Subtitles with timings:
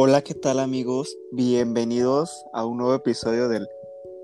[0.00, 1.18] Hola, ¿qué tal amigos?
[1.32, 3.66] Bienvenidos a un nuevo episodio del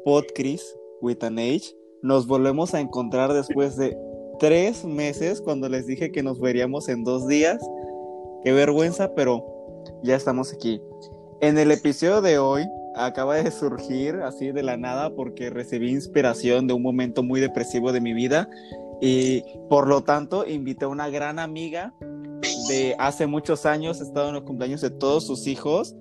[0.04, 0.62] Podcast
[1.00, 1.74] with an Age.
[2.00, 3.98] Nos volvemos a encontrar después de
[4.38, 7.60] tres meses cuando les dije que nos veríamos en dos días.
[8.44, 9.44] Qué vergüenza, pero
[10.04, 10.80] ya estamos aquí.
[11.40, 12.62] En el episodio de hoy
[12.94, 17.90] acaba de surgir así de la nada porque recibí inspiración de un momento muy depresivo
[17.90, 18.48] de mi vida
[19.00, 21.92] y por lo tanto invité a una gran amiga
[22.68, 25.94] de hace muchos años, ha estado en los cumpleaños de todos sus hijos.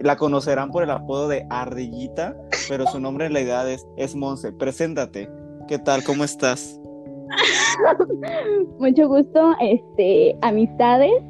[0.00, 2.36] La conocerán por el apodo de Ardillita,
[2.68, 4.52] pero su nombre en realidad es, es Monse.
[4.52, 5.28] Preséntate.
[5.68, 6.02] ¿Qué tal?
[6.02, 6.80] ¿Cómo estás?
[8.78, 11.22] Mucho gusto, este, amistades.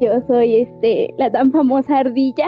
[0.00, 2.46] Yo soy este, la tan famosa ardilla.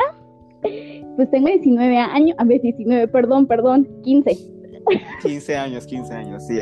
[1.16, 4.36] Pues tengo 19 años, a ver, 19, perdón, perdón, 15.
[5.22, 6.58] 15 años, 15 años, sí.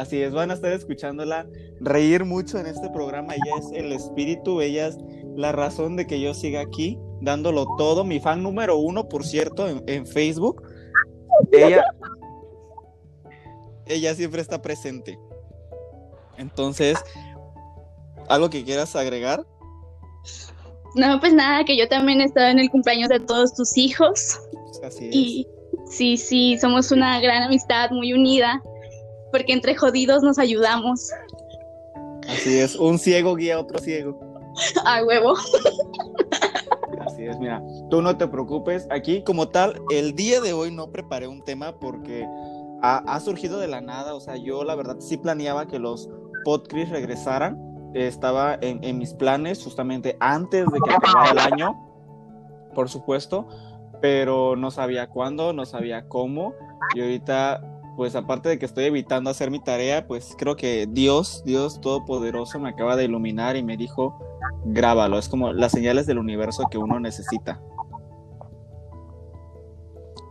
[0.00, 1.46] Así es, van a estar escuchándola
[1.78, 3.34] reír mucho en este programa.
[3.34, 4.96] Ella es el espíritu, ella es
[5.36, 8.02] la razón de que yo siga aquí, dándolo todo.
[8.02, 10.62] Mi fan número uno, por cierto, en, Facebook.
[11.52, 11.84] Ella,
[13.84, 15.18] ella siempre está presente.
[16.38, 16.98] Entonces,
[18.30, 19.44] ¿algo que quieras agregar?
[20.94, 24.40] No, pues nada, que yo también he estado en el cumpleaños de todos tus hijos.
[24.82, 25.14] Así es.
[25.14, 25.46] Y
[25.90, 28.62] sí, sí, somos una gran amistad muy unida
[29.30, 31.10] porque entre jodidos nos ayudamos.
[32.28, 34.18] Así es, un ciego guía a otro ciego.
[34.84, 35.34] A huevo.
[37.00, 38.86] Así es, mira, tú no te preocupes.
[38.90, 42.26] Aquí, como tal, el día de hoy no preparé un tema porque
[42.82, 44.14] ha, surgido de la nada.
[44.14, 46.08] O sea, yo la verdad sí planeaba que los
[46.44, 47.58] podcasts regresaran.
[47.94, 51.74] estaba en, en, mis planes justamente antes de que acabara el año,
[52.74, 53.48] por supuesto,
[54.00, 56.54] pero no sabía cuándo, no sabía cómo.
[56.94, 61.42] Y ahorita pues aparte de que estoy evitando hacer mi tarea, pues creo que Dios,
[61.44, 64.18] Dios Todopoderoso me acaba de iluminar y me dijo,
[64.64, 67.60] grábalo, es como las señales del universo que uno necesita.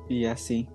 [0.09, 0.67] Y así.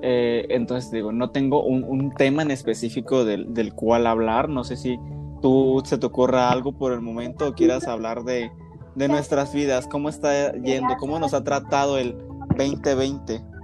[0.00, 4.76] Eh, entonces digo, no tengo un, tema en específico del, del, cual hablar, no sé
[4.76, 4.98] si
[5.42, 8.50] tú se te ocurra algo por el momento o quieras hablar de,
[8.94, 12.16] de nuestras vidas, cómo está yendo, cómo nos ha tratado el
[12.56, 13.55] 2020.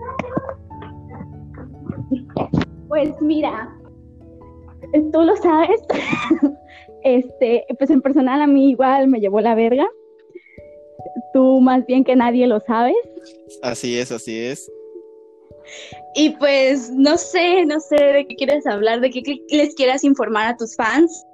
[2.93, 3.75] Pues mira,
[5.15, 5.81] tú lo sabes.
[7.05, 9.89] este, pues en personal a mí igual me llevó la verga.
[11.33, 12.95] Tú más bien que nadie lo sabes.
[13.63, 14.71] Así es, así es.
[16.15, 20.49] Y pues no sé, no sé de qué quieres hablar, de qué les quieras informar
[20.49, 21.25] a tus fans.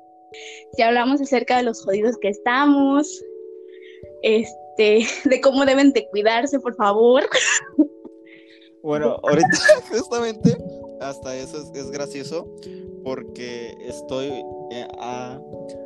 [0.74, 3.20] Si hablamos acerca de los jodidos que estamos,
[4.22, 7.28] este, de cómo deben de cuidarse, por favor.
[8.80, 9.58] Bueno, ahorita
[9.90, 10.56] justamente
[11.00, 12.46] hasta eso es, gracioso
[13.04, 14.26] porque estoy
[14.70, 15.40] eh, a,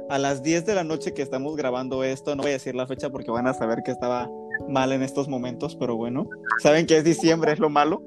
[0.08, 2.86] a, las 10 de la noche que estamos grabando esto, no voy a decir la
[2.86, 4.30] fecha porque van a saber que estaba
[4.68, 6.26] mal en estos momentos, pero bueno,
[6.62, 8.02] saben que es diciembre, es lo malo.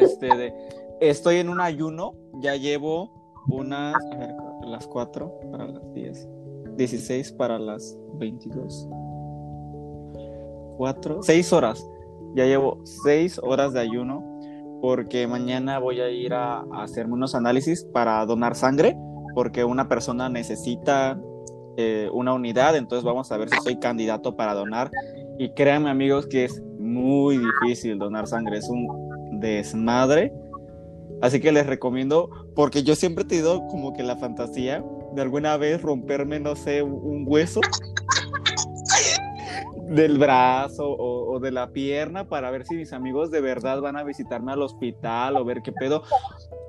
[0.00, 0.52] Este,
[1.00, 3.12] estoy en un ayuno, ya llevo
[3.48, 4.34] unas, a ver,
[4.66, 6.28] las 4 para las 10,
[6.76, 8.88] 16 para las 22,
[10.76, 11.86] 4, 6 horas,
[12.34, 14.35] ya llevo 6 horas de ayuno
[14.80, 18.96] porque mañana voy a ir a, hacerme unos análisis para donar sangre,
[19.34, 21.20] porque una persona necesita
[21.76, 24.90] eh, una unidad, entonces vamos a ver si soy candidato para donar.
[25.38, 28.86] Y créanme amigos que es muy difícil donar sangre, es un
[29.40, 30.32] desmadre.
[31.22, 35.56] Así que les recomiendo, porque yo siempre he tenido como que la fantasía de alguna
[35.56, 37.60] vez romperme, no sé, un hueso
[39.88, 44.04] del brazo o, de la pierna para ver si mis amigos de verdad van a
[44.04, 46.02] visitarme al hospital o ver qué pedo.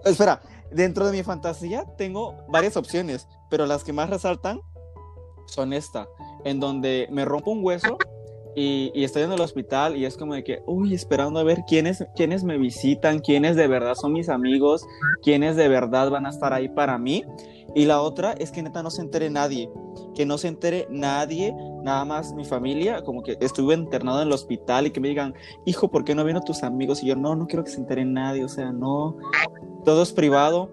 [0.05, 0.41] Espera,
[0.71, 4.61] dentro de mi fantasía tengo varias opciones, pero las que más resaltan
[5.45, 6.07] son esta,
[6.43, 7.97] en donde me rompo un hueso
[8.55, 12.03] y, estoy en el hospital y es como de que, uy, esperando a ver quiénes,
[12.15, 14.83] quiénes me visitan, quiénes de verdad son mis amigos,
[15.21, 17.23] quiénes de verdad van a estar ahí para mí.
[17.75, 19.69] Y la otra es que neta no se entere nadie,
[20.17, 24.33] que no se entere nadie, nada más mi familia, como que estuve internado en el
[24.33, 27.03] hospital y que me digan, hijo, ¿por qué no vino tus amigos?
[27.03, 29.15] Y yo, no, no quiero que se entere nadie, o sea, no,
[29.85, 30.71] todo es privado.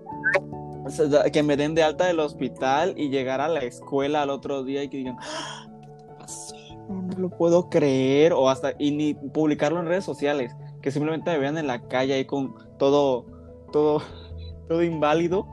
[1.30, 4.82] que me den de alta del hospital y llegar a la escuela al otro día
[4.82, 5.66] y que digan, ¡Ah!
[5.82, 6.56] ¿qué pasó?
[6.88, 11.38] No, lo puedo creer, o hasta, y ni publicarlo en redes sociales, que simplemente me
[11.38, 13.26] vean en la calle ahí con todo,
[13.72, 14.00] todo,
[14.68, 15.46] todo inválido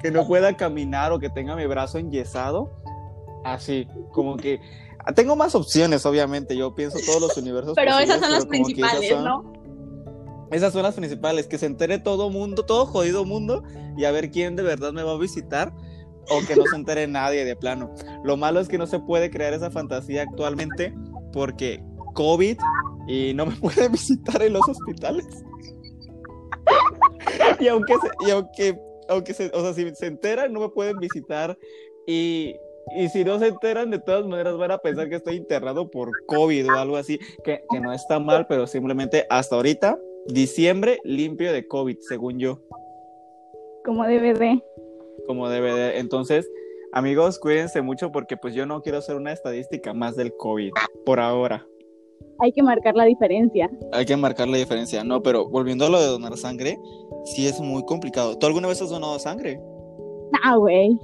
[0.00, 2.70] que no pueda caminar o que tenga mi brazo enyesado.
[3.44, 4.60] Así, como que
[5.14, 6.56] tengo más opciones, obviamente.
[6.56, 7.74] Yo pienso todos los universos.
[7.76, 9.52] Pero esas son las principales, ¿no?
[10.50, 13.64] Esas son las principales, que se entere todo mundo, todo jodido mundo,
[13.96, 15.72] y a ver quién de verdad me va a visitar.
[16.28, 17.92] o que no se entere nadie de plano.
[18.24, 20.94] Lo malo es que no se puede crear esa fantasía actualmente
[21.32, 21.84] porque
[22.14, 22.58] COVID
[23.06, 25.26] y no me puede visitar en los hospitales.
[27.60, 28.76] y aunque se, y aunque
[29.08, 31.56] aunque se, o sea, si se enteran no me pueden visitar
[32.06, 32.56] y
[32.94, 36.12] y si no se enteran, de todas maneras van a pensar que estoy internado por
[36.26, 41.52] COVID o algo así, que, que no está mal, pero simplemente hasta ahorita, diciembre limpio
[41.52, 42.60] de COVID, según yo.
[43.84, 44.62] Como DVD.
[45.26, 45.98] Como DVD.
[45.98, 46.48] Entonces,
[46.92, 50.70] amigos, cuídense mucho porque pues yo no quiero hacer una estadística más del COVID
[51.04, 51.66] por ahora.
[52.38, 53.70] Hay que marcar la diferencia.
[53.92, 55.02] Hay que marcar la diferencia.
[55.04, 56.78] No, pero volviendo a lo de donar sangre,
[57.24, 58.36] sí es muy complicado.
[58.36, 59.60] ¿Tú alguna vez has donado sangre?
[60.44, 60.98] Ah, güey.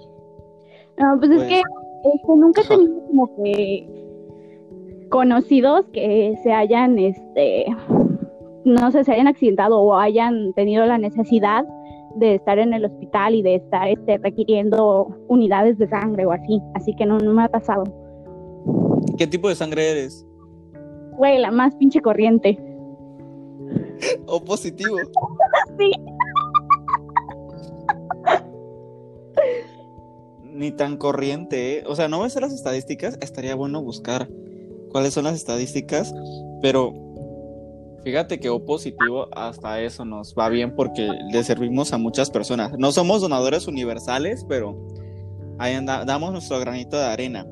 [0.99, 3.89] No, pues, es que este, nunca he tenido como que
[5.11, 7.67] conocidos que se hayan, este,
[8.65, 11.65] no sé, se hayan accidentado o hayan tenido la necesidad
[12.17, 16.61] de estar en el hospital y de estar este, requiriendo unidades de sangre o así.
[16.75, 17.85] Así que no, no me ha pasado.
[19.17, 20.27] ¿Qué tipo de sangre eres?
[21.13, 22.59] Güey, la más pinche corriente.
[24.27, 24.97] ¿O positivo?
[25.79, 25.93] sí.
[30.63, 31.85] ni tan corriente, ¿eh?
[31.87, 34.29] O sea, no me sé las estadísticas, estaría bueno buscar
[34.91, 36.15] cuáles son las estadísticas,
[36.61, 36.95] pero
[38.05, 42.79] fíjate que O positivo hasta eso nos va bien porque le servimos a muchas personas.
[42.79, 44.77] No somos donadores universales, pero
[45.59, 47.47] ahí anda, damos nuestro granito de arena.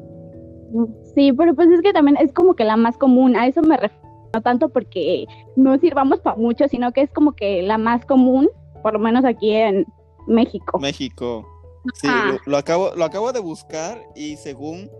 [1.14, 3.76] Sí, pero pues es que también es como que la más común, a eso me
[3.76, 5.26] refiero, no tanto porque
[5.56, 8.48] no sirvamos para mucho, sino que es como que la más común,
[8.82, 9.86] por lo menos aquí en
[10.26, 10.78] México.
[10.78, 11.46] México.
[11.94, 12.08] Sí,
[12.44, 14.90] lo, acabo, lo acabo de buscar y según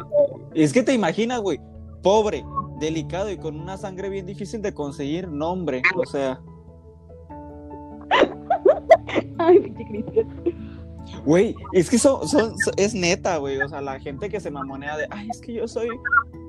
[0.53, 1.59] es que te imaginas, güey,
[2.01, 2.45] pobre,
[2.79, 6.39] delicado y con una sangre bien difícil de conseguir, no, hombre, o sea.
[9.39, 9.73] Ay.
[11.25, 13.59] Güey, es que son, son, es neta, güey.
[13.59, 15.89] O sea, la gente que se mamonea de, ay, es que yo soy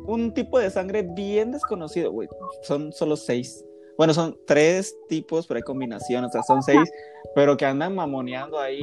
[0.06, 2.28] un tipo de sangre bien desconocido, güey.
[2.62, 3.64] Son solo seis.
[3.96, 6.90] Bueno, son tres tipos, pero hay combinaciones, o sea, son seis,
[7.34, 8.80] pero que andan mamoneando ahí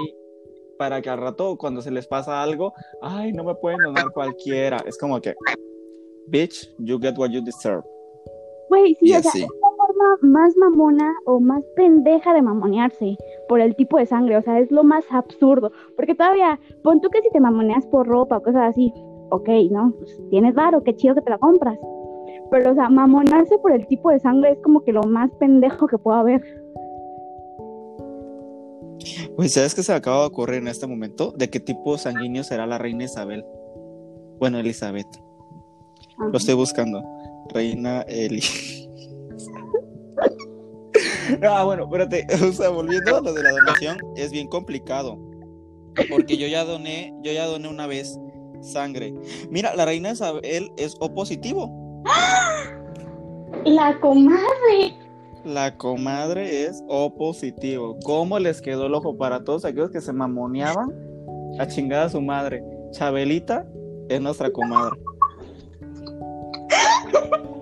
[0.78, 4.78] para que al rato, cuando se les pasa algo, ay, no me pueden donar cualquiera.
[4.86, 5.36] Es como que,
[6.28, 7.84] bitch, you get what you deserve.
[8.70, 13.16] Güey, sí, o sea, es la forma más mamona o más pendeja de mamonearse
[13.48, 17.10] por el tipo de sangre, o sea, es lo más absurdo, porque todavía, pon tú
[17.10, 18.92] que si te mamoneas por ropa o cosas así,
[19.30, 19.94] ok, ¿no?
[20.00, 21.78] Pues tienes varo, qué chido que te la compras,
[22.52, 25.88] pero, o sea, mamonarse por el tipo de sangre es como que lo más pendejo
[25.88, 26.42] que pueda haber.
[29.36, 31.34] Pues, ¿sabes qué se acaba de ocurrir en este momento?
[31.36, 33.44] ¿De qué tipo sanguíneo será la reina Isabel?
[34.40, 35.08] Bueno, Elizabeth.
[36.32, 37.04] Lo estoy buscando.
[37.54, 38.42] Reina Eli.
[41.44, 42.26] ah, bueno, espérate.
[42.48, 45.18] O sea, volviendo a lo de la donación, es bien complicado.
[46.10, 48.20] Porque yo ya doné, yo ya doné una vez
[48.62, 49.14] sangre.
[49.50, 51.83] Mira, la reina Isabel es O positivo.
[53.66, 54.96] La comadre.
[55.46, 57.98] La comadre es O positivo.
[58.04, 60.92] ¿Cómo les quedó el ojo para todos aquellos que se mamoneaban?
[61.60, 62.64] A chingada a su madre.
[62.92, 63.66] Chabelita
[64.10, 65.00] es nuestra comadre.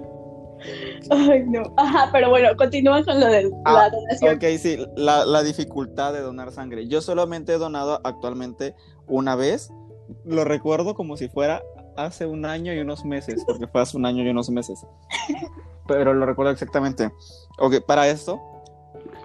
[1.09, 1.63] Ay, no.
[1.77, 4.35] Ajá, pero bueno, continúa con lo de la Ah, donación.
[4.35, 6.87] Ok, sí, la, la dificultad de donar sangre.
[6.87, 8.75] Yo solamente he donado actualmente
[9.07, 9.71] una vez.
[10.25, 11.63] Lo recuerdo como si fuera
[11.95, 14.85] hace un año y unos meses, porque fue hace un año y unos meses.
[15.87, 17.11] Pero lo recuerdo exactamente.
[17.57, 18.39] Ok, para esto,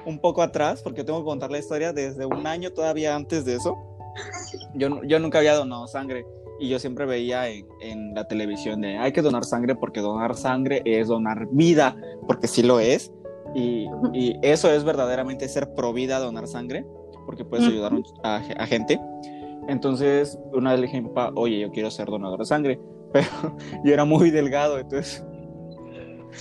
[0.04, 3.54] un poco atrás, porque tengo que contar la historia desde un año todavía antes de
[3.54, 3.76] eso.
[4.74, 6.24] Yo, yo nunca había donado sangre
[6.58, 10.34] y yo siempre veía en, en, la televisión de hay que donar sangre porque donar
[10.36, 11.96] sangre es donar vida,
[12.26, 13.12] porque sí lo es.
[13.54, 16.84] Y, y eso es verdaderamente ser pro vida, donar sangre,
[17.24, 17.92] porque puedes ayudar
[18.22, 19.00] a, a, gente.
[19.68, 22.80] Entonces, una vez le dije a mi papá, oye, yo quiero ser donador de sangre,
[23.12, 23.26] pero
[23.84, 25.24] yo era muy delgado, entonces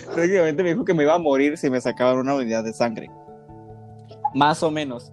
[0.13, 3.09] prácticamente me dijo que me iba a morir si me sacaban una unidad de sangre.
[4.33, 5.11] Más o menos.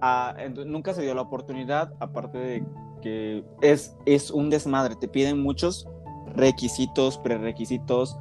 [0.00, 0.34] Ah,
[0.66, 2.64] nunca se dio la oportunidad, aparte de
[3.02, 5.86] que es, es un desmadre, te piden muchos
[6.34, 8.16] requisitos, prerequisitos.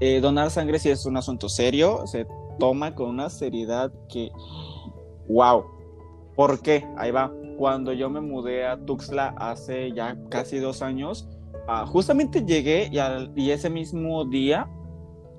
[0.00, 2.26] Eh, donar sangre si es un asunto serio, se
[2.58, 4.30] toma con una seriedad que,
[5.28, 5.64] wow.
[6.34, 6.86] ¿Por qué?
[6.96, 7.30] Ahí va.
[7.60, 11.28] Cuando yo me mudé a Tuxtla hace ya casi dos años,
[11.68, 12.98] ah, justamente llegué y,
[13.38, 14.66] y ese mismo día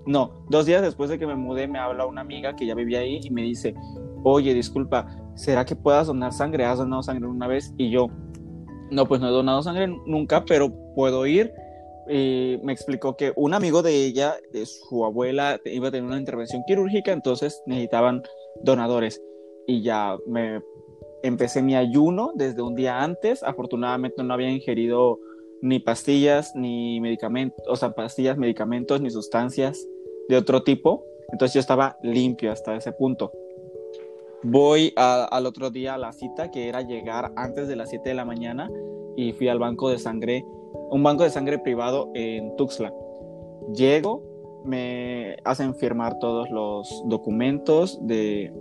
[0.05, 2.99] no, dos días después de que me mudé me habla una amiga que ya vivía
[2.99, 3.73] ahí y me dice,
[4.23, 6.63] oye, disculpa, ¿será que puedas donar sangre?
[6.63, 7.73] ¿Has donado sangre una vez?
[7.75, 8.05] Y yo,
[8.91, 11.51] no, pues no he donado sangre nunca, pero puedo ir.
[12.07, 16.19] Y me explicó que un amigo de ella, de su abuela, iba a tener una
[16.19, 18.21] intervención quirúrgica, entonces necesitaban
[18.61, 19.19] donadores.
[19.65, 20.61] Y ya me
[21.23, 23.43] empecé mi ayuno desde un día antes.
[23.43, 25.19] Afortunadamente no había ingerido
[25.61, 29.87] ni pastillas, ni medicamentos, o sea, pastillas, medicamentos, ni sustancias
[30.27, 31.05] de otro tipo.
[31.31, 33.31] Entonces yo estaba limpio hasta ese punto.
[34.43, 38.15] Voy al otro día a la cita, que era llegar antes de las 7 de
[38.15, 38.71] la mañana,
[39.15, 40.43] y fui al banco de sangre,
[40.89, 42.91] un banco de sangre privado en Tuxtla.
[43.75, 44.23] Llego,
[44.65, 48.51] me hacen firmar todos los documentos de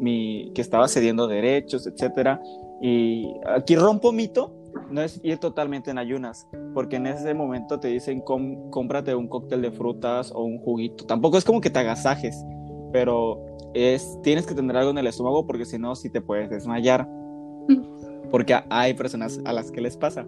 [0.00, 2.40] que estaba cediendo derechos, etcétera.
[2.80, 4.54] Y aquí rompo mito,
[4.90, 9.62] no es ir totalmente en ayunas, porque en ese momento te dicen cómprate un cóctel
[9.62, 11.04] de frutas o un juguito.
[11.06, 12.36] Tampoco es como que te agasajes,
[12.92, 13.38] pero
[13.74, 17.08] es tienes que tener algo en el estómago porque si no, sí te puedes desmayar.
[18.30, 20.26] Porque hay personas a las que les pasa.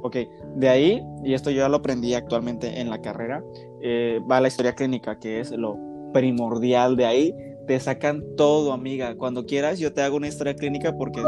[0.00, 0.16] Ok,
[0.56, 3.42] de ahí, y esto yo ya lo aprendí actualmente en la carrera,
[3.82, 5.76] eh, va la historia clínica, que es lo
[6.12, 7.34] primordial de ahí.
[7.68, 9.14] Te sacan todo, amiga.
[9.14, 11.22] Cuando quieras, yo te hago una historia clínica porque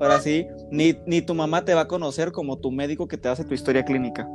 [0.00, 3.28] Ahora sí, ni, ni tu mamá te va a conocer como tu médico que te
[3.28, 4.28] hace tu historia clínica.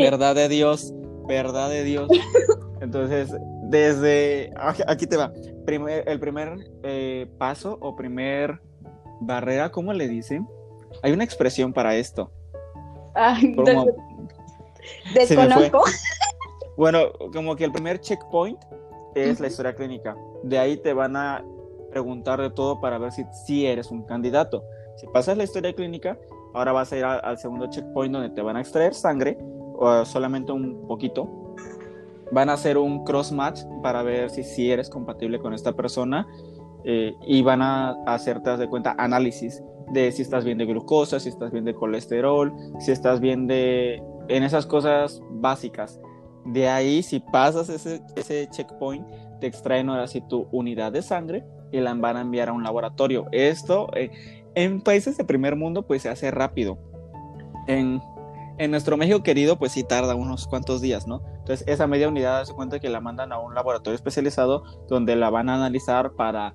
[0.00, 0.94] Verdad de Dios,
[1.26, 2.08] verdad de Dios.
[2.80, 3.34] Entonces,
[3.64, 4.52] desde
[4.86, 5.32] aquí te va.
[5.66, 8.60] el primer eh, paso o primer
[9.20, 10.46] barrera, ¿cómo le dicen?
[11.02, 12.30] Hay una expresión para esto.
[13.14, 13.56] Ay,
[15.14, 15.82] desconozco.
[16.76, 18.58] Bueno, como que el primer checkpoint
[19.14, 20.16] es la historia clínica.
[20.42, 21.44] De ahí te van a
[21.90, 24.64] preguntar de todo para ver si, si eres un candidato.
[24.96, 26.18] Si pasas la historia clínica,
[26.52, 29.38] ahora vas a ir al segundo checkpoint donde te van a extraer sangre,
[29.76, 31.54] o solamente un poquito.
[32.32, 36.26] Van a hacer un cross match para ver si, si eres compatible con esta persona
[36.84, 41.28] eh, y van a hacerte, de cuenta, análisis de si estás bien de glucosa, si
[41.28, 44.02] estás bien de colesterol, si estás bien de...
[44.28, 46.00] en esas cosas básicas.
[46.44, 49.06] De ahí, si pasas ese, ese checkpoint,
[49.40, 52.62] te extraen ahora sí tu unidad de sangre y la van a enviar a un
[52.62, 53.26] laboratorio.
[53.32, 54.10] Esto eh,
[54.54, 56.78] en países de primer mundo pues se hace rápido.
[57.66, 58.00] En,
[58.58, 61.22] en, nuestro México querido pues sí tarda unos cuantos días, ¿no?
[61.38, 65.30] Entonces esa media unidad se cuenta que la mandan a un laboratorio especializado donde la
[65.30, 66.54] van a analizar para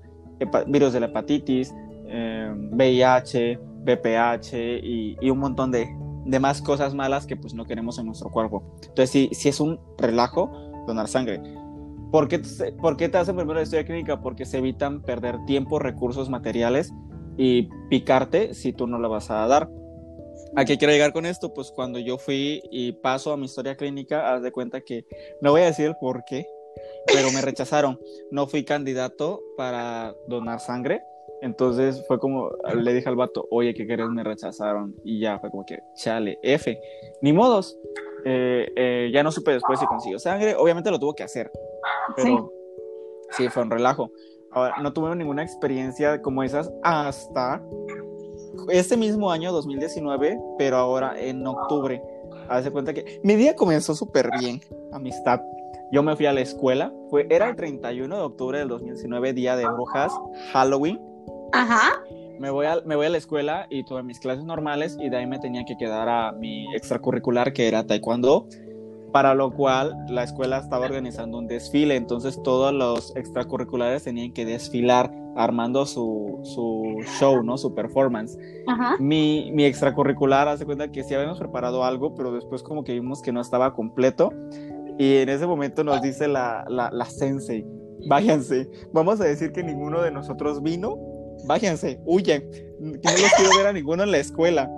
[0.66, 1.74] virus de la hepatitis,
[2.72, 5.88] VIH, em, BPH y, un montón de,
[6.24, 8.62] de, más cosas malas que pues no queremos en nuestro cuerpo.
[8.82, 10.50] Entonces sí, sí es un relajo
[10.86, 11.40] donar sangre.
[12.10, 14.20] ¿Por qué, te hacen primero la historia clínica?
[14.20, 16.92] Porque se evitan perder tiempo, recursos materiales
[17.36, 19.70] y picarte si tú no la vas a dar.
[20.56, 21.54] ¿A qué quiero llegar con esto?
[21.54, 25.04] Pues cuando yo fui y paso a mi historia clínica, haz de cuenta que
[25.40, 26.46] no voy a decir el por qué,
[27.06, 28.00] pero me rechazaron.
[28.32, 31.02] No fui candidato para donar sangre.
[31.42, 34.08] Entonces fue como, le dije al vato, oye, ¿qué querés?
[34.08, 34.94] Me rechazaron.
[35.04, 36.78] Y ya fue como que, chale, F.
[37.22, 37.78] Ni modos.
[38.24, 40.54] Eh, eh, ya no supe después si consiguió sangre.
[40.56, 41.50] Obviamente lo tuvo que hacer.
[42.16, 42.52] Pero
[43.30, 44.10] sí, fue un relajo.
[44.52, 47.62] Ahora, no tuve ninguna experiencia como esas hasta
[48.68, 52.02] este mismo año, 2019, pero ahora en octubre.
[52.48, 54.60] Hace cuenta que mi día comenzó súper bien,
[54.92, 55.40] amistad.
[55.92, 59.56] Yo me fui a la escuela, fue, era el 31 de octubre del 2019, día
[59.56, 60.12] de brujas,
[60.52, 61.00] Halloween.
[61.52, 62.02] Ajá.
[62.38, 65.18] Me voy, a, me voy a la escuela y tuve mis clases normales y de
[65.18, 68.46] ahí me tenía que quedar a mi extracurricular que era taekwondo
[69.12, 74.44] para lo cual la escuela estaba organizando un desfile, entonces todos los extracurriculares tenían que
[74.44, 77.56] desfilar armando su, su show, ¿no?
[77.56, 78.36] Su performance.
[78.98, 83.22] Mi, mi, extracurricular hace cuenta que sí habíamos preparado algo, pero después como que vimos
[83.22, 84.32] que no estaba completo
[84.98, 87.66] y en ese momento nos dice la, la, la sensei,
[88.08, 90.98] váyanse, vamos a decir que ninguno de nosotros vino,
[91.44, 92.48] váyanse, huyen,
[92.80, 94.70] no los quiero ver a ninguno en la escuela.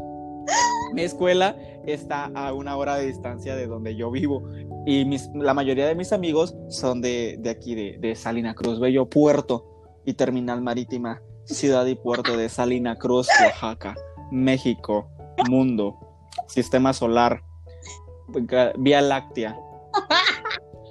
[0.93, 4.49] Mi escuela está a una hora de distancia de donde yo vivo
[4.87, 5.05] y
[5.35, 10.61] la mayoría de mis amigos son de, aquí, de, Salina Cruz, Bello Puerto y Terminal
[10.61, 13.95] Marítima, ciudad y puerto de Salina Cruz, Oaxaca,
[14.31, 15.09] México,
[15.49, 15.99] mundo,
[16.47, 17.43] sistema solar,
[18.79, 19.59] Vía Láctea.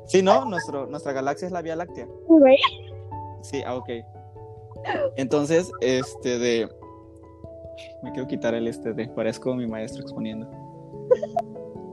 [0.07, 0.43] Sí, ¿no?
[0.43, 2.05] Nuestro, nuestra galaxia es la Vía Láctea.
[3.43, 3.89] Sí, ah, ok.
[5.15, 6.69] Entonces, este de.
[8.03, 9.07] Me quiero quitar el este de.
[9.07, 10.49] Parezco mi maestro exponiendo.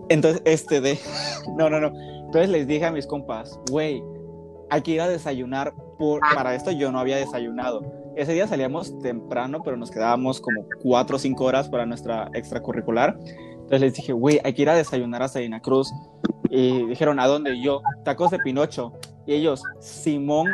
[0.09, 0.99] Entonces, este de.
[1.57, 1.89] No, no, no.
[2.27, 4.03] Entonces les dije a mis compas, güey,
[4.69, 5.73] hay que ir a desayunar.
[5.99, 6.21] Por...
[6.35, 7.83] Para esto yo no había desayunado.
[8.17, 13.17] Ese día salíamos temprano, pero nos quedábamos como cuatro o cinco horas para nuestra extracurricular.
[13.19, 15.93] Entonces les dije, güey, hay que ir a desayunar a Salina Cruz.
[16.51, 17.61] Y dijeron, ¿a dónde?
[17.61, 18.93] Yo, tacos de Pinocho.
[19.27, 20.49] Y ellos, Simón.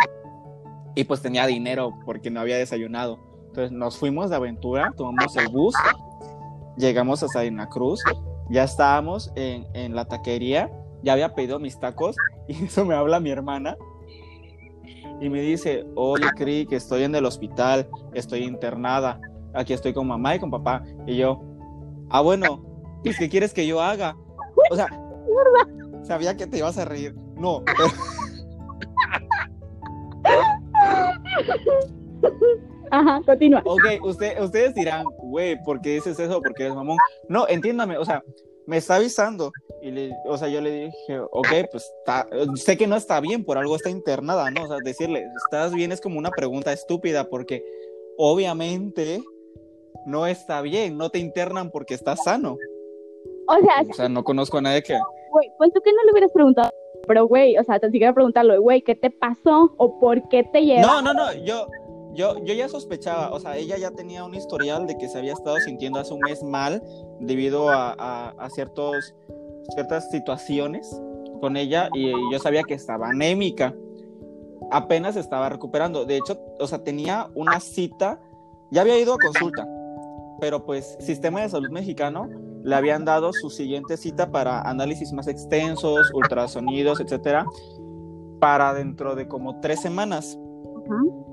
[0.94, 3.18] Y pues tenía dinero porque no había desayunado.
[3.48, 5.74] Entonces nos fuimos de aventura, tomamos el bus,
[6.76, 8.02] llegamos a Salina Cruz,
[8.50, 10.70] ya estábamos en, en la taquería,
[11.02, 12.16] ya había pedido mis tacos
[12.48, 13.76] y eso me habla mi hermana
[15.20, 19.20] y me dice, oye, Cri, que estoy en el hospital, estoy internada,
[19.54, 20.82] aquí estoy con mamá y con papá.
[21.06, 21.40] Y yo,
[22.10, 22.64] ah, bueno,
[23.02, 24.16] pues, ¿qué quieres que yo haga?
[24.70, 24.88] O sea,
[26.02, 27.14] sabía que te ibas a reír.
[27.36, 27.62] No.
[32.90, 33.62] Ajá, continúa.
[33.64, 36.40] Ok, usted, ustedes dirán, güey, ¿por qué dices eso?
[36.40, 36.96] ¿Por qué eres mamón?
[37.28, 38.22] No, entiéndame, o sea,
[38.66, 39.52] me está avisando.
[39.82, 41.92] Y le, o sea, yo le dije, ok, pues
[42.56, 44.64] sé que no está bien, por algo está internada, ¿no?
[44.64, 45.92] O sea, decirle, ¿estás bien?
[45.92, 47.64] Es como una pregunta estúpida, porque
[48.16, 49.22] obviamente
[50.06, 52.56] no está bien, no te internan porque estás sano.
[53.46, 54.98] O sea, o sea, no conozco a nadie que.
[55.32, 56.70] Güey, pues tú que no le hubieras preguntado,
[57.06, 59.74] pero güey, o sea, te siquiera preguntarlo, güey, ¿qué te pasó?
[59.76, 60.86] ¿O por qué te llevas?
[60.86, 61.66] No, no, no, yo,
[62.14, 65.32] yo, yo ya sospechaba, o sea, ella ya tenía un historial de que se había
[65.32, 66.82] estado sintiendo hace un mes mal
[67.20, 69.14] debido a, ciertos,
[69.74, 71.00] ciertas situaciones
[71.40, 73.74] con ella y yo sabía que estaba anémica.
[74.70, 76.04] Apenas estaba recuperando.
[76.04, 78.20] De hecho, o sea, tenía una cita,
[78.70, 79.66] ya había ido a consulta,
[80.40, 82.28] pero pues Sistema de Salud Mexicano
[82.62, 87.44] le habían dado su siguiente cita para análisis más extensos, ultrasonidos, etcétera,
[88.40, 90.38] para dentro de como tres semanas.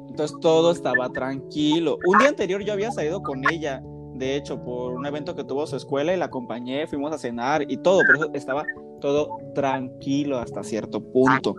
[0.10, 1.98] Entonces todo estaba tranquilo.
[2.06, 3.82] Un día anterior yo había salido con ella,
[4.14, 7.64] de hecho, por un evento que tuvo su escuela y la acompañé, fuimos a cenar
[7.68, 8.66] y todo, por eso estaba
[9.00, 11.56] todo tranquilo hasta cierto punto.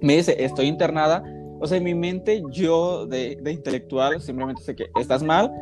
[0.00, 1.22] Me dice, estoy internada.
[1.60, 5.52] O sea, en mi mente yo de, intelectual simplemente sé que estás mal.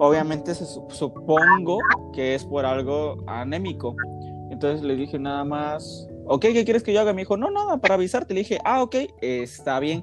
[0.00, 1.78] Obviamente se, supongo
[2.12, 3.94] que es por algo anémico.
[4.50, 7.12] Entonces le dije nada más, ok, ¿qué quieres que yo haga?
[7.12, 8.34] Me dijo, no, nada, para avisarte.
[8.34, 10.02] Le dije, ah, ok, está bien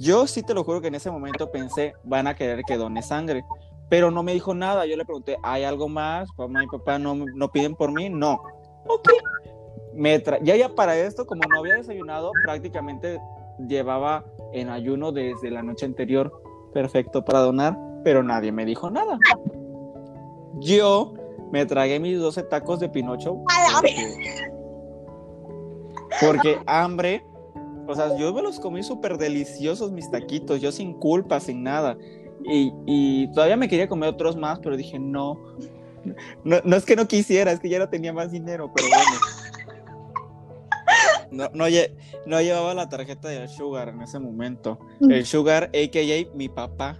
[0.00, 3.02] yo sí te lo juro que en ese momento pensé, van a querer que done
[3.02, 3.44] sangre,
[3.90, 4.86] pero no me dijo nada.
[4.86, 6.26] Yo le pregunté, ¿hay algo más?
[6.38, 8.08] Mamá y papá no, no piden por mí.
[8.08, 8.40] No.
[8.86, 9.10] Ok.
[9.92, 13.20] Me ya, ya para esto, como no había desayunado, prácticamente
[13.68, 14.24] llevaba
[14.54, 16.32] en ayuno desde la noche anterior.
[16.72, 19.18] Perfecto para donar, pero nadie me dijo nada.
[20.60, 21.14] Yo
[21.52, 23.38] me tragué mis 12 tacos de Pinocho.
[26.20, 27.24] porque hambre
[27.90, 31.98] o sea, yo me los comí súper deliciosos mis taquitos, yo sin culpa, sin nada.
[32.44, 35.36] Y, todavía me quería comer otros más, pero dije, no.
[36.44, 36.76] no.
[36.76, 39.39] es que no quisiera, es que ya no tenía más dinero, pero bueno.
[41.30, 44.78] No, no, llevaba la tarjeta del Sugar en ese momento.
[45.00, 46.36] El Sugar, a.k.a.
[46.36, 46.98] mi papá.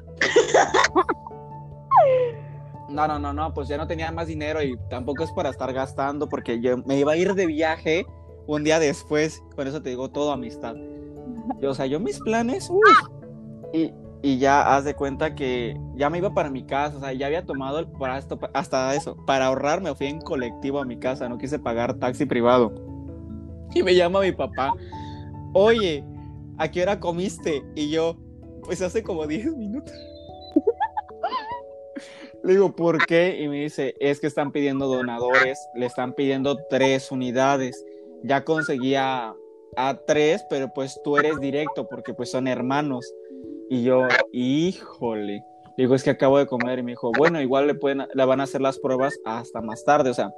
[2.90, 5.72] No, no, no, no, pues ya no tenía más dinero y tampoco es para estar
[5.72, 8.04] gastando porque yo me iba a ir de viaje
[8.46, 10.74] un día después, con eso te digo todo amistad.
[11.62, 12.68] o sea, yo mis planes,
[13.72, 17.12] y, y, ya haz de cuenta que ya me iba para mi casa, o sea,
[17.12, 20.84] ya había tomado el, para esto, hasta eso, para ahorrar me fui en colectivo a
[20.84, 22.89] mi casa, no quise pagar taxi privado.
[23.74, 24.72] Y me llama mi papá,
[25.52, 26.04] oye,
[26.58, 27.62] ¿a qué hora comiste?
[27.74, 28.16] Y yo,
[28.64, 29.94] pues hace como 10 minutos.
[32.42, 33.38] Le digo, ¿por qué?
[33.40, 37.84] Y me dice, es que están pidiendo donadores, le están pidiendo tres unidades
[38.22, 39.34] ya conseguía
[39.76, 43.12] a tres, pero pues tú eres directo porque pues son hermanos.
[43.68, 44.02] Y yo,
[44.32, 45.44] híjole,
[45.76, 48.40] digo, es que acabo de comer y me dijo, bueno, igual le, pueden, le van
[48.40, 50.32] a hacer las pruebas hasta más tarde, o sea,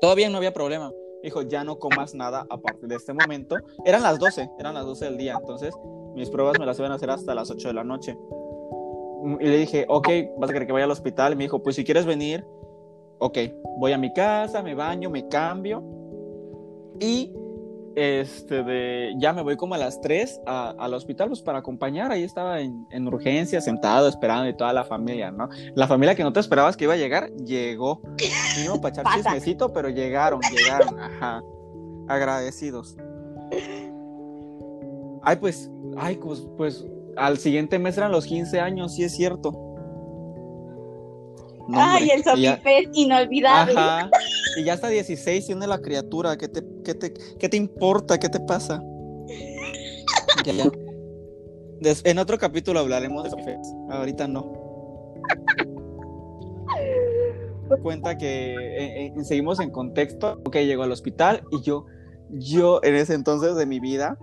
[0.00, 0.90] todavía no había problema.
[1.22, 3.56] Dijo, ya no comas nada a partir de este momento.
[3.84, 5.74] Eran las 12, eran las 12 del día, entonces
[6.14, 8.16] mis pruebas me las iban a hacer hasta las 8 de la noche.
[9.40, 11.32] Y le dije, ok, vas a querer que vaya al hospital.
[11.32, 12.44] Y me dijo, pues si quieres venir,
[13.18, 13.38] ok,
[13.78, 15.82] voy a mi casa, me baño, me cambio
[17.00, 17.34] y
[17.96, 22.22] este de, ya me voy como a las 3 al hospital pues para acompañar, ahí
[22.22, 25.48] estaba en, en urgencia, sentado, esperando y toda la familia, ¿no?
[25.74, 28.02] La familia que no te esperabas que iba a llegar, llegó.
[28.66, 31.42] No, para echar chismecito, pero llegaron, llegaron, ajá,
[32.08, 32.96] agradecidos.
[35.22, 39.65] Ay, pues, ay, pues, pues, al siguiente mes eran los 15 años, sí es cierto.
[41.72, 43.74] Ay, el sopipés inolvidable.
[43.76, 44.10] Ajá.
[44.56, 46.36] Y ya hasta 16 tiene la criatura.
[46.36, 48.18] ¿Qué te, qué te, qué te importa?
[48.18, 48.82] ¿Qué te pasa?
[50.44, 50.70] Ya, ya.
[52.04, 53.58] en otro capítulo hablaremos de cafés.
[53.90, 54.66] Ahorita no.
[57.82, 60.40] Cuenta que eh, eh, seguimos en contexto.
[60.44, 61.86] Ok, llegó al hospital y yo,
[62.30, 64.16] yo en ese entonces de mi vida,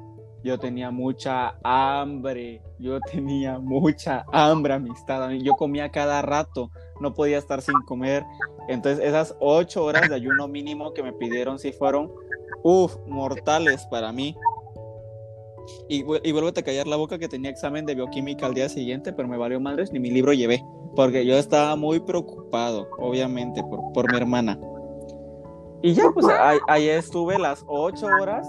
[0.44, 2.62] yo tenía mucha hambre.
[2.80, 5.30] Yo tenía mucha hambre, amistad.
[5.32, 6.72] Yo comía cada rato.
[7.00, 8.24] No podía estar sin comer.
[8.68, 12.12] Entonces, esas ocho horas de ayuno mínimo que me pidieron, sí fueron,
[12.64, 14.36] uff, mortales para mí.
[15.88, 19.28] Y, vuélvete a callar la boca que tenía examen de bioquímica al día siguiente, pero
[19.28, 20.64] me valió madres, ni mi libro llevé,
[20.96, 24.60] porque yo estaba muy preocupado, obviamente, por, por mi hermana.
[25.86, 26.26] Y ya, pues
[26.70, 28.48] ahí, estuve las ocho horas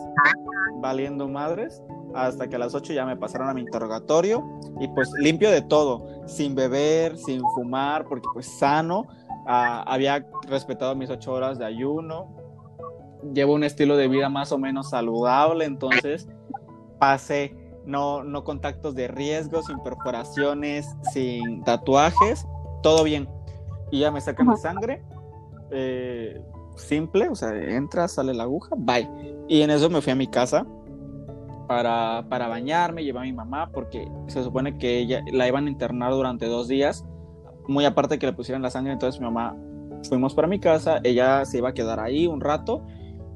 [0.76, 1.82] valiendo madres,
[2.14, 4.44] hasta que a las ocho ya me pasaron a mi interrogatorio,
[4.80, 9.06] y pues limpio de todo, sin beber, sin fumar, porque pues sano,
[9.46, 12.28] ah, había respetado mis ocho horas de ayuno,
[13.32, 16.28] llevo un estilo de vida más o menos saludable, entonces
[16.98, 22.46] pasé, no, no contactos de riesgo, sin perforaciones, sin tatuajes,
[22.82, 23.28] todo bien.
[23.90, 25.02] Y ya me sacan mi sangre,
[25.70, 26.42] eh,
[26.76, 29.08] simple, o sea, entra, sale la aguja, bye.
[29.48, 30.66] Y en eso me fui a mi casa
[31.66, 35.70] para, para bañarme, llevé a mi mamá, porque se supone que ella la iban a
[35.70, 37.04] internar durante dos días,
[37.66, 39.56] muy aparte que le pusieran la sangre, entonces mi mamá
[40.08, 42.82] fuimos para mi casa, ella se iba a quedar ahí un rato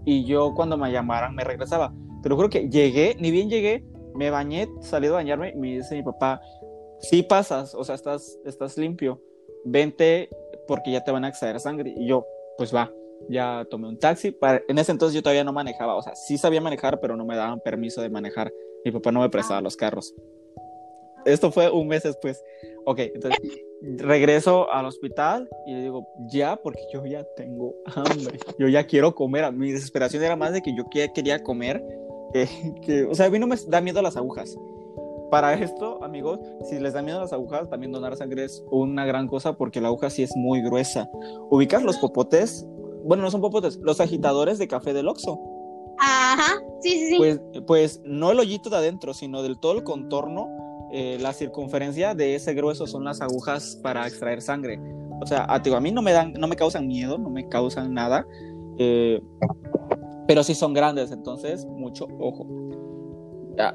[0.04, 1.92] y yo cuando me llamaran me regresaba.
[2.22, 5.74] Te lo juro que llegué, ni bien llegué, me bañé, salí a bañarme y me
[5.76, 6.40] dice mi papá,
[7.00, 9.22] sí pasas, o sea, estás, estás limpio,
[9.64, 10.28] vente
[10.66, 11.94] porque ya te van a extraer sangre.
[11.96, 12.92] Y yo, pues va,
[13.28, 14.36] ya tomé un taxi.
[14.68, 17.36] en ese entonces yo todavía no manejaba, o sea, sí sabía manejar, pero no me
[17.36, 18.52] daban permiso de manejar.
[18.84, 20.14] Mi papá no me prestaba los carros.
[21.24, 22.42] Esto fue un mes después.
[22.84, 23.38] Ok, entonces
[23.96, 29.14] regreso al hospital y le digo, ya, porque yo ya tengo hambre, yo ya quiero
[29.14, 29.52] comer.
[29.52, 31.84] Mi desesperación era más de que yo quería comer
[32.32, 34.56] que, o sea, a mí no me da miedo las agujas.
[35.30, 39.28] Para esto, amigos, si les da miedo las agujas, también donar sangre es una gran
[39.28, 41.08] cosa porque la aguja sí es muy gruesa.
[41.50, 42.66] Ubicar los popotes,
[43.08, 45.40] bueno, no son popotes, los agitadores de café del Oxxo.
[45.98, 47.16] Ajá, sí, sí, sí.
[47.16, 50.46] Pues, pues no el hoyito de adentro, sino del todo el contorno,
[50.92, 54.78] eh, la circunferencia de ese grueso son las agujas para extraer sangre.
[55.22, 57.94] O sea, a, a mí no me dan, no me causan miedo, no me causan
[57.94, 58.26] nada.
[58.78, 59.20] Eh,
[60.26, 62.46] pero sí son grandes, entonces mucho ojo.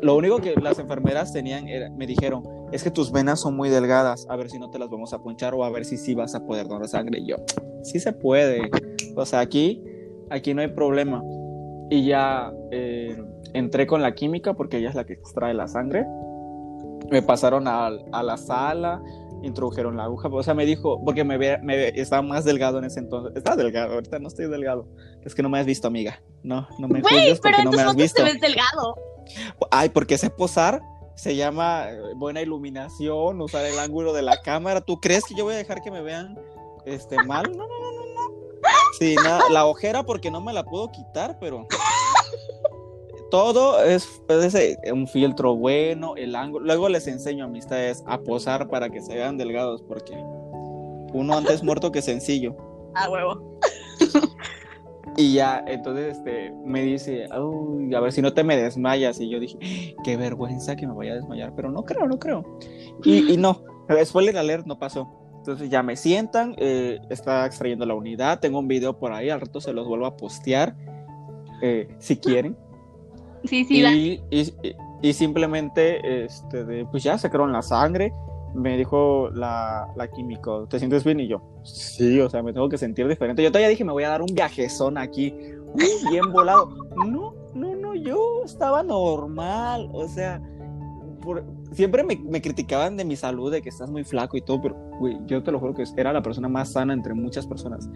[0.02, 1.66] Lo único que las enfermeras tenían,
[1.98, 4.90] me dijeron, es que tus venas son muy delgadas, a ver si no te las
[4.90, 7.20] vamos a ponchar o a ver si sí vas a poder donar sangre.
[7.20, 7.38] Y yo,
[7.84, 8.70] sí se puede.
[9.16, 9.84] O sea, aquí,
[10.30, 11.24] aquí no hay problema.
[11.90, 13.22] Y ya eh,
[13.54, 16.06] entré con la química porque ella es la que extrae la sangre.
[17.12, 19.02] Me pasaron a, a la sala,
[19.44, 20.30] introdujeron la aguja.
[20.30, 23.36] O sea, me dijo, porque me, me estaba más delgado en ese entonces.
[23.36, 24.88] Estaba delgado, ahorita no estoy delgado.
[25.24, 26.22] Es que no me has visto, amiga.
[26.42, 28.24] No, no me juzgues porque no me has visto.
[28.24, 28.96] Te ves delgado.
[29.72, 30.82] Ay, porque ese posar
[31.16, 34.82] se llama eh, buena iluminación, usar el ángulo de la cámara.
[34.82, 36.38] ¿Tú crees que yo voy a dejar que me vean
[36.86, 37.56] este mal?
[37.56, 37.83] No, no.
[39.00, 41.68] Sí, nada, la ojera porque no me la puedo quitar, pero
[43.32, 44.22] todo es,
[44.92, 46.66] un filtro bueno, el ángulo.
[46.66, 50.14] Luego les enseño a amistades a posar para que se vean delgados, porque
[51.14, 52.56] uno antes muerto que sencillo.
[52.94, 53.60] Ah, huevo.
[55.16, 59.20] Y ya, entonces este, me dice, a ver si no te me desmayas.
[59.20, 62.58] Y yo dije, qué vergüenza que me vaya a desmayar, pero no creo, no creo.
[63.04, 63.64] Y, y no,
[64.04, 65.23] spoiler alert, no pasó.
[65.44, 69.42] Entonces ya me sientan, eh, está extrayendo la unidad, tengo un video por ahí, al
[69.42, 70.74] rato se los vuelvo a postear,
[71.62, 72.56] eh, si quieren.
[73.44, 73.84] Sí, sí,
[74.32, 74.54] y,
[75.02, 78.14] y, simplemente, este, pues ya sacaron la sangre.
[78.56, 81.20] Me dijo la, la químico, ¿te sientes bien?
[81.20, 83.44] Y yo, sí, o sea, me tengo que sentir diferente.
[83.44, 85.36] Yo todavía dije, me voy a dar un viajezón aquí,
[86.10, 86.70] bien volado.
[87.06, 90.42] No, no, no, yo estaba normal, o sea,
[91.72, 94.76] siempre me, me, criticaban de mi salud, de que estás muy flaco y todo, pero,
[95.00, 97.90] güey, yo te lo juro que era la persona más sana entre muchas personas.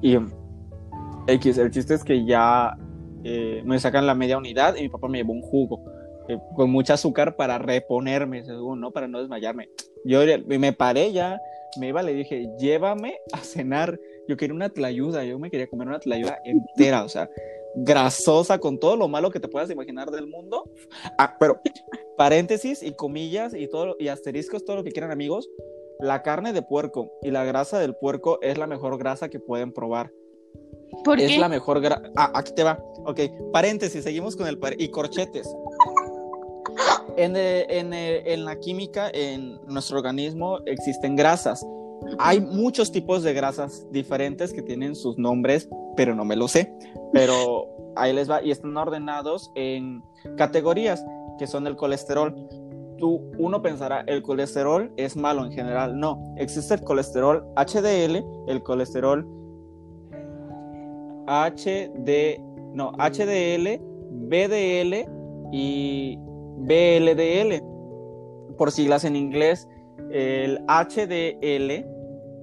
[0.00, 0.16] Y
[1.26, 2.76] X, el chiste es que ya
[3.24, 5.80] eh, me sacan la media unidad y mi papá me llevó un jugo
[6.28, 8.90] eh, con mucha azúcar para reponerme, según, ¿no?
[8.90, 9.68] Para no desmayarme.
[10.04, 11.40] Yo me paré ya,
[11.78, 13.98] me iba, le dije, llévame a cenar.
[14.28, 17.28] Yo quería una tlayuda, yo me quería comer una tlayuda entera, o sea,
[17.74, 20.70] grasosa con todo lo malo que te puedas imaginar del mundo.
[21.18, 21.60] Ah, pero
[22.16, 25.48] paréntesis y comillas y todo y asteriscos, todo lo que quieran amigos,
[26.00, 29.72] la carne de puerco y la grasa del puerco es la mejor grasa que pueden
[29.72, 30.12] probar
[31.18, 32.02] es la mejor grasa.
[32.16, 32.78] Ah, aquí te va.
[33.04, 33.20] Ok,
[33.52, 35.48] paréntesis, seguimos con el y corchetes.
[37.16, 41.64] En, en, en, la química, en nuestro organismo existen grasas.
[42.18, 46.72] Hay muchos tipos de grasas diferentes que tienen sus nombres, pero no me lo sé.
[47.12, 50.02] Pero ahí les va y están ordenados en
[50.36, 51.04] categorías
[51.38, 52.34] que son el colesterol.
[52.98, 55.98] tú, uno pensará, el colesterol es malo en general.
[55.98, 59.26] No, existe el colesterol HDL, el colesterol
[61.26, 62.40] HD,
[62.74, 63.80] no, HDL,
[64.28, 65.08] BDL
[65.52, 66.16] y
[66.58, 67.62] BLDL,
[68.56, 69.68] por siglas en inglés.
[70.12, 71.86] El HDL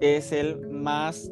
[0.01, 1.29] es el más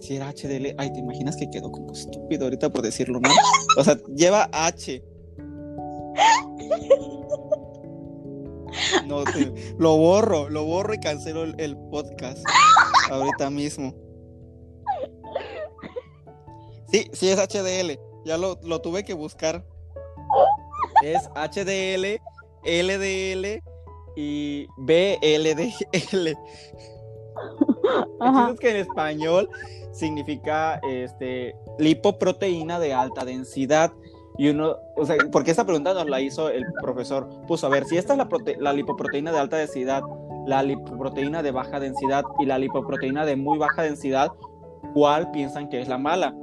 [0.00, 3.32] si era HDL, ay, ¿te imaginas que quedó como estúpido ahorita por decirlo mal?
[3.78, 5.02] O sea, lleva H.
[9.06, 9.24] No,
[9.78, 12.44] lo borro, lo borro y cancelo el, podcast
[13.10, 13.94] ahorita mismo.
[16.90, 19.64] Sí, sí es HDL, ya lo, lo tuve que buscar.
[21.02, 22.20] Es HDL,
[22.64, 23.62] LDL
[24.16, 26.36] y BLDL.
[28.50, 29.48] Es que en español
[29.92, 33.92] significa este, lipoproteína de alta densidad.
[34.38, 37.28] Y uno, o sea, porque esta pregunta nos la hizo el profesor.
[37.46, 40.02] Puso, a ver, si esta es la, la lipoproteína de alta densidad,
[40.46, 44.30] la lipoproteína de baja densidad y la lipoproteína de muy baja densidad,
[44.94, 46.34] ¿cuál piensan que es la mala?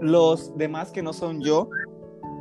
[0.00, 1.68] Los demás que no son yo,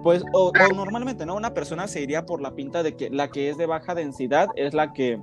[0.04, 1.36] pues, o, normalmente, ¿no?
[1.36, 4.50] Una persona se iría por la pinta de que la que es de baja densidad
[4.56, 5.20] es la que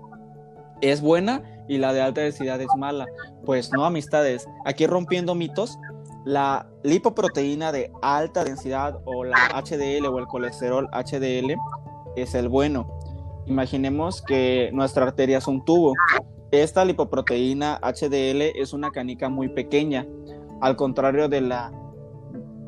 [0.81, 3.07] es buena y la de alta densidad es mala.
[3.45, 4.49] Pues no, amistades.
[4.65, 5.79] Aquí rompiendo mitos,
[6.25, 11.55] la lipoproteína de alta densidad o la HDL o el colesterol HDL
[12.17, 12.99] es el bueno.
[13.47, 15.95] Imaginemos que nuestra arteria es un tubo.
[16.51, 20.07] Esta lipoproteína HDL es una canica muy pequeña,
[20.61, 21.73] al contrario de la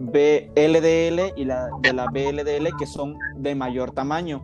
[0.02, 4.42] BLDL y la de la BLDL que son de mayor tamaño.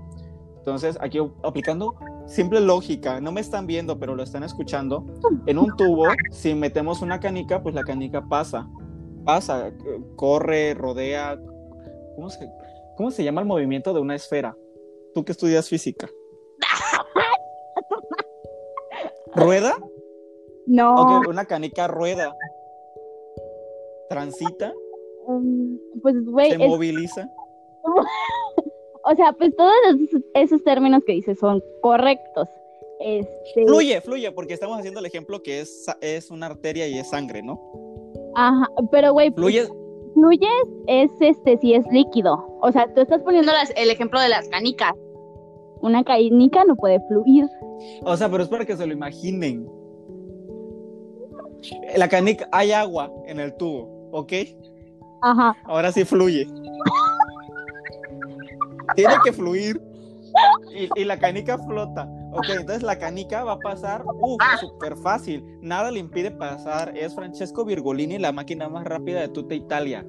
[0.58, 1.94] Entonces, aquí aplicando
[2.26, 5.06] simple lógica, no me están viendo, pero lo están escuchando.
[5.46, 8.68] En un tubo, si metemos una canica, pues la canica pasa,
[9.24, 9.72] pasa,
[10.16, 11.38] corre, rodea.
[12.16, 12.50] ¿Cómo se,
[12.96, 14.56] cómo se llama el movimiento de una esfera?
[15.14, 16.08] Tú que estudias física.
[19.34, 19.74] ¿Rueda?
[20.66, 21.20] No.
[21.26, 22.34] una canica rueda.
[24.08, 24.72] ¿Transita?
[25.28, 26.52] Mm, pues, güey.
[26.52, 27.30] ¿Se moviliza?
[29.04, 29.72] o sea, pues todos
[30.34, 32.48] esos, términos que dices son correctos.
[33.00, 33.66] Este...
[33.66, 37.42] Fluye, fluye, porque estamos haciendo el ejemplo que es, es una arteria y es sangre,
[37.42, 37.60] ¿no?
[38.34, 39.68] Ajá, pero güey, fluye.
[40.14, 40.48] Fluye
[40.86, 42.58] es este, si es líquido.
[42.60, 44.94] O sea, tú estás poniendo el ejemplo de las canicas.
[45.80, 47.46] Una canica no puede fluir.
[48.02, 49.68] O sea, pero es para que se lo imaginen.
[51.96, 54.32] La canica, hay agua en el tubo, ¿ok?
[55.22, 55.56] Ajá.
[55.64, 56.46] Ahora sí fluye
[58.94, 59.80] tiene que fluir
[60.96, 62.08] y, la canica flota.
[62.32, 64.04] Ok, entonces la canica va a pasar,
[64.60, 65.44] súper fácil.
[65.60, 66.96] Nada le impide pasar.
[66.96, 70.06] Es Francesco Virgolini, la máquina más rápida de tuta Italia.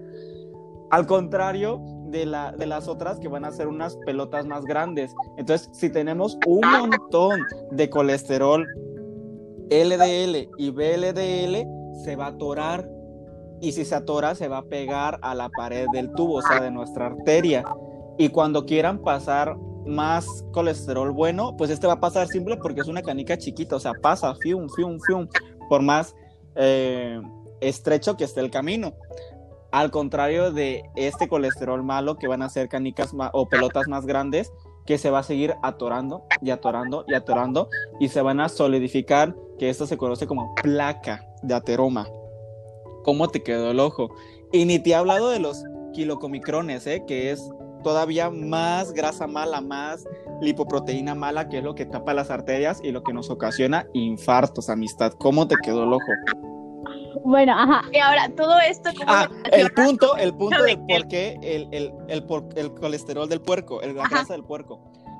[0.91, 5.13] Al contrario de, la, de las otras que van a ser unas pelotas más grandes.
[5.38, 7.41] Entonces, si tenemos un montón
[7.72, 8.67] de colesterol
[9.69, 11.65] LDL y BLDL,
[12.04, 12.88] se va a atorar.
[13.62, 16.62] Y si se atora, se va a pegar a la pared del tubo, o sea,
[16.62, 17.63] de nuestra arteria.
[18.17, 22.88] Y cuando quieran pasar más colesterol bueno, pues este va a pasar simple porque es
[22.88, 25.28] una canica chiquita, o sea, pasa, fium, fium, fium,
[25.67, 26.15] por más
[26.56, 27.19] eh,
[27.60, 28.93] estrecho que esté el camino.
[29.72, 34.52] Al contrario de este colesterol malo, que van a ser canicas o pelotas más grandes,
[34.86, 37.69] que se va a seguir atorando y atorando y atorando
[38.00, 42.08] y se van a solidificar, que esto se conoce como placa de ateroma.
[43.03, 44.15] ¿Cómo te quedó el ojo?
[44.51, 47.03] Y ni te he hablado de los kilocomicrones, ¿eh?
[47.07, 47.49] que es
[47.83, 50.05] todavía más grasa mala, más
[50.41, 54.69] lipoproteína mala, que es lo que tapa las arterias y lo que nos ocasiona infartos,
[54.69, 55.13] amistad.
[55.13, 56.12] ¿Cómo te quedó el ojo?
[57.23, 57.81] Bueno, ajá.
[57.91, 58.89] Y ahora, todo esto.
[59.07, 64.07] Ah, el punto, el punto de por qué el, el, el, colesterol del puerco, la
[64.07, 64.79] grasa del puerco.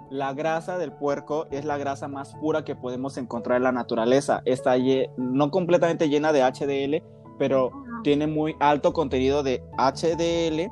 [0.09, 4.41] La grasa del puerco es la grasa más pura que podemos encontrar en la naturaleza.
[4.45, 4.75] Está
[5.17, 7.03] no completamente llena de HDL,
[7.39, 7.71] pero
[8.04, 10.69] tiene muy alto contenido de HDL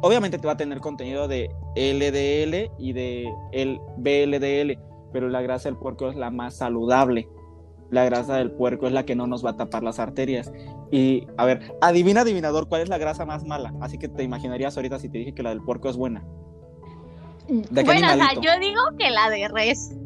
[0.00, 4.78] obviamente te va a tener contenido de LDL y de el BLDL,
[5.12, 7.28] pero la grasa del puerco es la más saludable.
[7.90, 10.52] La grasa del puerco es la que no nos va a tapar las arterias.
[10.92, 13.74] Y a ver, adivina, adivinador, ¿cuál es la grasa más mala?
[13.80, 16.24] Así que te imaginarías ahorita si te dije que la del puerco es buena.
[17.48, 19.96] bueno, o sea, yo digo que la de res.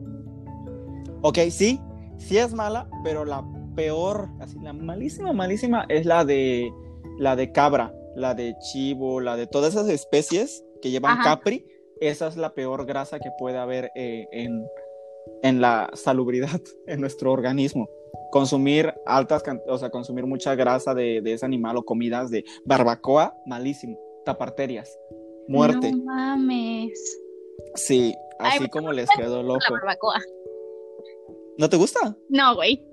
[1.21, 1.79] Ok, sí,
[2.17, 6.73] sí es mala, pero la peor, así la malísima, malísima es la de
[7.19, 11.67] la de cabra la de chivo, la de todas esas especies que llevan capri,
[12.01, 14.65] esa es la peor grasa que puede haber eh, en,
[15.43, 17.89] en, la salubridad en nuestro organismo.
[18.31, 23.37] Consumir altas, o sea, consumir mucha grasa de, de, ese animal o comidas de barbacoa,
[23.47, 23.99] malísimo.
[24.25, 24.99] Taparterias,
[25.47, 25.93] muerte.
[25.93, 27.21] No mames.
[27.75, 30.21] Sí, Ay, así como les quedó el La barbacoa.
[31.59, 32.17] ¿No te gusta?
[32.29, 32.85] No, güey.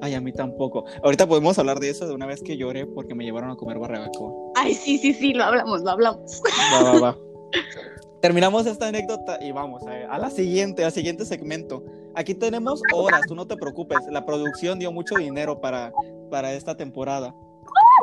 [0.00, 0.84] Ay, a mí tampoco.
[1.02, 3.78] Ahorita podemos hablar de eso de una vez que lloré porque me llevaron a comer
[3.78, 4.32] barbacoa.
[4.56, 6.42] Ay, sí, sí, sí, lo hablamos, lo hablamos.
[6.72, 7.18] Va, va, va.
[8.20, 11.84] Terminamos esta anécdota y vamos a, a la siguiente, al siguiente segmento.
[12.14, 13.98] Aquí tenemos horas, tú no te preocupes.
[14.10, 15.92] La producción dio mucho dinero para,
[16.30, 17.34] para esta temporada.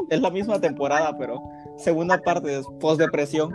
[0.10, 1.42] Es la misma temporada, pero
[1.78, 3.52] segunda parte, es post-depresión.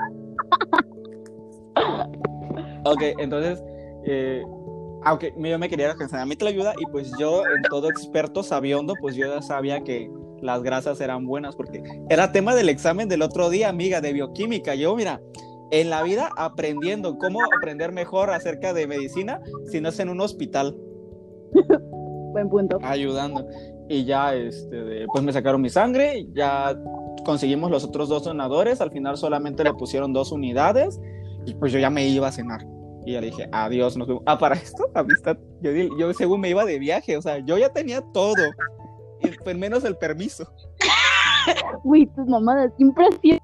[2.84, 3.62] Ok, entonces,
[4.04, 4.42] eh,
[5.06, 7.88] aunque yo me quería alcanzar a mí te la ayuda y pues yo, en todo
[7.88, 10.10] experto sabiondo, pues yo ya sabía que
[10.42, 14.74] las grasas eran buenas porque era tema del examen del otro día, amiga, de bioquímica.
[14.74, 15.20] Yo, mira,
[15.70, 19.40] en la vida aprendiendo cómo aprender mejor acerca de medicina
[19.70, 20.76] si no es en un hospital
[22.32, 22.80] Buen punto.
[22.82, 23.46] ayudando.
[23.88, 26.76] Y ya, este, pues me sacaron mi sangre, ya
[27.24, 31.00] conseguimos los otros dos donadores, al final solamente le pusieron dos unidades
[31.46, 32.66] y pues yo ya me iba a cenar.
[33.06, 34.22] Y ya le dije, adiós, nos vemos.
[34.26, 37.72] Ah, para esto, amistad, yo, yo según me iba de viaje, o sea, yo ya
[37.72, 38.34] tenía todo,
[39.22, 40.52] y, menos el permiso.
[41.84, 43.38] Güey, tus mamadas siempre así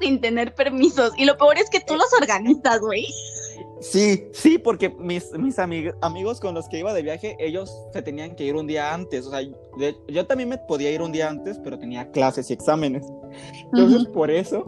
[0.00, 1.12] sin tener permisos.
[1.16, 3.06] Y lo peor es que tú los organizas, güey.
[3.80, 8.02] Sí, sí, porque mis, mis amig- amigos con los que iba de viaje, ellos se
[8.02, 9.26] tenían que ir un día antes.
[9.26, 12.52] O sea, de- yo también me podía ir un día antes, pero tenía clases y
[12.52, 13.04] exámenes.
[13.72, 14.64] Entonces, por eso,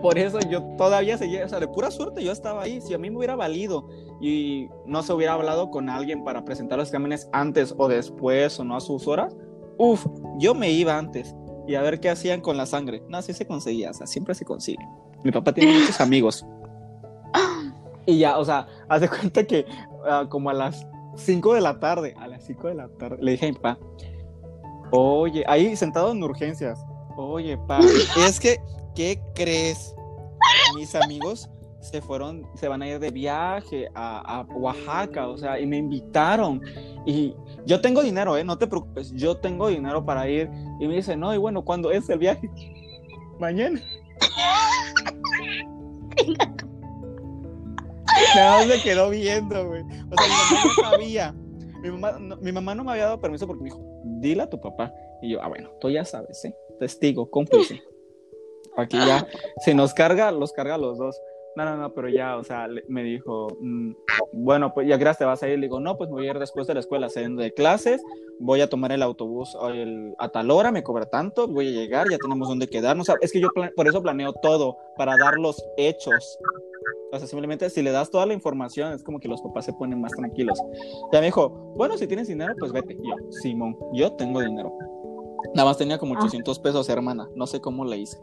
[0.00, 2.80] por eso yo todavía seguía, o sea, de pura suerte yo estaba ahí.
[2.80, 3.88] Si a mí me hubiera valido
[4.20, 8.64] y no se hubiera hablado con alguien para presentar los exámenes antes o después o
[8.64, 9.36] no a sus horas,
[9.78, 10.06] uff,
[10.38, 11.34] yo me iba antes
[11.66, 13.02] y a ver qué hacían con la sangre.
[13.08, 14.86] No, sí se conseguía, o sea, siempre se consigue.
[15.24, 16.46] Mi papá tiene muchos amigos.
[18.06, 19.66] Y ya, o sea, haz de cuenta que
[20.08, 23.32] ah, como a las 5 de la tarde, a las 5 de la tarde, le
[23.32, 23.78] dije a mi papá,
[24.92, 26.78] oye, ahí sentado en urgencias,
[27.16, 27.80] oye, pa,
[28.26, 28.60] es que,
[28.96, 29.94] ¿qué crees?
[30.74, 31.48] Mis amigos
[31.80, 36.60] se fueron, se van a ir de viaje a, Oaxaca, o sea, y me invitaron.
[37.04, 38.42] Y yo tengo dinero, ¿eh?
[38.42, 40.50] No te preocupes, yo tengo dinero para ir.
[40.80, 42.50] Y me dice, no, y bueno, ¿cuándo es el viaje?
[43.38, 43.80] Mañana.
[48.34, 49.82] Nada más me quedó viendo, güey.
[49.82, 51.34] O sea, mi mamá no sabía.
[51.82, 54.50] Mi mamá, no, mi mamá no me había dado permiso porque me dijo, dile a
[54.50, 54.92] tu papá.
[55.22, 56.56] Y yo, ah, bueno, tú ya sabes, ¿eh?
[56.80, 57.82] Testigo, cómplice.
[58.76, 59.26] Aquí ya,
[59.64, 61.18] si nos carga, los carga a los dos.
[61.56, 63.92] No, no, no, pero ya, o sea, me dijo, mm,
[64.32, 65.58] bueno, pues ya creas, te vas a ir.
[65.58, 68.02] Le digo, no, pues me voy a ir después de la escuela, saliendo de clases,
[68.38, 72.10] voy a tomar el autobús el- a tal hora, me cobra tanto, voy a llegar,
[72.10, 73.08] ya tenemos dónde quedarnos.
[73.08, 76.38] O sea, es que yo por eso planeo todo, para dar los hechos.
[77.10, 79.72] O sea, simplemente si le das toda la información, es como que los papás se
[79.72, 80.60] ponen más tranquilos.
[81.10, 82.92] Ya me dijo, bueno, si tienes dinero, pues vete.
[82.92, 84.76] Y yo, Simón, yo tengo dinero.
[85.54, 86.18] Nada más tenía como Ah.
[86.18, 87.28] 800 pesos, hermana.
[87.34, 88.18] No sé cómo le hice.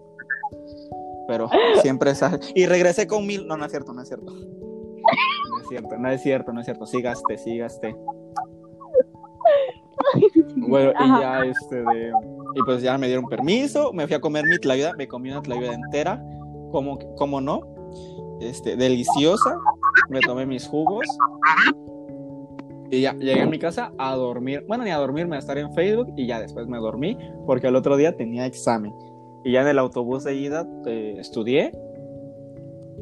[1.27, 1.49] Pero
[1.81, 2.39] siempre sale.
[2.55, 3.47] Y regresé con mil.
[3.47, 4.31] No, no es cierto, no es cierto.
[4.31, 6.85] No es cierto, no es cierto, no es cierto.
[6.85, 7.95] Sí gasté, sí gasté.
[10.55, 12.11] Bueno, y ya este de.
[12.55, 13.91] Y pues ya me dieron permiso.
[13.93, 14.93] Me fui a comer mi tlayuda.
[14.97, 16.23] Me comí una tlayuda entera.
[16.71, 17.61] Como, como no.
[18.39, 19.57] Este, deliciosa.
[20.09, 21.05] Me tomé mis jugos.
[22.91, 24.63] Y ya llegué a mi casa a dormir.
[24.67, 26.13] Bueno, ni a dormirme, a estar en Facebook.
[26.15, 27.17] Y ya después me dormí.
[27.45, 28.93] Porque el otro día tenía examen.
[29.43, 31.71] Y ya en el autobús de ida eh, estudié.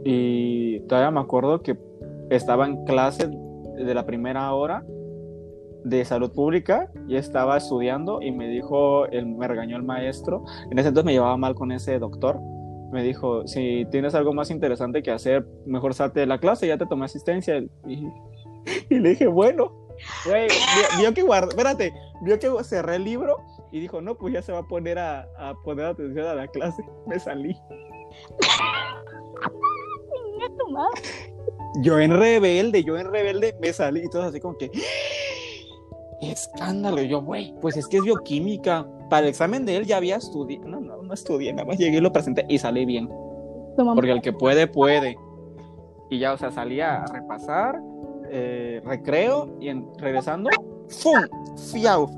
[0.04, 1.77] Y todavía me acuerdo que
[2.30, 4.84] estaba en clase de la primera hora
[5.84, 10.43] de salud pública y estaba estudiando y me dijo, el, me regañó el maestro.
[10.69, 12.39] En ese entonces me llevaba mal con ese doctor.
[12.91, 16.77] Me dijo, si tienes algo más interesante que hacer, mejor salte de la clase, ya
[16.77, 17.58] te tomé asistencia.
[17.58, 17.69] Y,
[18.89, 19.71] y le dije, bueno,
[20.25, 23.38] güey, vio, vio que guardé, espérate, vio que cerré el libro
[23.71, 26.47] y dijo, no, pues ya se va a poner a, a poner atención a la
[26.47, 26.84] clase.
[27.07, 27.55] Me salí.
[31.81, 34.69] Yo en rebelde, yo en rebelde me salí y todo así como que
[36.21, 37.02] escándalo.
[37.02, 38.87] Y yo, güey, pues es que es bioquímica.
[39.10, 40.67] Para el examen de él ya había estudiado.
[40.67, 43.10] No, no, no estudié, nada más llegué y lo presenté y salí bien.
[43.96, 45.17] Porque el que puede, puede.
[46.10, 47.79] Y ya, o sea, salía a repasar,
[48.29, 50.50] eh, recreo y en- regresando,
[50.89, 51.21] ¡fum!
[51.71, 52.10] Fiau.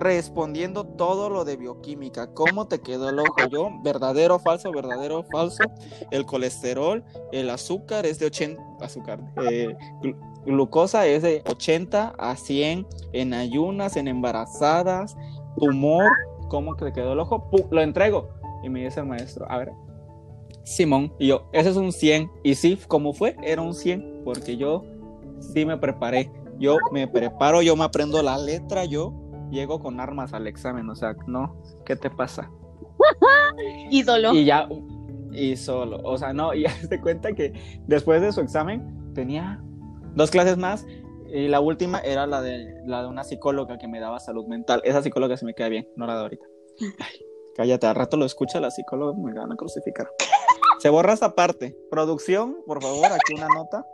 [0.00, 2.32] Respondiendo todo lo de bioquímica.
[2.32, 3.46] ¿Cómo te quedó el ojo?
[3.50, 5.62] Yo, verdadero, falso, verdadero, falso.
[6.10, 12.34] El colesterol, el azúcar es de 80, azúcar, eh, glu- glucosa es de 80 a
[12.34, 15.16] 100 en ayunas, en embarazadas,
[15.58, 16.10] tumor,
[16.48, 17.50] ¿cómo te quedó el ojo?
[17.70, 18.30] Lo entrego.
[18.62, 19.72] Y me dice el maestro, a ver,
[20.64, 22.30] Simón, y yo, ese es un 100.
[22.42, 24.82] Y sí, como fue, era un 100, porque yo
[25.40, 26.30] sí me preparé.
[26.58, 29.12] Yo me preparo, yo me aprendo la letra, yo
[29.50, 32.50] llego con armas al examen, o sea, no, ¿qué te pasa?
[33.90, 34.32] Ídolo.
[34.34, 34.68] Y ya,
[35.32, 36.00] y solo.
[36.02, 37.52] O sea, no, y hazte cuenta que
[37.86, 39.60] después de su examen tenía
[40.14, 40.86] dos clases más
[41.32, 44.80] y la última era la de, la de una psicóloga que me daba salud mental.
[44.84, 46.46] Esa psicóloga se me queda bien, no la de ahorita.
[47.56, 50.08] cállate, al rato lo escucha la psicóloga, me van a crucificar.
[50.78, 51.76] Se borra esa parte.
[51.90, 53.84] Producción, por favor, aquí una nota.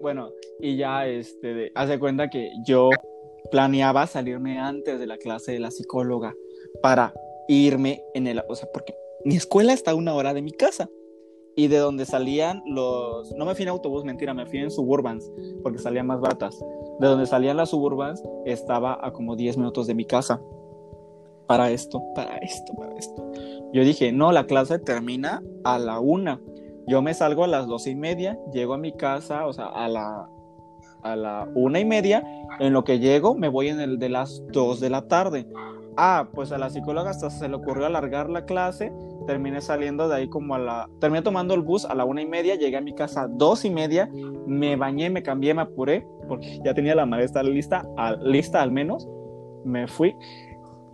[0.00, 0.30] Bueno,
[0.60, 2.90] y ya este, hace cuenta que yo
[3.50, 6.34] planeaba salirme antes de la clase de la psicóloga
[6.82, 7.14] para
[7.48, 10.88] irme en el, o sea, porque mi escuela está a una hora de mi casa
[11.54, 15.30] y de donde salían los, no me fui en autobús, mentira, me fui en suburbans
[15.62, 16.58] porque salían más baratas.
[16.98, 20.40] De donde salían las suburbans estaba a como 10 minutos de mi casa.
[21.46, 23.32] Para esto, para esto, para esto.
[23.72, 26.40] Yo dije, no, la clase termina a la una.
[26.86, 29.88] Yo me salgo a las doce y media, llego a mi casa, o sea, a
[29.88, 30.28] la,
[31.02, 32.24] a la una y media.
[32.60, 35.46] En lo que llego, me voy en el de las dos de la tarde.
[35.96, 38.92] Ah, pues a la psicóloga hasta se le ocurrió alargar la clase.
[39.26, 40.88] Terminé saliendo de ahí como a la.
[41.00, 42.54] Terminé tomando el bus a la una y media.
[42.54, 44.08] Llegué a mi casa a dos y media.
[44.46, 46.06] Me bañé, me cambié, me apuré.
[46.28, 47.86] Porque ya tenía la maleta lista,
[48.22, 49.08] lista al menos.
[49.64, 50.14] Me fui.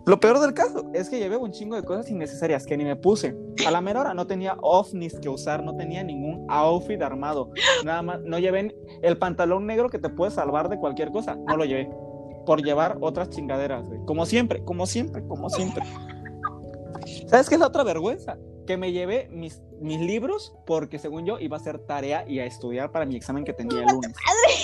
[0.09, 2.95] Lo peor del caso es que llevé un chingo de cosas innecesarias que ni me
[2.95, 3.35] puse.
[3.67, 7.51] A la mera hora no tenía ovnis que usar, no tenía ningún outfit armado.
[7.85, 11.35] Nada más, no llevé el pantalón negro que te puede salvar de cualquier cosa.
[11.35, 11.91] No lo llevé
[12.47, 15.83] por llevar otras chingaderas, Como siempre, como siempre, como siempre.
[17.27, 18.39] ¿Sabes qué es la otra vergüenza?
[18.65, 22.45] Que me llevé mis, mis libros porque según yo iba a hacer tarea y a
[22.45, 24.11] estudiar para mi examen que tenía el lunes.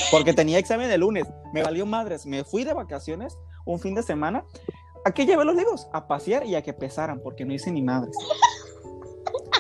[0.10, 1.28] Porque tenía examen el lunes.
[1.54, 2.26] Me valió madres.
[2.26, 4.43] Me fui de vacaciones un fin de semana.
[5.06, 5.88] ¿A qué llevé los libros?
[5.93, 8.18] A pasear y a que pesaran porque no hice ni madres.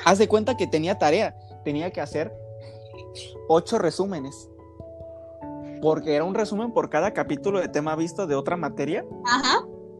[0.03, 1.37] Haz de cuenta que tenía tarea.
[1.63, 2.35] Tenía que hacer
[3.47, 4.49] ocho resúmenes
[5.83, 9.05] porque era un resumen por cada capítulo de tema visto de otra materia.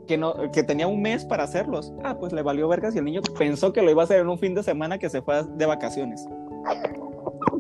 [0.08, 1.94] Que, no, que tenía un mes para hacerlos.
[2.04, 4.30] Ah, pues le valió vergas y el niño pensó que lo iba a hacer en
[4.30, 6.26] un fin de semana que se fue de vacaciones.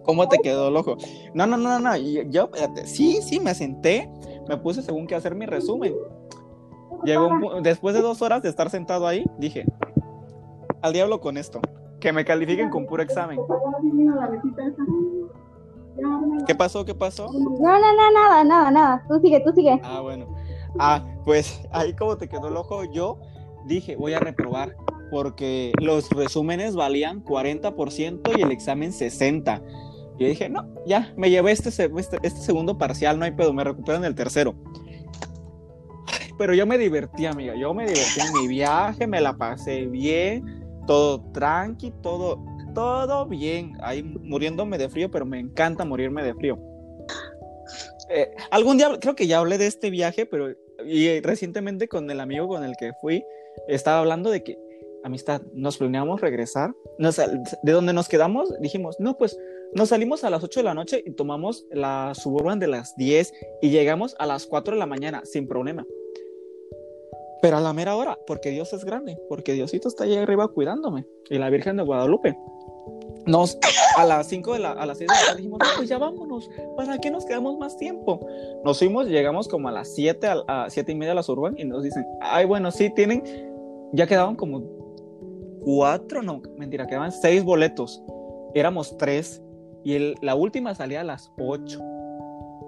[0.04, 0.98] ¿Cómo te quedó el ojo?
[1.36, 1.96] No, no, no, no.
[1.98, 2.50] Yo,
[2.86, 4.10] sí, sí, me senté,
[4.48, 5.94] me puse según qué hacer mi resumen.
[7.04, 9.66] Llegó después de dos horas de estar sentado ahí, dije,
[10.82, 11.60] al diablo con esto,
[12.00, 13.39] que me califiquen con puro examen.
[16.46, 16.86] ¿Qué pasó?
[16.86, 17.28] ¿Qué pasó?
[17.32, 19.06] No, no, no, nada, nada, nada.
[19.08, 19.80] Tú sigue, tú sigue.
[19.84, 20.28] Ah, bueno.
[20.80, 23.20] Ah, pues ahí como te quedó el ojo, yo
[23.66, 24.76] dije, voy a reprobar
[25.10, 29.62] porque los resúmenes valían 40% y el examen 60%.
[30.18, 33.64] Y dije, no, ya, me llevé este, este, este, segundo parcial, no hay pedo, me
[33.64, 34.56] recupero en el tercero.
[36.38, 40.44] Pero yo me divertí, amiga, yo me divertí en mi viaje, me la pasé bien,
[40.86, 42.44] todo tranqui, todo
[42.76, 46.60] todo bien, ahí muriéndome de frío, pero me encanta morirme de frío.
[48.10, 50.54] Eh, algún día, creo que ya hablé de este viaje, pero
[50.86, 53.24] y recientemente con el amigo con el que fui,
[53.68, 54.60] estaba hablando de que,
[55.04, 59.38] amistad, nos planeamos regresar, de donde nos quedamos, dijimos, no, pues
[59.74, 63.34] nos salimos a las 8 de la noche y tomamos la suburban de las 10
[63.62, 65.86] y llegamos a las 4 de la mañana sin problema.
[67.46, 71.06] Pero a la mera hora, porque Dios es grande, porque Diosito está allá arriba cuidándome
[71.30, 72.36] y la Virgen de Guadalupe
[73.28, 73.60] nos
[73.98, 76.00] a las 5 de la a las 6 de la tarde dijimos, no, pues ya
[76.00, 78.28] vámonos, ¿para qué nos quedamos más tiempo?
[78.64, 81.66] Nos fuimos, llegamos como a las 7 a, 7 y media a la Urban y
[81.66, 83.22] nos dicen, ay, bueno, sí, tienen,
[83.93, 84.64] ya quedaban como
[85.64, 88.02] cuatro, no, mentira, quedaban seis boletos,
[88.56, 89.43] éramos tres
[89.84, 91.80] y el, la última salía a las 8.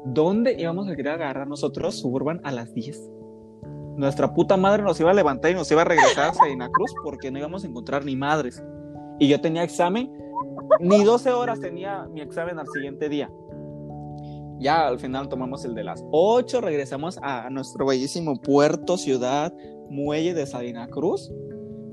[0.05, 3.16] ¿Dónde íbamos a querer agarrar nosotros Suburban a las 10?
[3.97, 7.31] Nuestra puta madre nos iba a levantar y nos iba a regresar a Cruz porque
[7.31, 8.63] no íbamos a encontrar ni madres.
[9.19, 10.11] Y yo tenía examen
[10.79, 13.31] ni 12 horas tenía mi examen al siguiente día.
[14.59, 19.53] Ya al final tomamos el de las 8, regresamos a nuestro bellísimo puerto, ciudad,
[19.89, 21.31] muelle de Salina Cruz.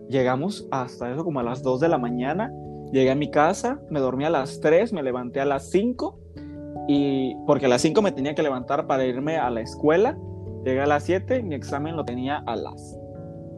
[0.09, 2.53] Llegamos hasta eso como a las 2 de la mañana.
[2.93, 6.19] Llegué a mi casa, me dormí a las 3, me levanté a las 5
[6.89, 10.19] y porque a las 5 me tenía que levantar para irme a la escuela.
[10.65, 12.99] Llegué a las 7, mi examen lo tenía a las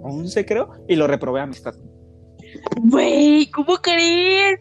[0.02, 1.74] 11 creo y lo reprobé a amistad.
[2.82, 4.60] Güey, ¿cómo crees?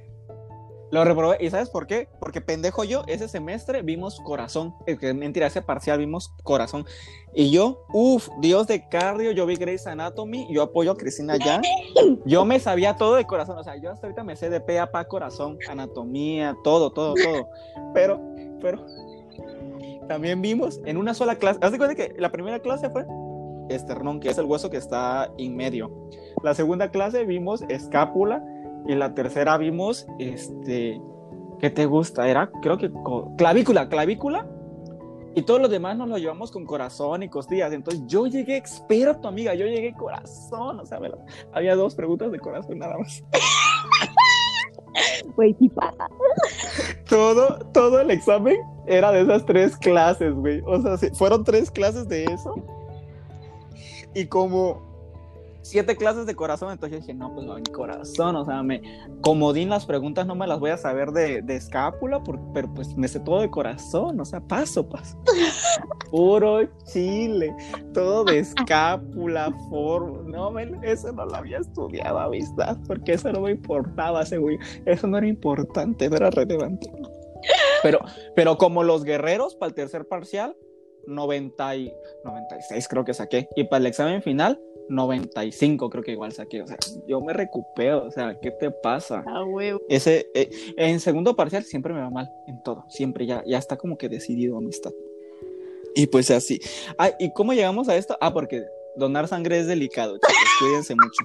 [0.92, 1.38] Lo reprobé.
[1.42, 2.08] ¿Y sabes por qué?
[2.20, 4.76] Porque pendejo yo, ese semestre vimos corazón.
[4.86, 6.86] Es que mentira, ese parcial vimos corazón.
[7.34, 11.62] Y yo, uff, Dios de cardio, yo vi Grey's Anatomy, yo apoyo a Cristina ya.
[12.26, 13.58] Yo me sabía todo de corazón.
[13.58, 17.14] O sea, yo hasta ahorita me sé de pe a pa corazón, anatomía, todo, todo,
[17.16, 17.50] todo.
[17.94, 18.22] Pero,
[18.62, 18.86] pero,
[20.08, 21.60] también vimos en una sola clase.
[21.62, 23.06] Haz de cuenta que la primera clase fue
[23.70, 25.92] esternón, que es el hueso que está en medio.
[26.44, 28.44] La segunda clase vimos escápula
[28.88, 31.02] y la tercera vimos, este,
[31.60, 32.28] ¿qué te gusta?
[32.28, 32.92] Era, creo que
[33.38, 34.48] clavícula, clavícula.
[35.38, 37.74] Y todo lo demás nos lo llevamos con corazón y costillas.
[37.74, 39.54] Entonces yo llegué experto, amiga.
[39.54, 40.80] Yo llegué corazón.
[40.80, 40.98] O sea,
[41.52, 43.22] había dos preguntas de corazón nada más.
[45.36, 46.08] Güey, sí pasa.
[47.10, 50.62] Todo, todo el examen era de esas tres clases, güey.
[50.66, 52.56] O sea, fueron tres clases de eso.
[54.14, 54.85] Y como
[55.66, 58.84] siete clases de corazón, entonces dije, no, pues no, mi corazón, o sea, me
[59.22, 62.22] comodín las preguntas, no me las voy a saber de, escápula,
[62.54, 65.18] pero pues me sé todo de corazón, o sea, paso, paso.
[66.12, 67.56] Puro chile,
[67.94, 73.32] todo de escápula, forma, no, men, eso no lo había estudiado a vista, porque eso
[73.32, 76.92] no me importaba, güey, eso no era importante, no era relevante.
[77.82, 78.00] Pero,
[78.36, 80.56] pero como los guerreros, para el tercer parcial,
[81.08, 81.94] 90 y
[82.24, 84.60] 96 creo que saqué, y para el examen final,
[84.90, 86.78] 95 creo que igual saqué, o sea,
[87.08, 89.24] yo me recupero, o sea, ¿qué te pasa?
[89.26, 89.80] Ah, huevo.
[89.90, 93.78] Ese, eh, en segundo parcial siempre me va mal, en todo, siempre ya, ya está
[93.78, 94.92] como que decidido amistad.
[95.96, 96.60] Y pues así.
[96.98, 98.18] Ah, ¿y cómo llegamos a esto?
[98.20, 98.66] Ah, porque
[98.98, 101.24] donar sangre es delicado, chicos, cuídense mucho.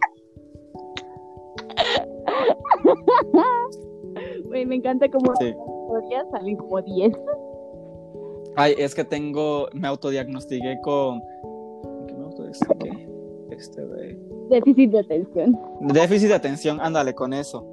[4.44, 5.46] Güey, me encanta como Sí.
[5.46, 7.12] historias salen como 10.
[8.56, 11.20] Ay, es que tengo, me autodiagnostiqué con,
[12.08, 13.09] ¿qué me autodiagnostiqué?
[13.60, 14.18] Este de...
[14.48, 15.60] Déficit de atención.
[15.80, 17.66] Déficit de atención, ándale con eso.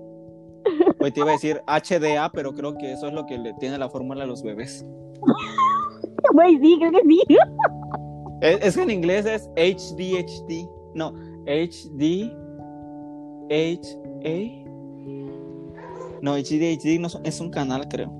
[0.99, 3.77] Hoy te iba a decir HDA, pero creo que eso es lo que le tiene
[3.77, 4.85] la fórmula a los bebés.
[6.33, 7.21] Güey, sí, creo que sí.
[8.41, 10.67] Es, es que en inglés es HDHD.
[10.93, 11.13] No,
[11.45, 12.33] HD.
[13.49, 14.65] HA.
[16.21, 18.11] No, HDHD no, es- es un canal, creo.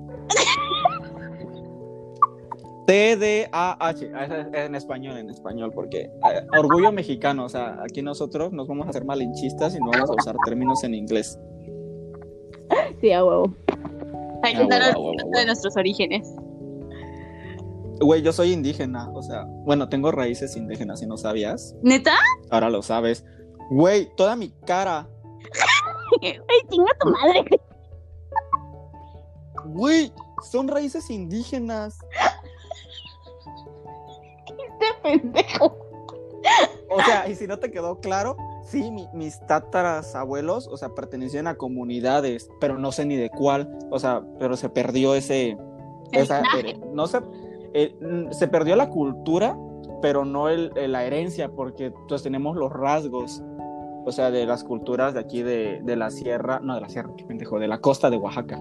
[2.88, 3.48] TDAH.
[3.52, 6.10] Ah, ese es en español, en español, porque eh,
[6.58, 7.44] orgullo mexicano.
[7.44, 10.82] O sea, aquí nosotros nos vamos a hacer malinchistas y no vamos a usar términos
[10.84, 11.38] en inglés.
[13.02, 13.52] Sí, a huevo.
[14.42, 16.32] Hay que Ah, estar de nuestros orígenes.
[18.00, 21.74] Güey, yo soy indígena, o sea, bueno, tengo raíces indígenas, si no sabías.
[21.82, 22.14] ¿Neta?
[22.50, 23.22] Ahora lo sabes.
[23.70, 25.06] Güey, toda mi cara.
[26.22, 26.38] Güey,
[26.70, 27.44] chinga tu madre.
[29.66, 30.12] Güey,
[30.50, 31.98] son raíces indígenas.
[35.02, 35.76] Pendejo.
[36.90, 40.88] O sea, y si no te quedó claro, sí, mi- mis tátaras abuelos, o sea,
[40.90, 43.76] pertenecían a comunidades, pero no sé ni de cuál.
[43.90, 45.56] O sea, pero se perdió ese.
[46.12, 47.18] Esa- eh, no se,
[47.74, 49.58] eh, mm, se perdió la cultura,
[50.00, 53.42] pero no el, el- la herencia, porque pues tenemos los rasgos.
[54.06, 57.10] O sea, de las culturas de aquí de, de la sierra, no de la sierra,
[57.18, 58.58] qué pendejo, de la costa de Oaxaca.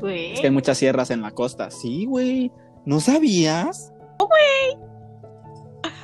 [0.00, 0.32] Güey.
[0.32, 1.70] Es que hay muchas sierras en la costa.
[1.70, 2.50] Sí, güey.
[2.86, 3.92] ¿No sabías?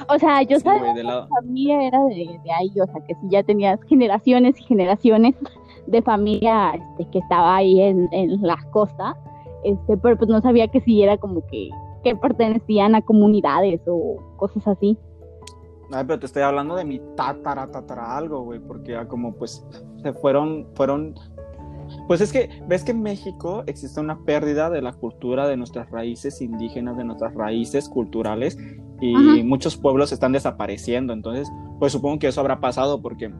[0.08, 1.28] O sea, yo Sí, sabía de lado.
[1.28, 5.34] familia era de, de ahí, o sea, que si ya tenías generaciones y generaciones
[5.86, 9.16] de familia este, que estaba ahí en, en la costa,
[9.64, 11.70] este, pero pues no sabía que si era como que,
[12.04, 14.96] que pertenecían a comunidades o cosas así.
[15.92, 19.64] Ay, pero te estoy hablando de mi tatara, tatara algo, güey, porque ya como pues
[20.02, 21.14] se fueron, fueron,
[22.06, 25.90] pues es que ves que en México existe una pérdida de la cultura de nuestras
[25.90, 28.56] raíces indígenas, de nuestras raíces culturales
[29.00, 29.44] y Ajá.
[29.44, 33.30] muchos pueblos están desapareciendo, entonces pues supongo que eso habrá pasado porque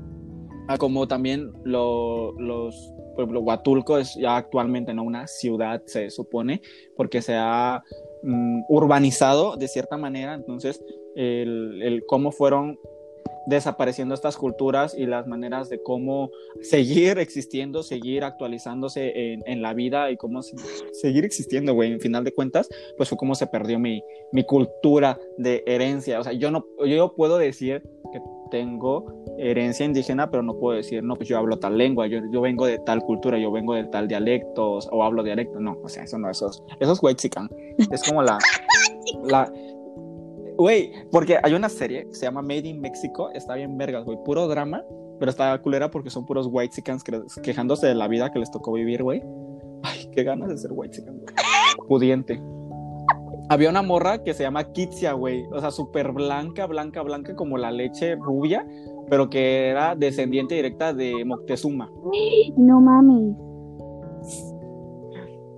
[0.69, 6.61] ah, como también lo- los pueblo Huatulco es ya actualmente no una ciudad se supone
[6.97, 7.83] porque se ha
[8.23, 12.79] mm, urbanizado de cierta manera, entonces el, el cómo fueron
[13.47, 16.31] desapareciendo estas culturas y las maneras de cómo
[16.61, 20.57] seguir existiendo, seguir actualizándose en, en la vida y cómo se-
[20.93, 21.93] seguir existiendo, güey.
[21.93, 26.19] En final de cuentas, pues fue como se perdió mi, mi cultura de herencia.
[26.21, 27.83] O sea, yo no, yo puedo decir
[28.13, 28.21] que
[28.51, 32.41] tengo herencia indígena, pero no puedo decir, no, pues yo hablo tal lengua, yo, yo
[32.41, 35.59] vengo de tal cultura, yo vengo de tal dialecto o hablo dialecto.
[35.61, 37.01] No, o sea, eso no, eso es, eso es.
[37.91, 38.39] Es como la,
[39.25, 39.53] la,
[40.57, 44.19] Güey, porque hay una serie que se llama Made in Mexico, está bien vergas, güey,
[44.25, 44.83] puro drama,
[45.19, 46.83] pero está culera porque son puros white
[47.43, 49.23] quejándose de la vida que les tocó vivir, güey.
[49.83, 51.05] Ay, qué ganas de ser white
[51.89, 52.41] Pudiente.
[53.49, 57.59] Había una morra que se llama Kitsia, güey, o sea, súper blanca, blanca, blanca, como
[57.59, 58.67] la leche rubia,
[59.09, 61.91] pero que era descendiente directa de Moctezuma.
[62.57, 63.37] No mames.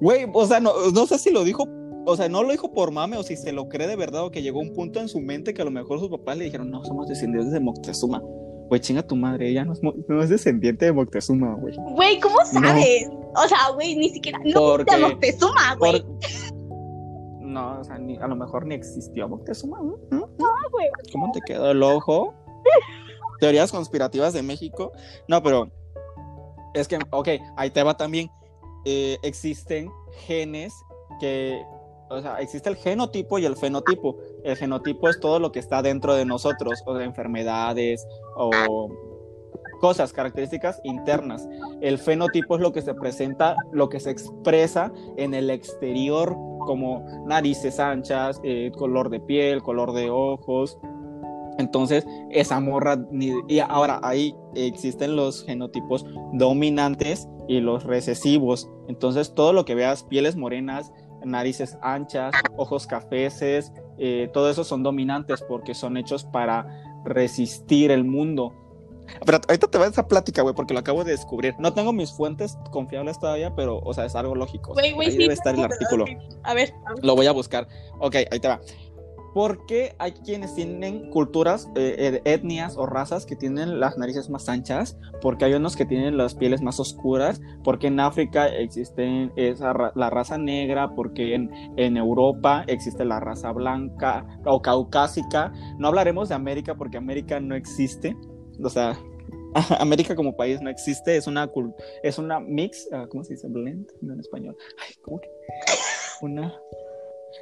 [0.01, 1.64] Güey, o sea, no, no sé si lo dijo,
[2.11, 4.30] o sea, no lo dijo por mame o si se lo cree de verdad o
[4.30, 6.70] que llegó un punto en su mente que a lo mejor sus papás le dijeron,
[6.70, 8.22] no, somos descendientes de Moctezuma.
[8.68, 11.74] Güey, chinga tu madre, ella no es, no es descendiente de Moctezuma, güey.
[11.94, 13.09] Güey, ¿cómo sabes?
[13.34, 14.38] O sea, güey, ni siquiera.
[14.44, 16.02] No Porque- te Moctezuma, güey.
[16.02, 19.78] Por- No, o sea, ni- a lo mejor ni existió Moctezuma.
[19.78, 19.96] ¿no?
[20.11, 20.28] ¿No?
[20.70, 20.88] güey.
[21.12, 22.34] ¿Cómo te quedó el ojo?
[23.40, 24.92] Teorías conspirativas de México.
[25.28, 25.70] No, pero
[26.74, 28.30] es que, ok, ahí te va también.
[28.84, 29.90] Eh, existen
[30.26, 30.74] genes
[31.20, 31.62] que
[32.11, 34.16] o sea, existe el genotipo y el fenotipo.
[34.44, 38.06] El genotipo es todo lo que está dentro de nosotros, o de enfermedades,
[38.36, 38.50] o
[39.80, 41.48] cosas, características internas.
[41.80, 47.04] El fenotipo es lo que se presenta, lo que se expresa en el exterior, como
[47.26, 50.78] narices anchas, eh, color de piel, color de ojos.
[51.59, 53.04] Entonces, esa morra,
[53.48, 58.70] y ahora ahí existen los genotipos dominantes y los recesivos.
[58.86, 60.92] Entonces, todo lo que veas, pieles morenas,
[61.25, 66.66] narices anchas, ojos cafeces, eh, todo eso son dominantes porque son hechos para
[67.05, 68.53] resistir el mundo.
[69.25, 71.55] Pero ahorita te va a esa plática, güey, porque lo acabo de descubrir.
[71.59, 74.79] No tengo mis fuentes confiables todavía, pero, o sea, es algo lógico.
[74.79, 76.05] ahí debe estar el artículo.
[76.43, 76.75] A ver.
[77.03, 77.66] Lo voy a buscar.
[77.99, 78.61] Ok, ahí te va.
[79.39, 84.49] ¿Por qué hay quienes tienen culturas, eh, etnias o razas que tienen las narices más
[84.49, 84.99] anchas?
[85.22, 87.41] Porque hay unos que tienen las pieles más oscuras.
[87.62, 90.93] Porque en África existe esa, la raza negra.
[90.97, 95.53] Porque en, en Europa existe la raza blanca o caucásica.
[95.78, 98.16] No hablaremos de América porque América no existe
[98.61, 98.99] o sea,
[99.78, 101.49] América como país no existe, es una
[102.03, 103.47] es una mix, ah, ¿cómo se dice?
[103.47, 104.57] Blend en español.
[104.84, 105.28] Ay, ¿cómo que?
[106.22, 106.53] Una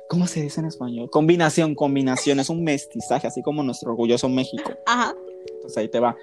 [0.08, 1.10] ¿Cómo se dice en español?
[1.10, 4.70] Combinación, combinación, es un mestizaje, así como nuestro orgulloso México.
[4.86, 5.14] Ajá.
[5.54, 6.16] Entonces ahí te va.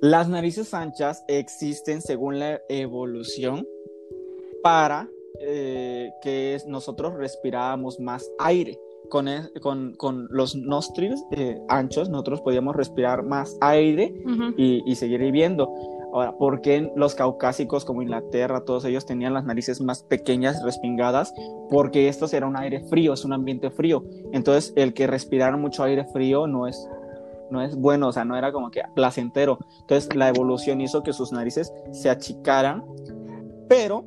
[0.00, 3.66] Las narices anchas existen según la evolución
[4.62, 5.08] para
[5.40, 8.78] eh, que nosotros respiráramos más aire
[9.08, 9.28] con,
[9.60, 14.14] con, con los nostrils eh, anchos, nosotros podíamos respirar más aire
[14.56, 15.72] y, seguir viviendo.
[16.16, 21.34] Ahora, ¿por qué los caucásicos como Inglaterra, todos ellos tenían las narices más pequeñas, respingadas?
[21.68, 24.02] Porque esto era un aire frío, es un ambiente frío.
[24.32, 26.88] Entonces, el que respiraran mucho aire frío no es,
[27.50, 29.58] no es bueno, o sea, no era como que placentero.
[29.82, 32.82] Entonces, la evolución hizo que sus narices se achicaran,
[33.68, 34.02] pero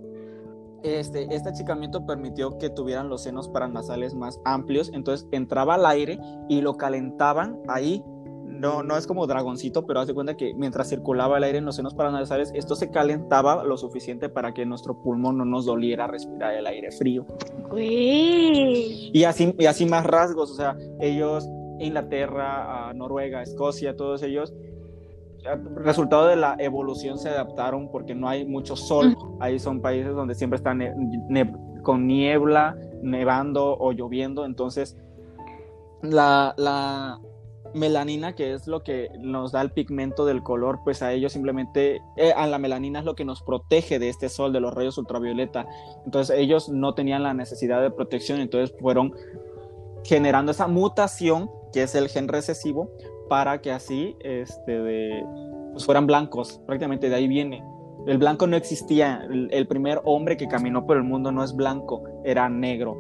[0.81, 6.19] este, este achicamiento permitió que tuvieran los senos paranasales más amplios, entonces entraba al aire
[6.47, 8.03] y lo calentaban ahí.
[8.59, 11.65] No, no es como dragoncito, pero haz de cuenta que mientras circulaba el aire en
[11.65, 16.07] los senos paranasales, esto se calentaba lo suficiente para que nuestro pulmón no nos doliera
[16.07, 17.25] respirar el aire frío.
[17.77, 21.47] Y así, y así más rasgos, o sea, ellos,
[21.79, 24.53] Inglaterra, Noruega, Escocia, todos ellos,
[25.75, 29.15] resultado de la evolución se adaptaron porque no hay mucho sol.
[29.39, 30.81] Ahí son países donde siempre están
[31.83, 34.45] con niebla, nevando o lloviendo.
[34.45, 34.97] Entonces,
[36.01, 37.19] la, la,
[37.73, 42.01] melanina, que es lo que nos da el pigmento del color, pues a ellos simplemente,
[42.17, 44.97] eh, a la melanina es lo que nos protege de este sol, de los rayos
[44.97, 45.67] ultravioleta.
[46.05, 49.13] Entonces, ellos no tenían la necesidad de protección, entonces fueron
[50.03, 52.89] generando esa mutación, que es el gen recesivo,
[53.27, 55.23] para que así este,
[55.71, 56.61] pues fueran blancos.
[56.65, 57.63] Prácticamente de ahí viene.
[58.07, 59.27] El blanco no existía.
[59.29, 62.97] El, primer hombre que caminó por el mundo no es blanco, era negro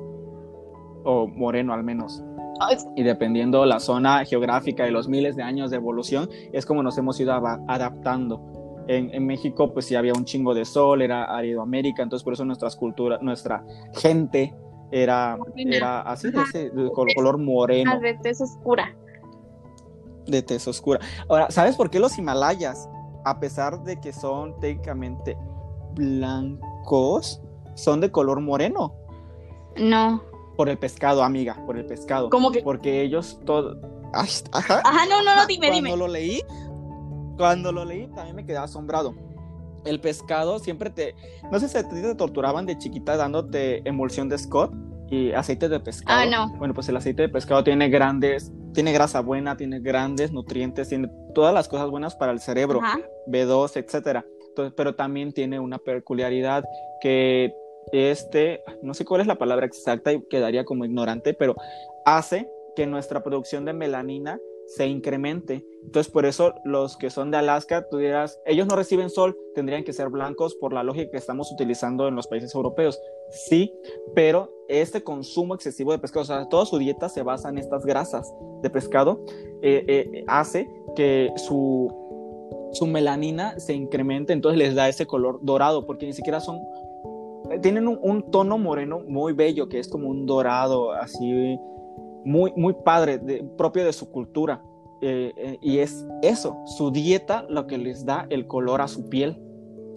[1.03, 2.23] o moreno al menos.
[2.95, 6.97] Y dependiendo la zona geográfica y los miles de años de evolución, es como nos
[6.97, 8.85] hemos ido adaptando.
[8.87, 12.43] En, México, pues sí había un chingo de sol, era árido América, entonces por eso
[12.43, 14.55] nuestras culturas, nuestra gente
[14.91, 17.99] era, era así, de ese color moreno.
[17.99, 18.95] De tez oscura
[20.29, 20.99] de tez oscura.
[21.27, 22.89] Ahora, ¿sabes por qué los Himalayas,
[23.25, 25.37] a pesar de que son técnicamente
[25.93, 27.41] blancos,
[27.75, 28.93] son de color moreno?
[29.77, 30.21] No.
[30.59, 32.29] Por el pescado, amiga, por el pescado.
[32.29, 32.61] ¿Cómo que?
[32.61, 33.79] Porque ellos todo.
[34.11, 34.81] ajá.
[34.83, 35.89] Ajá, no, no, no, dime, cuando dime.
[35.89, 36.41] Cuando lo leí,
[37.37, 39.15] cuando lo leí, también me quedé asombrado.
[39.85, 41.15] El pescado siempre te.
[41.49, 44.73] No sé si te, te torturaban de chiquita dándote emulsión de Scott
[45.09, 46.19] y aceite de pescado.
[46.19, 46.53] Ah, no.
[46.57, 51.09] Bueno, pues el aceite de pescado tiene grandes tiene grasa buena, tiene grandes nutrientes, tiene
[51.33, 52.81] todas las cosas buenas para el cerebro,
[53.27, 54.25] B2, etcétera.
[54.49, 56.63] Entonces, pero también tiene una peculiaridad
[57.01, 57.53] que
[57.91, 61.55] este, no sé cuál es la palabra exacta y quedaría como ignorante, pero
[62.05, 65.65] hace que nuestra producción de melanina se incremente.
[65.83, 69.83] Entonces, por eso los que son de Alaska, tú dirás, ellos no reciben sol, tendrían
[69.83, 72.99] que ser blancos por la lógica que estamos utilizando en los países europeos.
[73.31, 73.73] Sí,
[74.13, 77.83] pero este consumo excesivo de pescado, o sea, toda su dieta se basa en estas
[77.83, 79.25] grasas de pescado,
[79.63, 81.91] eh, eh, hace que su,
[82.71, 86.59] su melanina se incremente, entonces les da ese color dorado, porque ni siquiera son,
[87.61, 91.57] tienen un, tono moreno muy bello, que es como un dorado, así
[92.25, 93.19] muy, muy padre,
[93.57, 94.61] propio de su cultura.
[95.01, 99.09] Eh, eh, y es eso, su dieta lo que les da el color a su
[99.09, 99.41] piel,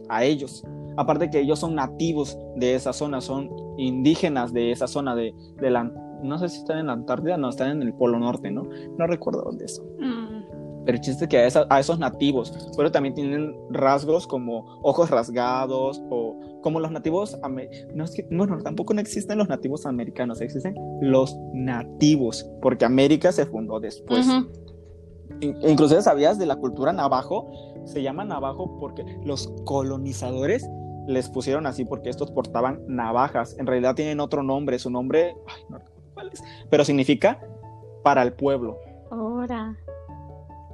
[0.08, 0.64] a ellos.
[0.96, 5.90] Aparte que ellos son nativos de esa zona, son indígenas de esa zona de, la...
[6.22, 8.68] No sé si están en la Antártida, no, están en el Polo Norte, ¿no?
[8.96, 9.86] No recuerdo dónde son.
[9.98, 10.21] Mm.
[10.84, 14.78] Pero el chiste es que a, esa- a esos nativos, pero también tienen rasgos como
[14.82, 17.38] ojos rasgados o como los nativos,
[17.94, 23.32] no es que, bueno, tampoco no existen los nativos americanos, existen los nativos, porque América
[23.32, 24.26] se fundó después.
[24.28, 24.48] Ujú.
[25.40, 27.50] In- Inclusive sabías de la cultura navajo,
[27.84, 30.68] se llama navajo porque los colonizadores
[31.08, 33.56] les pusieron así porque estos portaban navajas.
[33.58, 37.40] En realidad tienen otro nombre, su nombre, ay, no recuerdo cuál es, pero significa
[38.04, 38.78] para el pueblo.
[39.10, 39.76] Ahora.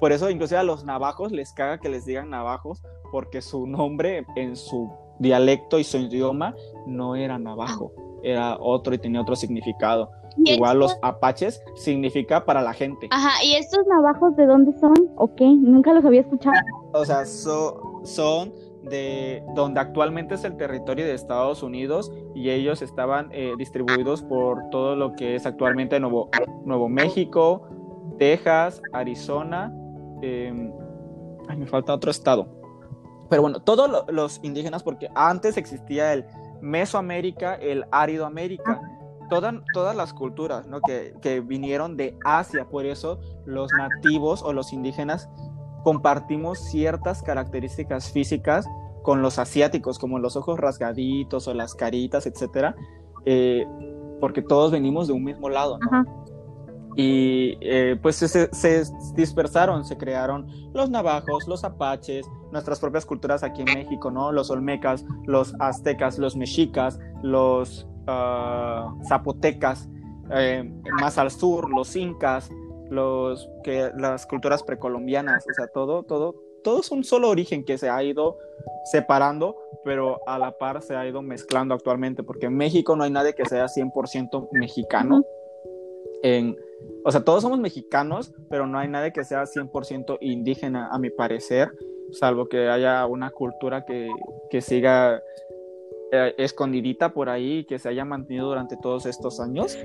[0.00, 4.24] Por eso inclusive a los navajos les caga que les digan navajos porque su nombre
[4.36, 6.54] en su dialecto y su idioma
[6.86, 7.92] no era navajo,
[8.22, 10.10] era otro y tenía otro significado.
[10.36, 13.08] ¿Y Igual estos- los apaches significa para la gente.
[13.10, 14.94] Ajá, ¿y estos navajos de dónde son?
[15.16, 16.54] Ok, nunca los había escuchado.
[16.92, 18.52] O sea, so- son
[18.84, 24.70] de donde actualmente es el territorio de Estados Unidos y ellos estaban eh, distribuidos por
[24.70, 26.28] todo lo que es actualmente Nuevo,
[26.64, 27.62] Nuevo México,
[28.18, 29.72] Texas, Arizona,
[30.22, 30.72] eh,
[31.48, 32.46] ay, me falta otro estado.
[33.30, 36.24] Pero bueno, todos lo- los indígenas, porque antes existía el
[36.60, 38.80] Mesoamérica, el Árido América,
[39.30, 40.80] toda- todas las culturas ¿no?
[40.80, 45.28] que, que vinieron de Asia, por eso los nativos o los indígenas
[45.84, 48.66] compartimos ciertas características físicas
[49.02, 52.74] con los asiáticos, como los ojos rasgaditos o las caritas, etcétera,
[53.24, 53.64] eh,
[54.20, 55.86] porque todos venimos de un mismo lado, ¿no?
[55.98, 56.04] Ajá.
[56.96, 58.82] Y eh, pues se,
[59.14, 64.32] dispersaron, se crearon los navajos, los apaches, nuestras propias culturas aquí en México, ¿no?
[64.32, 69.88] Los olmecas, los aztecas, los mexicas, los ah, zapotecas,
[70.32, 70.68] eh,
[71.00, 72.50] más al sur, los incas,
[72.90, 76.34] los que las culturas precolombianas, o sea, todo, todo,
[76.64, 78.38] todo es un solo origen que se ha ido
[78.84, 83.10] separando, pero a la par se ha ido mezclando actualmente, porque en México no hay
[83.10, 85.22] nadie que sea 100% mexicano.
[86.22, 86.56] En,
[87.04, 91.10] o sea, todos somos mexicanos, pero no hay nadie que sea 100% indígena, a mi
[91.10, 91.70] parecer,
[92.12, 94.08] salvo que haya una cultura que,
[94.50, 95.22] que siga
[96.10, 99.76] eh, escondidita por ahí que se haya mantenido durante todos estos años.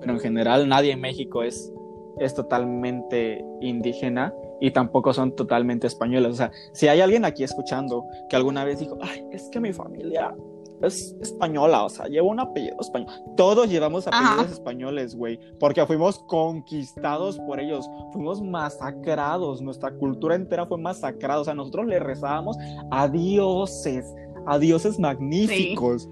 [0.00, 1.72] Pero en general nadie en México es,
[2.18, 6.32] es totalmente indígena y tampoco son totalmente españoles.
[6.32, 9.72] O sea, si hay alguien aquí escuchando que alguna vez dijo, ay, es que mi
[9.72, 10.34] familia
[10.82, 13.08] es española, o sea, lleva un apellido español.
[13.36, 14.52] Todos llevamos apellidos Ajá.
[14.52, 21.44] españoles, güey, porque fuimos conquistados por ellos, fuimos masacrados, nuestra cultura entera fue masacrada, o
[21.44, 22.56] sea, nosotros le rezábamos
[22.90, 24.06] a dioses,
[24.46, 26.08] a dioses magníficos.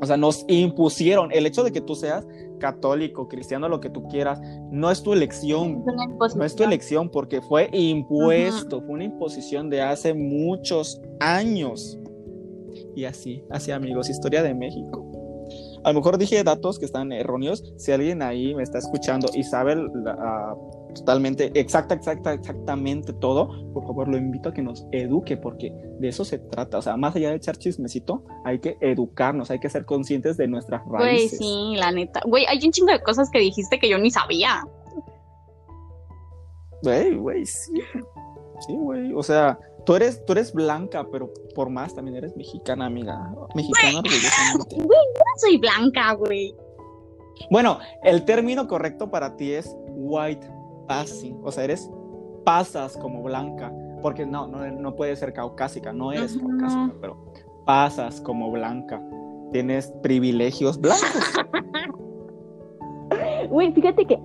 [0.00, 2.26] O sea, nos impusieron el hecho de que tú seas
[2.58, 4.40] católico, cristiano, lo que tú quieras,
[4.70, 5.84] no es tu elección,
[6.26, 11.98] Es no es tu elección porque fue impuesto, fue una imposición de hace muchos años.
[12.94, 15.08] Y así, así amigos, historia de México.
[15.84, 17.72] A lo mejor dije datos que están erróneos.
[17.76, 19.74] Si alguien ahí me está escuchando y sabe
[20.06, 20.54] ah,
[20.94, 26.08] totalmente, exacta, exacta, exactamente todo, por favor lo invito a que nos eduque porque de
[26.08, 26.78] eso se trata.
[26.78, 30.46] O sea, más allá de echar chismecito, hay que educarnos, hay que ser conscientes de
[30.46, 31.38] nuestras Güey, raíces.
[31.38, 32.20] sí, la neta.
[32.26, 34.64] Güey, hay un chingo de cosas que dijiste que yo ni sabía.
[36.82, 37.72] Güey, güey, sí.
[38.66, 39.12] Sí, güey.
[39.14, 43.32] O sea, tú eres, tú eres blanca, pero por más también eres mexicana, amiga.
[43.54, 44.76] Mexicana orgullosamente.
[44.86, 46.54] No soy blanca, güey.
[47.50, 50.46] Bueno, el término correcto para ti es white
[50.86, 51.40] passing.
[51.42, 51.90] O sea, eres
[52.44, 53.72] pasas como blanca.
[54.02, 56.48] Porque no, no, no puedes ser caucásica, no eres Ujú.
[56.48, 57.16] caucásica, pero
[57.64, 59.00] pasas como blanca.
[59.52, 61.08] Tienes privilegios blancos.
[63.50, 64.18] Güey, fíjate que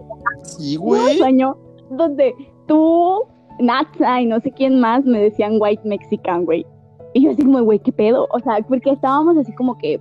[0.43, 1.57] Sí, hubo un sueño
[1.89, 2.33] donde
[2.67, 3.25] tú,
[3.59, 6.65] Natsa y no sé quién más me decían white mexican, güey.
[7.13, 8.27] Y yo así como, güey, ¿qué pedo?
[8.31, 9.99] O sea, porque estábamos así como que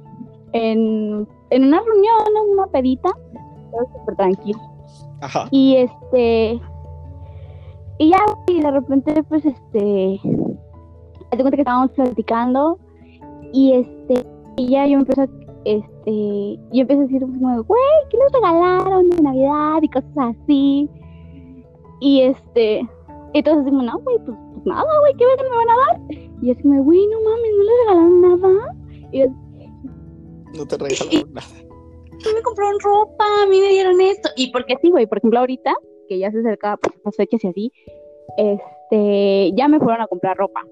[0.53, 3.11] en, en una reunión, en una pedita,
[3.71, 4.59] todo súper tranquilo.
[5.21, 5.49] Ajá.
[5.51, 6.61] Y este.
[7.99, 10.21] Y ya, y de repente, pues este.
[10.25, 12.79] Me cuenta que estábamos platicando.
[13.53, 14.27] Y este.
[14.57, 15.29] Y ya yo empiezo a.
[15.65, 16.61] Este.
[16.73, 17.81] Yo empiezo a decir, como, güey,
[18.11, 19.83] ¿qué les regalaron de Navidad?
[19.83, 20.91] Y cosas así.
[22.01, 22.87] Y este.
[23.37, 26.01] Entonces digo, no, güey, pues, pues nada, güey, ¿qué que me van a dar?
[26.43, 28.75] Y es como, güey, no mames, no les regalaron nada.
[29.13, 29.27] Y yo,
[30.55, 31.47] No te regalaron nada.
[32.35, 34.31] me compraron ropa, a mí me dieron esto.
[34.37, 35.75] Y porque sí, güey, por ejemplo, ahorita,
[36.09, 37.73] que ya se acerca pues, las fechas y así,
[38.39, 40.65] este, ya me fueron a comprar ropa.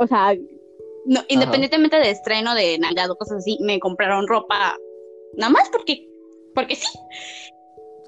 [0.00, 0.34] O sea,
[1.06, 4.76] no, independientemente de estreno, de Navidad o cosas así, me compraron ropa
[5.34, 6.08] nada más porque,
[6.52, 6.98] porque sí.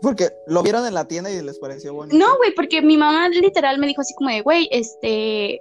[0.02, 2.16] Porque lo vieron en la tienda y les pareció bonito.
[2.16, 5.60] No, güey, porque mi mamá literal me dijo así como de, güey, este,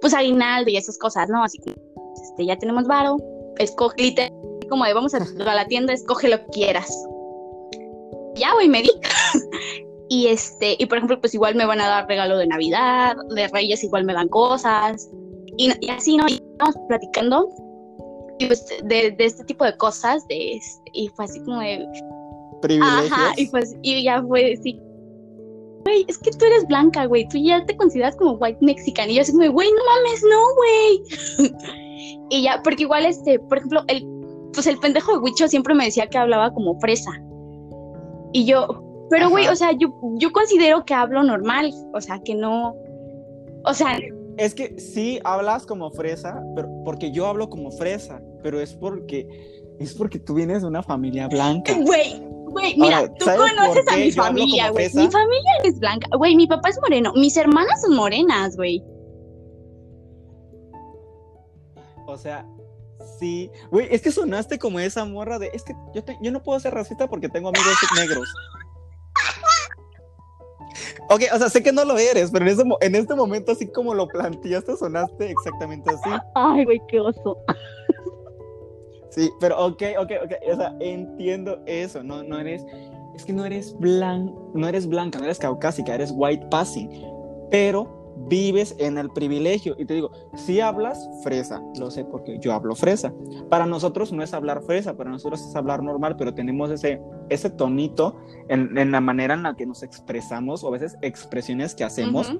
[0.00, 1.42] pues aguinaldo y esas cosas, ¿no?
[1.44, 3.16] Así que, este, ya tenemos varo,
[3.58, 4.32] escoge, literal,
[4.68, 5.20] como de, vamos a, a
[5.54, 6.90] la tienda, escoge lo que quieras.
[8.34, 8.90] Ya, güey, me di.
[10.12, 13.48] Y este, y por ejemplo, pues igual me van a dar regalo de Navidad, de
[13.48, 15.08] Reyes igual me dan cosas.
[15.56, 16.28] Y, así, ¿no?
[16.28, 17.48] Y estamos platicando
[18.38, 21.86] pues, de, de, este tipo de cosas, de, este, y fue así como de...
[22.62, 23.12] Privilegios.
[23.12, 24.80] Ajá, y pues, y ya fue así,
[25.84, 29.10] güey, es que tú eres blanca, güey, tú ya te consideras como white mexican.
[29.10, 31.50] Y yo así, güey, no mames, no, güey.
[32.30, 34.06] y ya, porque igual, este, por ejemplo, el,
[34.52, 37.10] pues el pendejo de Huicho siempre me decía que hablaba como fresa.
[38.32, 42.34] Y yo, pero güey, o sea, yo, yo considero que hablo normal, o sea, que
[42.34, 42.74] no,
[43.64, 43.98] o sea...
[44.38, 49.28] Es que sí hablas como fresa, pero porque yo hablo como fresa, pero es porque
[49.78, 51.74] es porque tú vienes de una familia blanca.
[51.74, 52.22] Güey,
[52.52, 54.88] güey, mira, tú conoces a mi familia, güey.
[54.94, 56.08] Mi familia es blanca.
[56.16, 57.12] Güey, mi papá es moreno.
[57.14, 58.82] Mis hermanas son morenas, güey.
[62.06, 62.46] O sea,
[63.18, 63.50] sí.
[63.70, 65.50] Güey, es que sonaste como esa morra de.
[65.52, 68.28] Es que yo, yo no puedo ser racista porque tengo amigos negros.
[71.08, 73.66] Ok, o sea, sé que no lo eres, pero en, ese, en este momento, así
[73.66, 76.10] como lo planteaste, sonaste exactamente así.
[76.34, 77.36] Ay, güey, qué oso.
[79.12, 82.64] Sí, pero ok, ok, ok, o sea, entiendo eso, no, no eres,
[83.14, 86.88] es que no eres blan, no eres blanca, no eres caucásica, eres white passing,
[87.50, 89.74] pero vives en el privilegio.
[89.78, 93.12] Y te digo, si hablas fresa, lo sé porque yo hablo fresa.
[93.50, 96.98] Para nosotros no es hablar fresa, para nosotros es hablar normal, pero tenemos ese,
[97.28, 98.16] ese tonito
[98.48, 102.34] en, en la manera en la que nos expresamos o a veces expresiones que hacemos.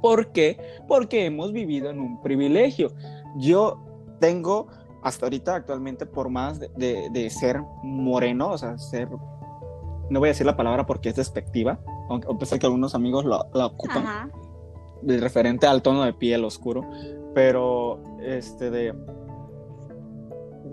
[0.00, 0.58] ¿Por qué?
[0.88, 2.92] Porque hemos vivido en un privilegio.
[3.36, 3.78] Yo
[4.18, 4.68] tengo
[5.02, 6.70] hasta ahorita actualmente por más de,
[7.10, 9.08] de, ser moreno, o sea, ser,
[10.10, 13.24] no voy a decir la palabra porque es despectiva, aunque a pesar que algunos amigos
[13.24, 14.30] la, la ocupan,
[15.02, 16.88] de referente al tono de piel oscuro,
[17.34, 18.94] pero este de,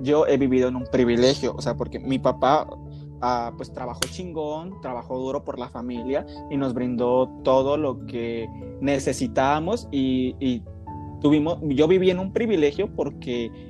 [0.01, 2.67] yo he vivido en un privilegio, o sea, porque mi papá
[3.21, 8.47] ah, pues trabajó chingón, trabajó duro por la familia y nos brindó todo lo que
[8.80, 10.63] necesitábamos y, y
[11.19, 13.68] tuvimos, yo viví en un privilegio porque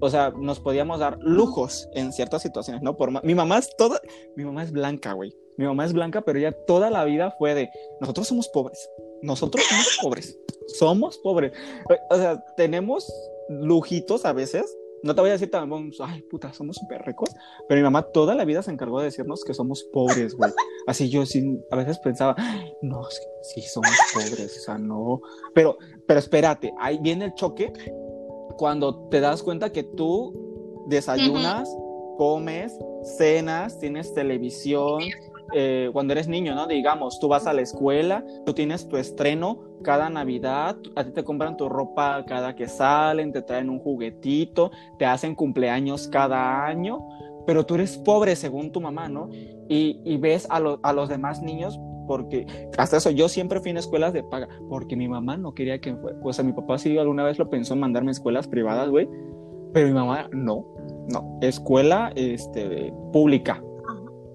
[0.00, 2.96] o sea, nos podíamos dar lujos en ciertas situaciones, ¿no?
[2.96, 4.00] Por mi mamá es toda,
[4.36, 5.34] mi mamá es blanca, güey.
[5.56, 7.70] Mi mamá es blanca, pero ella toda la vida fue de,
[8.00, 8.90] nosotros somos pobres,
[9.22, 10.38] nosotros somos pobres,
[10.78, 11.52] somos pobres.
[12.10, 13.10] O sea, tenemos
[13.48, 14.76] lujitos a veces.
[15.02, 17.30] No te voy a decir también, ay, puta, somos súper ricos,
[17.68, 20.50] pero mi mamá toda la vida se encargó de decirnos que somos pobres, güey.
[20.86, 22.34] Así yo sí, a veces pensaba,
[22.82, 23.02] no,
[23.42, 25.20] sí, somos pobres, o sea, no.
[25.54, 25.76] Pero,
[26.06, 27.72] pero espérate, ahí viene el choque
[28.56, 31.68] cuando te das cuenta que tú desayunas,
[32.16, 32.76] comes,
[33.18, 35.02] cenas, tienes televisión,
[35.52, 36.66] eh, cuando eres niño, ¿no?
[36.66, 41.24] Digamos, tú vas a la escuela, tú tienes tu estreno cada Navidad, a ti te
[41.24, 47.06] compran tu ropa cada que salen, te traen un juguetito, te hacen cumpleaños cada año,
[47.46, 49.28] pero tú eres pobre según tu mamá, ¿no?
[49.68, 52.46] Y, ves a, a los demás niños porque
[52.78, 55.94] hasta eso yo siempre fui en escuelas de paga, porque mi mamá no quería que
[55.96, 58.88] fuera, o sea, mi papá sí alguna vez lo pensó en mandarme a escuelas privadas,
[58.88, 59.08] güey,
[59.72, 60.66] pero mi mamá no,
[61.08, 63.62] no, escuela este, pública,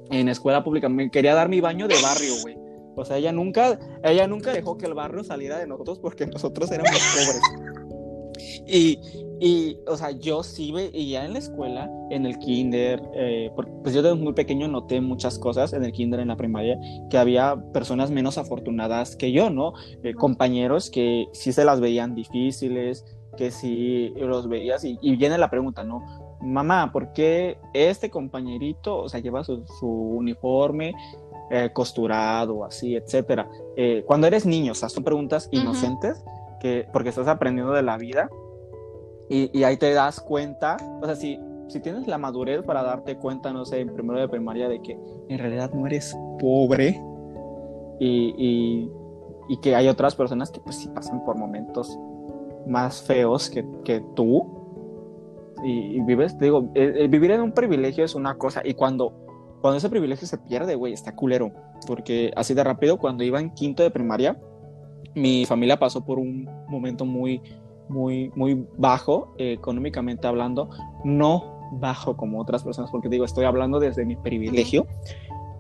[0.10, 2.58] en escuela pública, me quería dar mi baño de barrio, güey.
[2.96, 6.70] O sea, ella nunca, ella nunca dejó que el barrio saliera de nosotros porque nosotros
[6.72, 7.71] éramos pobres.
[8.68, 9.00] Y,
[9.44, 14.04] y, o sea, yo sí veía en la escuela, en el kinder, eh, pues yo
[14.04, 16.78] desde muy pequeño noté muchas cosas en el kinder, en la primaria,
[17.10, 19.74] que había personas menos afortunadas que yo, ¿no?
[20.04, 23.04] Eh, compañeros que sí se las veían difíciles,
[23.36, 26.04] que sí los veías, y, viene la pregunta, ¿no?
[26.40, 30.94] Mamá, ¿por qué este compañerito, o sea, lleva su, uniforme
[31.50, 33.50] eh, costurado, así, etcétera?
[34.06, 36.24] cuando eres niño, o sea, son preguntas inocentes,
[36.62, 38.30] que, porque estás aprendiendo de la vida
[39.30, 41.40] y, ahí te das cuenta, o sea, si,
[41.70, 45.00] si tienes la madurez para darte cuenta, no sé, en primero de primaria, de que
[45.30, 47.02] en realidad no eres pobre
[48.00, 48.90] y,
[49.50, 51.98] y, que hay otras personas que pues sí pasan por momentos
[52.68, 54.60] más feos que, que tú
[55.64, 59.14] y, vives, te digo, vivir en un privilegio es una cosa y cuando,
[59.62, 61.52] cuando ese privilegio se pierde, güey, está culero,
[61.88, 64.38] porque así de rápido, cuando iba en quinto de primaria,
[65.16, 67.42] mi familia pasó por un momento muy
[67.92, 70.70] muy, muy bajo eh, económicamente hablando,
[71.04, 74.88] no bajo como otras personas, porque digo, estoy hablando desde mi privilegio,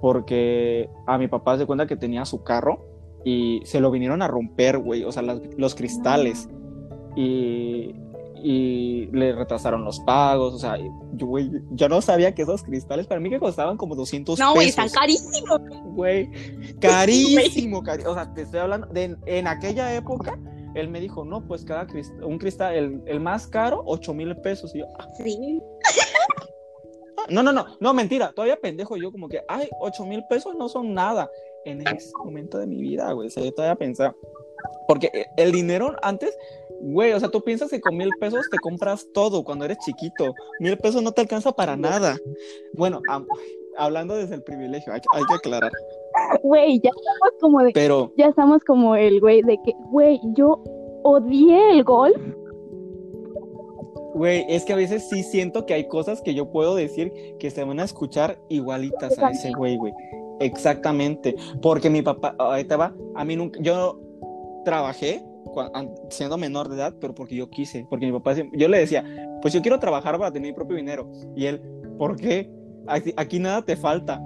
[0.01, 2.85] porque a mi papá se cuenta que tenía su carro
[3.23, 6.49] y se lo vinieron a romper, güey, o sea, los cristales.
[7.15, 7.93] Y,
[8.43, 10.77] y le retrasaron los pagos, o sea,
[11.13, 14.47] yo, güey, yo no sabía que esos cristales para mí que costaban como 200 pesos.
[14.47, 15.61] No, güey, están carísimos.
[15.93, 16.29] Güey,
[16.79, 20.37] carísimo, carísimo, o sea, te estoy hablando de en aquella época
[20.73, 24.35] él me dijo, no, pues cada cristal, un cristal, el, el, más caro, 8 mil
[24.37, 24.73] pesos.
[24.73, 25.07] Y yo, ah".
[25.17, 25.61] sí.
[27.29, 30.69] No, no, no, no, mentira, todavía pendejo yo como que, ay, 8 mil pesos no
[30.69, 31.29] son nada.
[31.65, 33.27] en ese momento de mi vida, güey.
[33.27, 34.15] O sea, yo todavía pensaba.
[34.87, 36.37] Porque eh, el dinero antes,
[36.81, 40.33] güey, o sea, tú piensas que con mil pesos te compras todo cuando eres chiquito.
[40.59, 42.17] Mil pesos no te alcanza para nada.
[42.73, 43.01] Bueno,
[43.77, 45.71] hablando desde el privilegio, hay, hay que aclarar.
[46.43, 47.71] Güey, ya estamos como de.
[47.73, 48.13] Pero.
[48.17, 50.61] Ya estamos como el güey de que, güey, yo
[51.03, 52.21] odié el golf
[54.13, 57.49] Güey, es que a veces sí siento que hay cosas que yo puedo decir que
[57.49, 59.93] se van a escuchar igualitas a ese güey, güey.
[60.39, 61.35] Exactamente.
[61.61, 63.99] Porque mi papá, ahí te va, a mí nunca, yo
[64.65, 65.23] trabajé
[66.09, 69.03] siendo menor de edad, pero porque yo quise, porque mi papá, yo le decía,
[69.41, 71.09] pues yo quiero trabajar para tener mi propio dinero.
[71.35, 71.61] Y él,
[71.97, 72.49] ¿por qué?
[72.87, 74.21] aquí nada te falta.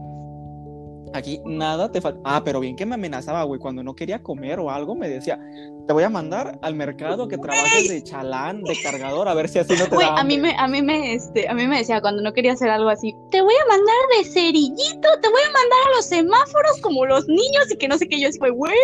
[1.13, 2.19] Aquí nada te falta.
[2.25, 3.59] Ah, pero bien que me amenazaba, güey.
[3.59, 5.39] Cuando no quería comer o algo, me decía,
[5.87, 9.59] te voy a mandar al mercado que trabajes de chalán, de cargador, a ver si
[9.59, 12.01] así no te Güey, a mí me, a mí me, este, a mí me decía
[12.01, 15.51] cuando no quería hacer algo así, te voy a mandar de cerillito, te voy a
[15.51, 18.19] mandar a los semáforos como los niños y que no sé qué.
[18.19, 18.75] Yo así, güey.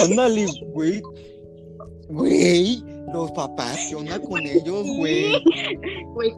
[0.00, 1.02] Ándale, güey.
[2.08, 5.42] Güey, los papás, ¿qué onda con ellos, güey?
[6.12, 6.34] Güey.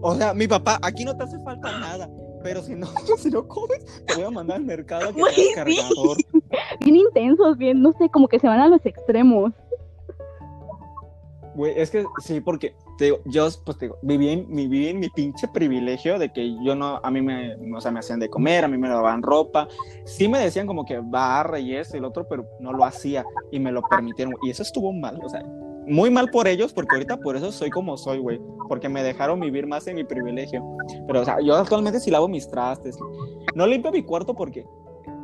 [0.00, 2.08] O sea, mi papá, aquí no te hace falta nada
[2.42, 2.86] pero si no,
[3.18, 5.50] si no comes, te voy a mandar al mercado que sí.
[5.54, 6.16] cargador.
[6.80, 9.52] Bien intensos, bien, no sé, como que se van a los extremos.
[11.54, 14.98] Güey, es que sí, porque te digo, yo pues te digo, viví en, viví en
[14.98, 18.28] mi pinche privilegio de que yo no, a mí me, o sea, me hacían de
[18.28, 19.68] comer, a mí me daban ropa,
[20.04, 23.24] sí me decían como que barra y eso y el otro, pero no lo hacía
[23.50, 25.42] y me lo permitieron, y eso estuvo mal, o sea,
[25.86, 29.40] muy mal por ellos, porque ahorita por eso soy como soy, güey, porque me dejaron
[29.40, 30.62] vivir más en mi privilegio.
[31.06, 32.98] Pero, o sea, yo actualmente sí lavo mis trastes.
[33.54, 34.66] No limpio mi cuarto porque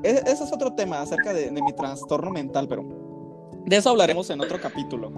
[0.03, 2.85] ese, es otro tema acerca de, mi trastorno mental, pero
[3.65, 5.13] de eso hablaremos en otro capítulo.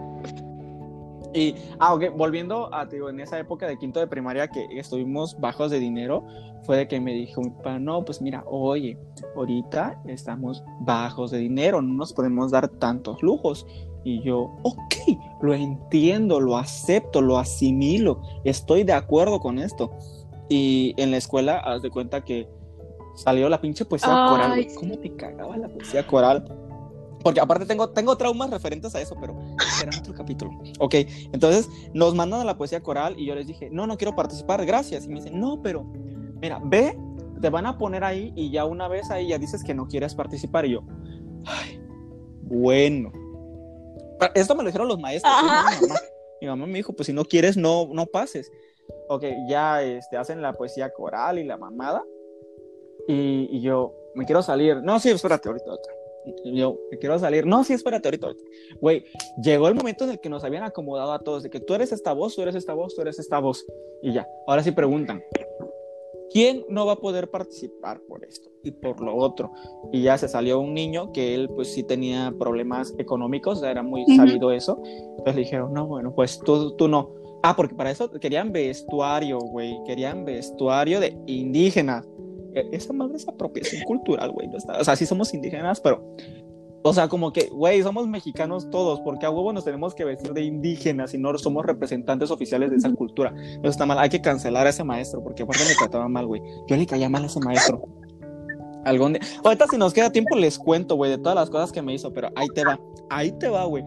[1.37, 5.39] Y, ah, ok, volviendo a, digo, en esa época de quinto de primaria que estuvimos
[5.39, 6.25] bajos de dinero,
[6.63, 8.99] fue de que me dijo mi papá, no, pues mira, oye,
[9.37, 13.67] ahorita estamos bajos de dinero, no nos podemos dar tantos lujos.
[14.03, 14.95] Y yo, ok,
[15.43, 19.93] lo entiendo, lo acepto, lo asimilo, estoy de acuerdo con esto.
[20.49, 22.49] Y en la escuela, haz de cuenta que
[23.15, 24.67] salió la pinche poesía coral.
[24.77, 26.66] ¿Cómo te cagaba la poesía coral?
[27.27, 29.37] Porque aparte tengo, tengo traumas referentes a eso, pero
[29.81, 30.53] será otro capítulo.
[30.79, 30.95] Ok,
[31.33, 34.65] entonces nos mandan a la poesía coral y yo les dije, no, no quiero participar,
[34.65, 35.07] gracias.
[35.07, 35.83] Y me dicen, no, pero
[36.41, 36.97] mira, ve,
[37.41, 40.15] te van a poner ahí y ya una vez ahí ya dices que no quieres
[40.15, 40.67] participar.
[40.67, 40.85] Y yo,
[41.45, 41.81] ay,
[42.43, 43.11] bueno
[44.35, 45.33] esto me lo dijeron los maestros.
[46.41, 46.67] Mi, mamá.
[46.67, 48.53] me dijo, pues si no quieres, no, no pases.
[49.09, 52.05] Ok, ya este, hacen la poesía coral y la mamada.
[53.09, 54.77] Y, yo, me quiero salir.
[54.83, 55.71] No, sí, espérate, ahorita,
[56.45, 57.47] yo, quiero salir.
[57.47, 58.45] No, sí, espérate, ahorita, ahorita.
[58.81, 59.05] Güey,
[59.43, 61.93] llegó el momento en el que nos habían acomodado a todos, de que tú eres
[61.93, 63.65] esta voz, tú eres esta voz, tú eres esta voz.
[64.03, 65.23] Y ya, ahora sí preguntan,
[66.33, 69.53] ¿quién no va a poder participar por esto y por lo otro?
[69.93, 74.05] Y ya se salió un niño que él pues sí tenía problemas económicos, era muy
[74.17, 74.81] sabido eso.
[74.85, 77.15] Entonces le dijeron, no, bueno, pues tú, tú no.
[77.43, 82.09] Ah, porque para eso querían vestuario, güey, querían vestuario de indígenas.
[82.73, 84.49] Esa madre es apropiación cultural, güey.
[84.55, 86.03] O sea, sí somos indígenas, pero
[86.89, 90.33] o sea, como que, güey, somos mexicanos todos, porque a huevo nos tenemos que vestir
[90.33, 93.35] de indígenas y no somos representantes oficiales de esa cultura.
[93.61, 96.41] Eso está mal, hay que cancelar a ese maestro, porque aparte me trataba mal, güey.
[96.69, 97.83] Yo le caía mal a ese maestro.
[98.85, 99.23] Algún día...
[99.43, 102.13] Ahorita si nos queda tiempo les cuento, güey, de todas las cosas que me hizo,
[102.13, 102.79] pero ahí te va,
[103.11, 103.83] ahí te va, güey.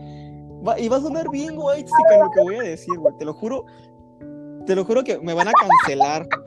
[0.78, 3.16] y va a sonar bien, güey, sí, lo que voy a decir, güey.
[3.18, 3.64] Te lo juro,
[4.66, 6.28] te lo juro que me van a cancelar.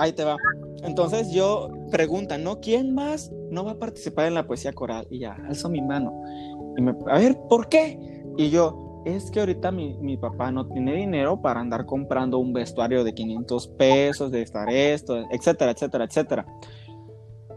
[0.00, 0.38] Ahí te va.
[0.82, 2.60] Entonces yo pregunta, ¿no?
[2.60, 5.06] ¿Quién más no va a participar en la poesía coral?
[5.10, 6.10] Y ya, alzo mi mano.
[6.78, 7.98] Y me, a ver, ¿por qué?
[8.38, 12.54] Y yo, es que ahorita mi, mi, papá no tiene dinero para andar comprando un
[12.54, 16.46] vestuario de 500 pesos, de estar esto, etcétera, etcétera, etcétera.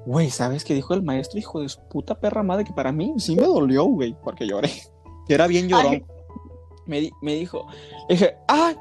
[0.05, 1.39] Güey, ¿sabes qué dijo el maestro?
[1.39, 4.69] Hijo de su puta perra madre, que para mí sí me dolió, güey, porque lloré.
[5.29, 6.05] Era bien llorón.
[6.87, 7.67] Me, me dijo,
[8.09, 8.75] dije, ¡ay!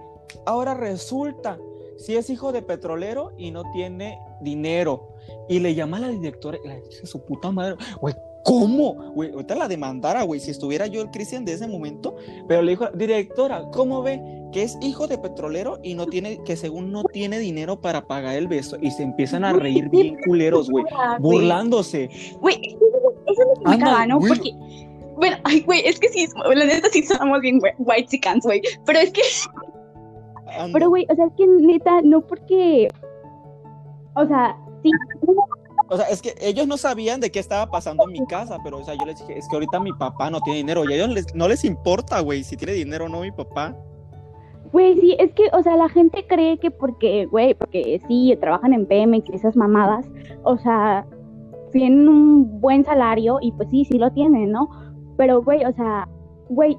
[0.46, 1.56] Ahora resulta
[1.98, 5.14] si es hijo de petrolero y no tiene dinero.
[5.48, 8.14] Y le llama a la directora y le dice su puta madre, güey,
[8.44, 8.94] ¿cómo?
[9.12, 12.16] Güey, ahorita la demandara, güey, si estuviera yo el Cristian de ese momento,
[12.48, 14.20] pero le dijo, directora, ¿cómo ve
[14.52, 18.36] que es hijo de petrolero y no tiene, que según no tiene dinero para pagar
[18.36, 18.76] el beso?
[18.80, 20.84] Y se empiezan a reír bien culeros, güey,
[21.20, 22.10] burlándose.
[22.40, 24.20] Güey, eso es lo que ¿no?
[24.20, 24.50] Porque,
[25.16, 29.12] bueno, ay, güey, es que sí, la neta sí somos bien white güey, pero es
[29.12, 29.22] que
[30.72, 32.88] pero, güey, o sea, es que neta, no porque.
[34.14, 34.90] O sea, sí.
[35.88, 38.78] O sea, es que ellos no sabían de qué estaba pasando en mi casa, pero,
[38.78, 40.96] o sea, yo les dije, es que ahorita mi papá no tiene dinero y a
[40.96, 43.76] ellos no les importa, güey, si tiene dinero o no mi papá.
[44.72, 48.72] Güey, sí, es que, o sea, la gente cree que porque, güey, porque sí, trabajan
[48.72, 50.06] en Pemex y esas mamadas,
[50.44, 51.04] o sea,
[51.72, 54.70] tienen un buen salario y pues sí, sí lo tienen, ¿no?
[55.18, 56.08] Pero, güey, o sea,
[56.48, 56.78] güey,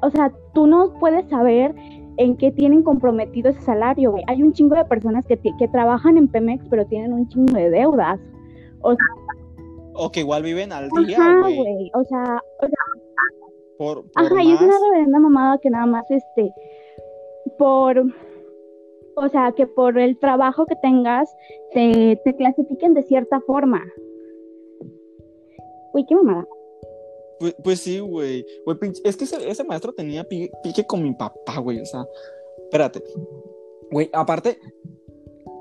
[0.00, 1.74] o sea, tú no puedes saber
[2.18, 4.24] en qué tienen comprometido ese salario, güey.
[4.26, 7.70] Hay un chingo de personas que, que trabajan en Pemex, pero tienen un chingo de
[7.70, 8.18] deudas.
[8.80, 9.06] O, sea,
[9.94, 11.90] o que igual viven al día, güey.
[11.94, 12.78] O sea, o sea
[13.78, 16.50] por, ajá, y es una reverenda mamada que nada más, este,
[17.58, 17.98] por,
[19.16, 21.30] o sea, que por el trabajo que tengas,
[21.72, 23.82] te, te clasifiquen de cierta forma.
[25.92, 26.46] Uy, qué mamada.
[27.38, 28.44] Pues, pues, sí, güey.
[29.04, 31.80] Es que ese, maestro tenía pique, con mi papá, güey.
[31.80, 32.06] O sea,
[32.64, 33.02] espérate.
[33.90, 34.58] Güey, aparte,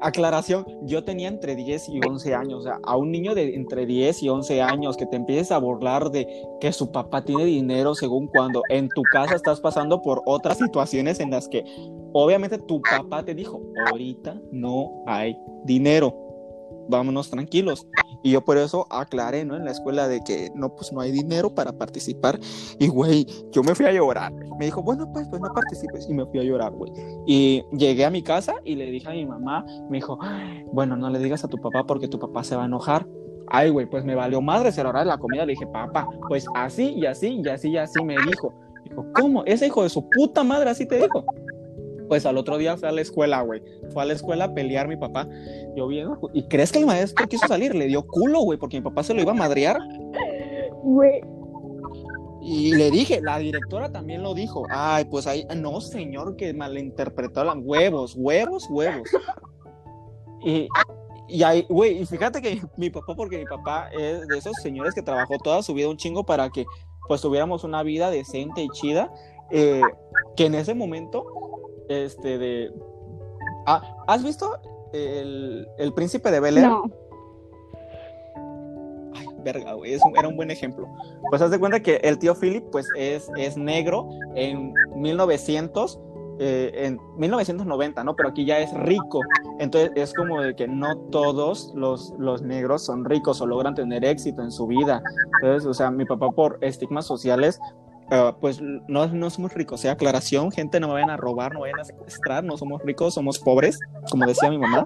[0.02, 2.60] aclaración, yo tenía entre 10 y 11 años.
[2.60, 5.58] O sea, a un niño de entre 10 y 11 años que te empieces a
[5.58, 6.28] burlar de
[6.60, 11.20] que su papá tiene dinero según cuando en tu casa estás pasando por otras situaciones
[11.20, 11.64] en las que
[12.14, 16.25] obviamente tu papá te dijo, ahorita no hay dinero
[16.90, 17.88] vámonos tranquilos.
[18.24, 19.56] Y yo por eso aclaré, ¿no?
[19.56, 22.40] En la escuela de que no, pues no hay dinero para participar.
[22.80, 24.34] Y, güey, yo me fui a llorar.
[24.58, 26.08] Me dijo, bueno, pues, pues no participes.
[26.10, 26.92] Y me fui a llorar, güey.
[27.28, 30.18] Y llegué a mi casa y le dije a mi mamá, me dijo,
[30.72, 33.08] bueno, no le digas a tu papá porque tu papá se va a enojar.
[33.48, 35.46] Ay, güey, pues me valió madre ser hora de la comida.
[35.46, 38.54] Le dije, papá, pues así y así y así y así me dijo.
[38.84, 39.44] Dijo, ¿cómo?
[39.46, 41.24] Ese hijo de su puta madre así te dijo.
[42.08, 43.62] Pues al otro día fue a la escuela, güey.
[43.92, 45.28] Fue a la escuela a pelear mi papá.
[45.76, 45.90] Yo
[46.34, 47.76] ¿y crees que el maestro quiso salir?
[47.76, 49.78] Le dio culo, güey, porque mi papá se lo iba a madrear.
[50.84, 51.22] Güey.
[52.42, 54.68] Y le dije, la directora también lo dijo.
[54.70, 59.10] Ay, pues ahí, no, señor, que malinterpretó las huevos, huevos, huevos.
[60.44, 60.68] Y,
[61.28, 64.94] y ahí, güey, y fíjate que mi papá, porque mi papá es de esos señores
[64.94, 66.66] que trabajó toda su vida un chingo para que
[67.08, 69.12] pues tuviéramos una vida decente y chida,
[69.52, 69.82] eh,
[70.36, 71.26] que en ese momento
[71.90, 72.74] este de...
[73.68, 74.60] Ah, ¿Has visto
[74.94, 76.68] el, el príncipe de Bel Air?
[76.68, 76.84] No.
[79.16, 80.88] Ay, verga, güey, era un buen ejemplo.
[81.30, 86.00] Pues haz de cuenta que el tío Philip, pues es, es negro en 1900,
[86.38, 88.16] eh, en 1990, ¿no?
[88.16, 89.22] Pero aquí ya es rico.
[89.60, 94.04] Entonces es como de que no todos los, los negros son ricos o logran tener
[94.04, 95.02] éxito en su vida.
[95.42, 97.60] Entonces, o sea, mi papá por estigmas sociales,
[98.12, 101.62] Ah, pues no, no somos ricos, sea aclaración, gente, no me vayan a robar, no
[101.62, 103.80] vayan a secuestrar, no somos ricos, somos pobres,
[104.12, 104.86] como decía mi mamá.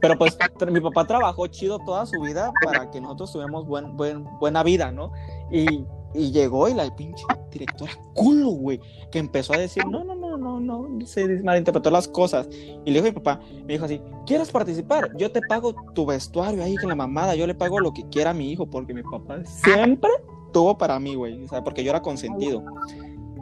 [0.00, 0.36] Pero pues
[0.70, 4.90] mi papá trabajó chido toda su vida para que nosotros tuviéramos buen, buen, buena vida,
[4.90, 5.12] ¿no?
[5.50, 5.84] Y,
[6.14, 8.80] y llegó y la pinche directora culo, güey,
[9.10, 12.48] que empezó a decir, no, no, no, no, no, se malinterpretó las cosas.
[12.84, 15.10] Y le dijo a mi papá, me dijo así, ¿quieres participar?
[15.16, 18.30] Yo te pago tu vestuario ahí con la mamada, yo le pago lo que quiera
[18.30, 20.10] a mi hijo, porque mi papá siempre
[20.50, 22.62] tuvo para mí, güey, o porque yo era consentido.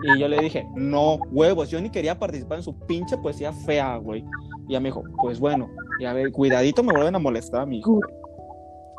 [0.03, 3.97] Y yo le dije, no, huevos, yo ni quería participar en su pinche poesía fea,
[3.97, 4.25] güey.
[4.69, 7.75] Y ella me dijo, pues bueno, y a ver, cuidadito me vuelven a molestar a
[7.75, 8.01] hijo.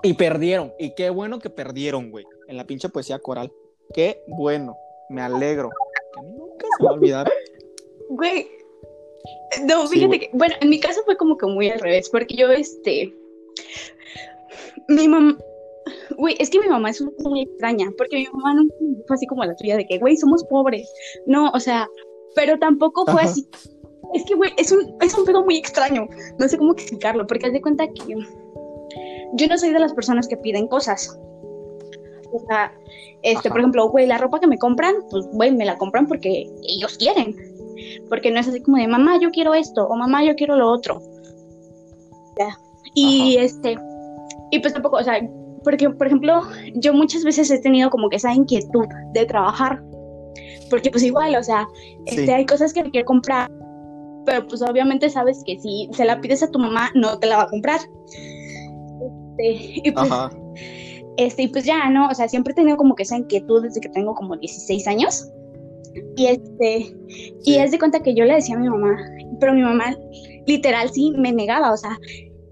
[0.04, 3.52] Y perdieron, y qué bueno que perdieron, güey, en la pinche poesía coral.
[3.94, 4.76] Qué bueno,
[5.10, 5.70] me alegro.
[6.14, 7.32] Que a mí nunca se me va a olvidar.
[8.10, 8.48] Güey,
[9.64, 12.50] no, fíjate que, bueno, en mi caso fue como que muy al revés, porque yo,
[12.52, 13.14] este,
[14.88, 15.38] mi mamá,
[16.20, 18.64] güey, es que mi mamá es muy extraña, porque mi mamá no
[19.08, 20.92] fue así como la tuya de que, güey, somos pobres.
[21.26, 21.88] No, o sea,
[22.36, 23.48] pero tampoco fue así.
[24.14, 26.08] Es que, güey, es un, es un pedo muy extraño.
[26.38, 28.16] No sé cómo explicarlo, porque haz de cuenta que
[29.34, 31.18] yo no soy de las personas que piden cosas.
[32.32, 32.74] O sea,
[33.24, 36.48] este, por ejemplo, güey, la ropa que me compran, pues, güey, me la compran porque
[36.64, 37.36] ellos quieren.
[38.10, 40.70] Porque no es así como de, mamá, yo quiero esto, o mamá, yo quiero lo
[40.70, 41.02] otro.
[42.96, 43.78] Y este,
[44.52, 45.20] y pues tampoco, o sea,
[45.64, 46.42] porque, por ejemplo,
[46.76, 49.82] yo muchas veces he tenido como que esa inquietud de trabajar,
[50.70, 51.68] porque pues igual, o sea,
[52.06, 53.50] este, hay cosas que quiero comprar,
[54.26, 57.38] pero pues obviamente sabes que si se la pides a tu mamá, no te la
[57.38, 57.80] va a comprar.
[59.40, 60.10] Este, y pues,
[61.18, 62.10] este, y pues ya, ¿no?
[62.10, 65.30] O sea, siempre he tenido como que esa inquietud desde que tengo como 16 años.
[66.16, 66.96] Y este,
[67.44, 68.96] y es de cuenta que yo le decía a mi mamá,
[69.40, 69.96] pero mi mamá
[70.46, 71.98] literal sí me negaba, o sea,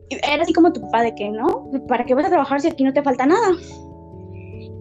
[0.09, 1.69] era así como tu papá de que, ¿no?
[1.87, 3.51] ¿Para qué vas a trabajar si aquí no te falta nada?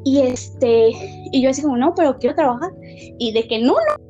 [0.04, 0.90] Y este,
[1.32, 2.72] y yo así como, no, pero quiero trabajar.
[3.18, 4.04] Y de que no, no,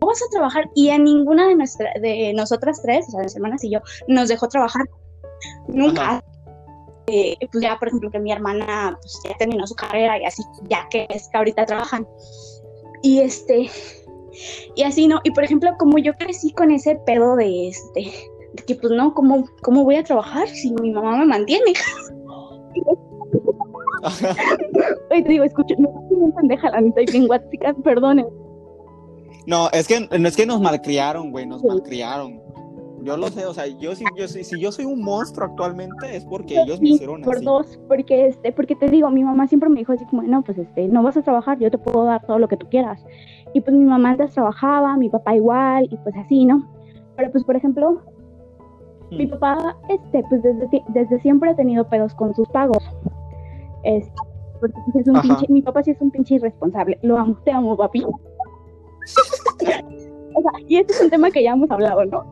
[0.00, 0.70] no vas a trabajar.
[0.74, 4.28] Y a ninguna de, nuestra, de nosotras tres, o sea, mis hermanas y yo, nos
[4.28, 4.88] dejó trabajar.
[5.68, 6.22] Nunca.
[7.08, 10.44] Eh, pues ya, por ejemplo, que mi hermana pues, ya terminó su carrera y así,
[10.68, 12.06] ya que es que ahorita trabajan.
[13.02, 13.68] Y este,
[14.76, 15.20] y así, ¿no?
[15.24, 18.12] Y por ejemplo, como yo crecí con ese pedo de este,
[18.54, 21.72] de que pues no, ¿cómo, ¿cómo voy a trabajar si mi mamá me mantiene?
[25.10, 28.26] Oye, te digo, escucha, no estoy bien pendeja, la neta, y bien guatica, perdonen.
[29.46, 32.40] No, es que no es que nos malcriaron, güey, nos malcriaron.
[33.02, 36.24] Yo lo sé, o sea, yo si yo si yo soy un monstruo actualmente es
[36.26, 39.78] porque ellos me hicieron por dos, porque este, porque te digo, mi mamá siempre me
[39.78, 42.38] dijo así como, no, pues este, no vas a trabajar, yo te puedo dar todo
[42.38, 43.02] lo que tú quieras.
[43.54, 46.70] Y pues mi mamá antes trabajaba, mi papá igual, y pues así, ¿no?
[47.16, 48.02] Pero pues por ejemplo,
[49.10, 49.30] mi hmm.
[49.30, 52.82] papá, este, pues desde, desde siempre ha tenido pedos con sus pagos.
[53.82, 54.12] Este,
[54.60, 56.98] porque pues es un pinche, mi papá sí es un pinche irresponsable.
[57.02, 58.04] Lo amo, te amo, papi.
[58.04, 58.12] o
[60.42, 62.24] sea, y este es un tema que ya hemos hablado, ¿no?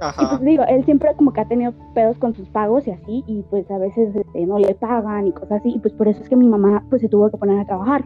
[0.00, 0.22] Ajá.
[0.22, 3.24] Y pues digo, él siempre como que ha tenido pedos con sus pagos y así,
[3.26, 6.22] y pues a veces este, no le pagan y cosas así, y pues por eso
[6.22, 8.04] es que mi mamá pues se tuvo que poner a trabajar.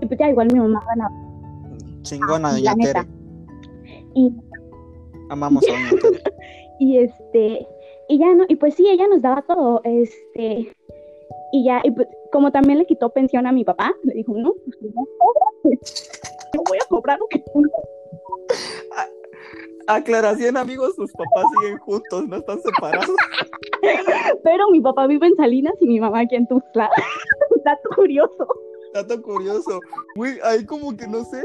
[0.00, 1.10] Y pues ya igual mi mamá gana.
[2.02, 3.06] Chingona, doña Tere.
[4.14, 4.32] Y...
[5.30, 6.18] Amamos a doña
[6.78, 7.66] y este,
[8.08, 10.74] y ya no, y pues sí, ella nos daba todo, este,
[11.52, 14.52] y ya, y pues, como también le quitó pensión a mi papá, le dijo, no,
[14.52, 15.06] pues no,
[15.64, 17.42] no voy a cobrar lo que
[19.86, 23.14] Aclaración, amigos, sus papás siguen juntos, no están separados.
[24.42, 26.88] Pero mi papá vive en Salinas y mi mamá aquí en Tuxtla.
[27.64, 28.48] Dato curioso.
[28.94, 29.80] Dato curioso.
[30.16, 31.44] Uy, ahí como que no sé.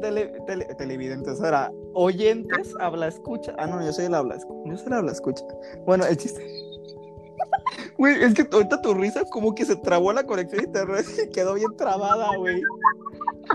[0.00, 3.54] Televidentes, ahora, oyentes, habla escucha.
[3.58, 4.70] Ah, no, yo soy el habla escucha.
[4.70, 5.44] Yo soy el habla escucha.
[5.84, 6.44] Bueno, el chiste.
[7.98, 11.30] Güey, es que ahorita tu risa como que se trabó la conexión de internet y
[11.32, 12.60] quedó bien trabada, güey.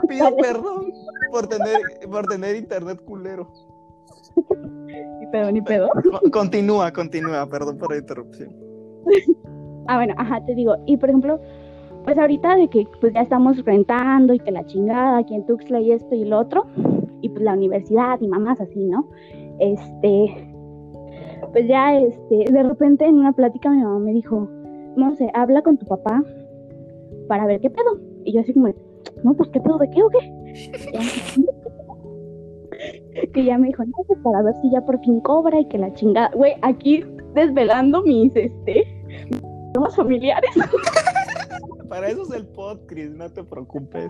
[0.07, 0.91] Pido perdón
[1.31, 3.51] por tener, por tener internet culero.
[5.19, 5.89] Ni pedo, ni pedo.
[6.31, 8.55] Continúa, continúa, perdón por la interrupción.
[9.87, 10.75] ah, bueno, ajá, te digo.
[10.87, 11.39] Y por ejemplo,
[12.03, 15.79] pues ahorita de que pues ya estamos rentando y que la chingada aquí en Tuxtla
[15.81, 16.65] y esto y lo otro,
[17.21, 19.07] y pues la universidad y mamás así, ¿no?
[19.59, 20.51] Este,
[21.51, 24.47] pues ya, este, de repente en una plática mi mamá me dijo,
[24.95, 26.23] no sé, habla con tu papá
[27.27, 27.99] para ver qué pedo.
[28.23, 28.69] Y yo así como,
[29.23, 30.33] no, pues qué pedo, ¿de qué o qué?
[33.33, 35.77] que ya me dijo, no, pues para ver si ya por fin cobra y que
[35.77, 37.03] la chingada, güey, aquí
[37.33, 38.83] desvelando mis, este,
[39.73, 40.51] temas familiares.
[41.91, 44.09] para eso es el pod, Chris, no te preocupes.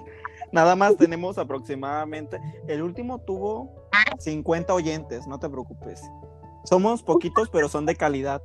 [0.51, 3.71] Nada más tenemos aproximadamente, el último tuvo
[4.19, 5.99] 50 oyentes, no te preocupes.
[6.63, 8.43] Somos poquitos, pero son de calidad.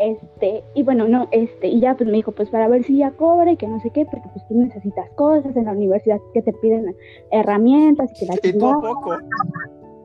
[0.00, 3.12] Este, y bueno, no, este, y ya pues me dijo, pues para ver si ya
[3.12, 6.42] cobra y que no sé qué, porque pues tú necesitas cosas en la universidad que
[6.42, 6.96] te piden
[7.30, 9.18] herramientas y que la ¿Y tú a poco?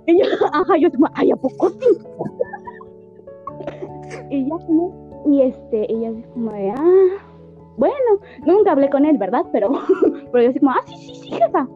[0.05, 1.71] Y yo, ajá, yo ay, ¿a poco
[4.29, 4.55] y ya,
[5.25, 7.27] y este, ella así como de, ah,
[7.77, 7.95] bueno,
[8.45, 9.45] nunca hablé con él, ¿verdad?
[9.51, 9.71] Pero,
[10.31, 11.67] pero yo así como, ah, sí, sí, sí, jefa.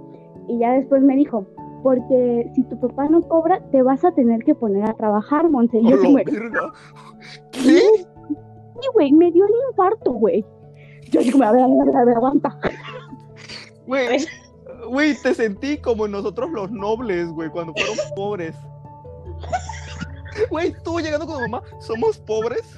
[0.48, 1.46] Y ya después me dijo,
[1.84, 5.80] porque si tu papá no cobra, te vas a tener que poner a trabajar, Monse.
[5.80, 6.18] Y yo como,
[7.52, 7.62] ¿Qué?
[8.82, 10.46] Sí, güey, me dio el infarto, güey.
[11.12, 12.58] Yo así como, a ver, a ver, a ver, aguanta.
[13.86, 14.26] Güey,
[14.90, 18.56] güey, te sentí como nosotros los nobles, güey, cuando fueron pobres.
[20.50, 22.74] Güey, tú llegando con tu mamá, ¿somos pobres?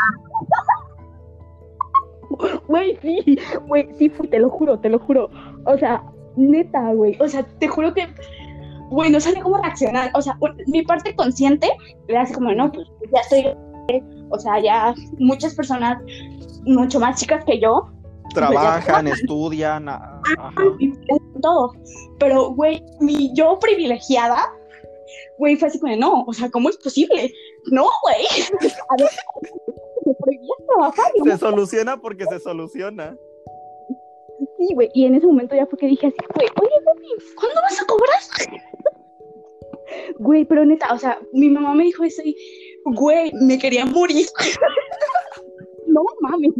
[2.67, 5.29] Güey, sí, güey, sí, te lo juro, te lo juro.
[5.65, 6.03] O sea,
[6.35, 7.17] neta, güey.
[7.19, 8.07] O sea, te juro que,
[8.89, 10.11] güey, no sabía cómo reaccionar.
[10.15, 10.37] O sea,
[10.67, 11.69] mi parte consciente
[12.07, 13.55] era así como, no, pues ya estoy
[14.29, 16.01] o sea, ya muchas personas
[16.65, 17.89] mucho más chicas que yo.
[18.23, 19.85] Pues, trabajan, estudian,
[21.41, 21.73] todo.
[22.19, 24.51] Pero, güey, mi yo privilegiada,
[25.37, 27.33] güey, fue así como, no, o sea, ¿cómo es posible?
[27.71, 28.25] No, güey.
[28.89, 29.09] A ver,
[31.23, 33.17] se soluciona porque se soluciona.
[34.57, 37.61] Sí, güey, y en ese momento ya fue que dije así, güey, oye, papi, ¿cuándo
[37.61, 38.19] vas a cobrar?
[40.17, 42.35] Güey, pero neta, o sea, mi mamá me dijo eso y
[42.85, 44.27] Güey, me quería morir.
[45.87, 46.53] no mami.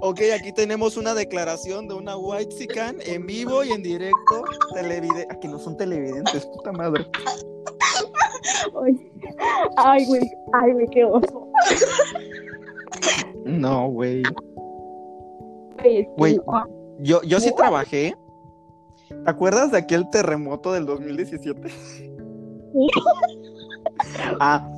[0.00, 4.44] Ok, aquí tenemos una declaración de una white sican en vivo y en directo.
[4.74, 5.26] Televidente.
[5.30, 7.06] Aquí no son televidentes, puta madre.
[9.76, 10.30] Ay, güey.
[10.52, 11.48] Ay, güey, qué oso.
[13.44, 14.22] No, güey.
[16.16, 16.40] Güey,
[17.00, 18.16] yo, yo sí trabajé.
[19.08, 21.68] ¿Te acuerdas de aquel terremoto del 2017?
[21.68, 22.12] Sí.
[24.40, 24.68] Ah,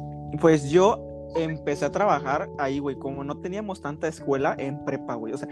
[0.40, 5.32] pues yo empecé a trabajar ahí, güey, como no teníamos tanta escuela en prepa, güey.
[5.32, 5.48] O sea,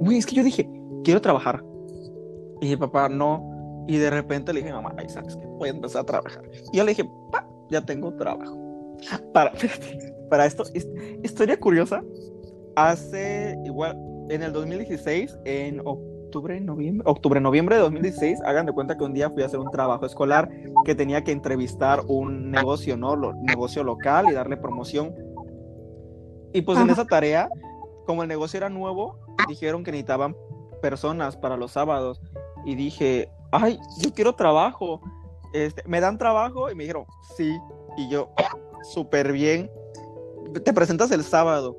[0.00, 0.68] güey, es que yo dije,
[1.02, 1.64] quiero trabajar.
[2.60, 3.84] Y papá, no.
[3.86, 6.42] Y de repente le dije, mamá, ay, sabes que voy a empezar a trabajar.
[6.72, 8.96] Y yo le dije, pa, ya tengo trabajo.
[9.32, 9.52] Para,
[10.30, 10.64] para esto,
[11.22, 12.02] historia curiosa.
[12.76, 13.96] Hace igual,
[14.30, 19.04] en el 2016, en octubre octubre, noviembre, octubre, noviembre de 2016, hagan de cuenta que
[19.04, 20.50] un día fui a hacer un trabajo escolar
[20.84, 23.14] que tenía que entrevistar un negocio, ¿no?
[23.14, 25.14] Lo, negocio local y darle promoción.
[26.52, 27.48] Y pues en esa tarea,
[28.04, 29.16] como el negocio era nuevo,
[29.48, 30.36] dijeron que necesitaban
[30.82, 32.20] personas para los sábados
[32.64, 35.00] y dije, ay, yo quiero trabajo.
[35.52, 36.68] Este, ¿Me dan trabajo?
[36.68, 37.04] Y me dijeron,
[37.36, 37.56] sí.
[37.96, 38.30] Y yo,
[38.82, 39.70] súper bien.
[40.64, 41.76] Te presentas el sábado.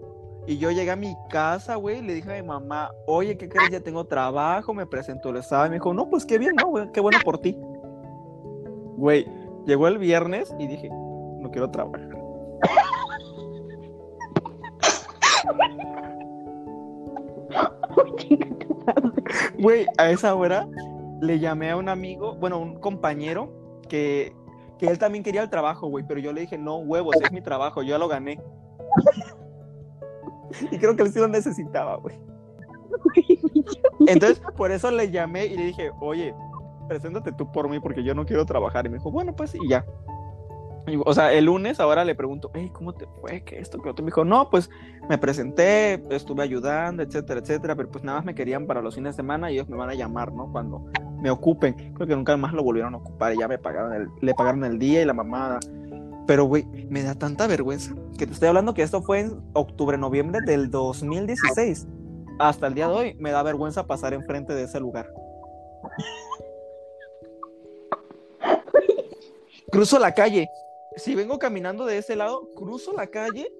[0.48, 3.72] Y yo llegué a mi casa, güey, le dije a mi mamá, oye, ¿qué crees?
[3.72, 5.68] Ya tengo trabajo, me presentó el sábado.
[5.68, 6.92] Y me dijo, no, pues qué bien, ¿no, güey?
[6.92, 7.58] Qué bueno por ti.
[8.98, 9.26] Güey,
[9.66, 12.10] llegó el viernes y dije, no quiero trabajar.
[19.58, 20.68] Güey, a esa hora
[21.22, 24.36] le llamé a un amigo, bueno, un compañero que,
[24.78, 27.42] que él también quería el trabajo, güey, pero yo le dije, no, huevos, es mi
[27.42, 28.40] trabajo, yo ya lo gané.
[30.72, 32.15] y creo que él sí lo necesitaba, güey.
[34.07, 36.34] Entonces, por eso le llamé y le dije, oye,
[36.88, 38.86] preséntate tú por mí porque yo no quiero trabajar.
[38.86, 39.86] Y me dijo, bueno, pues, y ya.
[41.06, 43.44] o sea, el lunes ahora le pregunto, hey, ¿cómo te fue?
[43.44, 43.82] ¿Qué esto?
[43.82, 44.03] ¿Qué otro?
[44.03, 44.69] Me dijo, no, pues
[45.10, 49.15] me presenté, estuve ayudando, etcétera, etcétera, pero pues nada más me querían para los fines
[49.15, 50.52] de semana y ellos me van a llamar, ¿no?
[50.52, 50.86] Cuando
[51.22, 51.73] me ocupen.
[51.94, 54.64] Creo que nunca más lo volvieron a ocupar y ya me pagaron el, le pagaron
[54.64, 55.60] el día y la mamada.
[56.27, 59.97] Pero, güey, me da tanta vergüenza que te estoy hablando que esto fue en octubre,
[59.97, 61.88] noviembre del 2016.
[62.39, 65.11] Hasta el día de hoy me da vergüenza pasar enfrente de ese lugar.
[69.72, 70.49] Cruzo la calle.
[70.95, 73.52] Si vengo caminando de ese lado, cruzo la calle,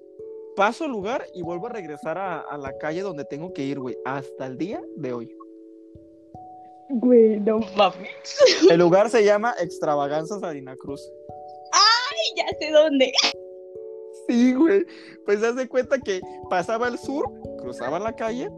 [0.56, 3.78] paso el lugar y vuelvo a regresar a, a la calle donde tengo que ir,
[3.78, 3.96] güey.
[4.04, 5.36] Hasta el día de hoy.
[6.88, 8.08] Güey, no mames.
[8.70, 11.02] El lugar se llama Extravaganzas Harina Cruz.
[12.36, 13.12] ya sé dónde.
[14.28, 14.84] Sí, güey.
[15.24, 18.48] Pues haz de cuenta que pasaba al sur, cruzaba la calle,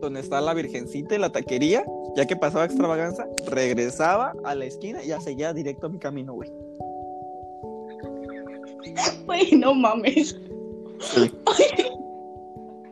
[0.00, 1.84] donde está la Virgencita y la taquería,
[2.16, 6.34] ya que pasaba extravaganza, regresaba a la esquina y ya seguía directo a mi camino,
[6.34, 6.50] güey.
[9.26, 10.38] Güey, no mames.
[11.00, 11.32] Sí.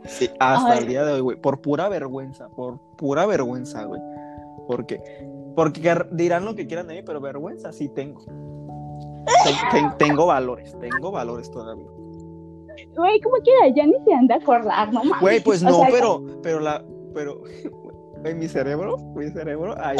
[0.05, 0.79] Sí, hasta Ay.
[0.81, 1.37] el día de hoy, güey.
[1.37, 4.01] Por pura vergüenza, por pura vergüenza, güey.
[4.67, 5.01] Porque,
[5.55, 8.23] porque dirán lo que quieran de mí, pero vergüenza sí tengo.
[9.45, 11.87] Ten- ten- tengo valores, tengo valores todavía.
[12.97, 15.21] Güey, como quiera, ya ni se anda a acordar, no mames.
[15.21, 16.85] Güey, pues O no, sea, pero, pero la,
[17.15, 17.43] pero,
[18.25, 19.97] en mi cerebro, mi cerebro, ahí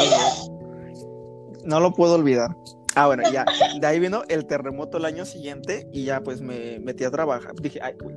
[1.65, 1.79] no.
[1.79, 2.55] Lo puedo olvidar.
[2.95, 3.45] Ah, bueno, ya,
[3.79, 7.53] de ahí vino el terremoto el año siguiente y ya pues me metí a trabajar.
[7.61, 8.15] Dije, ay, güey,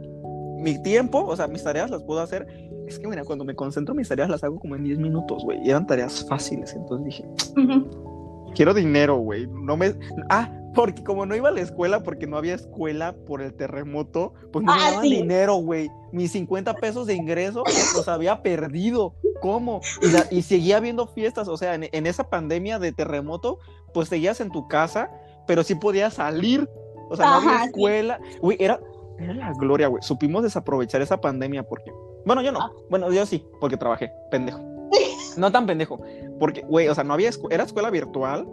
[0.59, 2.47] mi tiempo, o sea, mis tareas las puedo hacer.
[2.87, 5.61] Es que, mira, cuando me concentro, mis tareas las hago como en 10 minutos, güey,
[5.65, 6.75] y eran tareas fáciles.
[6.75, 7.25] Entonces dije,
[7.57, 8.10] ujú.
[8.55, 9.47] Quiero dinero, güey.
[9.49, 9.95] No me.
[10.29, 14.35] Ah, porque como no iba a la escuela, porque no había escuela por el terremoto,
[14.53, 15.17] pues no me Ah, daban sí.
[15.17, 15.91] dinero, güey.
[16.13, 17.65] Mis 50 pesos de ingreso
[17.95, 19.15] los había perdido.
[19.43, 19.81] ¿Cómo?
[20.03, 21.49] Y, la- y seguía habiendo fiestas.
[21.49, 23.59] O sea, en, en esa pandemia de terremoto,
[23.93, 25.11] pues seguías en tu casa,
[25.47, 26.69] pero sí podías salir.
[27.09, 28.21] O sea, no había Ajá, escuela.
[28.41, 28.79] Güey, era,
[29.19, 30.03] era la gloria, güey.
[30.03, 31.91] Supimos desaprovechar esa pandemia porque.
[32.25, 32.61] Bueno, yo no.
[32.61, 32.71] Ah.
[32.89, 34.61] Bueno, yo sí, porque trabajé, pendejo.
[35.37, 36.01] No tan pendejo.
[36.41, 38.49] Porque, güey, o sea, no había escu- era escuela virtual,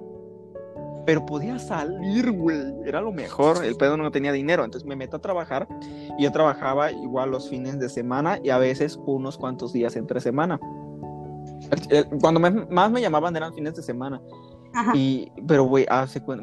[1.06, 2.60] pero podía salir, güey.
[2.86, 3.64] Era lo mejor.
[3.66, 4.64] El pedo no tenía dinero.
[4.66, 5.68] Entonces me meto a trabajar.
[6.20, 10.20] Y yo trabajaba igual los fines de semana y a veces unos cuantos días entre
[10.22, 10.60] semana.
[12.22, 14.22] Cuando me- más me llamaban eran fines de semana.
[14.74, 14.92] Ajá.
[14.96, 15.88] Y, pero, güey,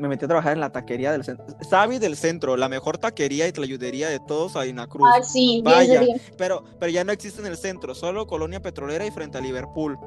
[0.00, 1.44] me metí a trabajar en la taquería del centro.
[1.60, 5.06] Sabi del centro, la mejor taquería y tlayudería de todos ahí en la cruz.
[5.14, 6.00] Ah, sí, 10 de Vaya.
[6.00, 6.32] 10.
[6.38, 9.98] Pero, pero ya no existe en el centro, solo Colonia Petrolera y frente a Liverpool.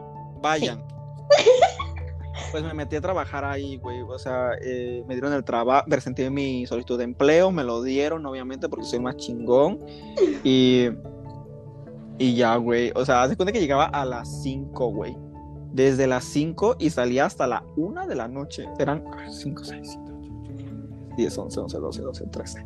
[0.42, 0.84] Vayan.
[2.52, 4.02] Pues me metí a trabajar ahí, güey.
[4.02, 8.26] O sea, eh, me dieron el trabajo, presenté mi solicitud de empleo, me lo dieron,
[8.26, 9.80] obviamente, porque soy más chingón.
[10.44, 10.88] Y,
[12.18, 12.92] y ya, güey.
[12.96, 15.16] O sea, haz de cuenta que llegaba a las 5, güey.
[15.74, 18.68] Desde las 5 y salía hasta la 1 de la noche.
[18.80, 22.66] Eran 5, 6, 7, 8, 10, 11, 11, 12, 12, 13.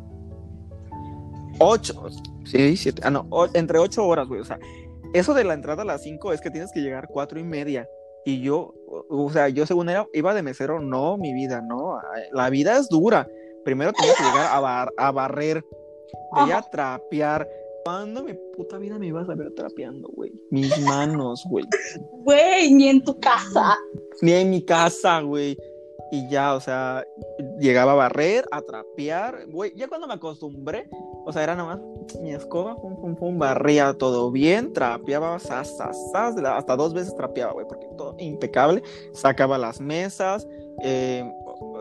[1.58, 2.04] 8,
[2.44, 4.40] sí, 7, ah, no, entre 8 horas, güey.
[4.40, 4.58] O sea,
[5.12, 7.86] eso de la entrada a las 5 es que tienes que llegar 4 y media.
[8.24, 11.98] Y yo, o, sea, yo según era, iba de mesero, no, mi vida, no.
[12.32, 13.28] La vida es dura.
[13.64, 15.64] Primero tenía que llegar a, bar- a barrer,
[16.32, 17.48] allá a trapear.
[17.84, 20.32] ¿Cuándo mi puta vida me ibas a ver trapeando, güey?
[20.50, 21.64] Mis manos, güey.
[22.24, 23.76] Güey, ni en tu casa.
[24.20, 25.56] Ni en mi casa, güey.
[26.12, 27.04] Y ya, o sea,
[27.58, 29.72] llegaba a barrer, a trapear, güey.
[29.74, 30.88] Ya cuando me acostumbré,
[31.24, 31.80] o sea, era nada más
[32.20, 37.14] mi escoba, pum, pum, pum, barría todo bien, trapeaba, sas, sas, sas, hasta dos veces
[37.14, 38.82] trapeaba, güey, porque todo impecable.
[39.12, 40.46] Sacaba las mesas,
[40.82, 41.30] eh,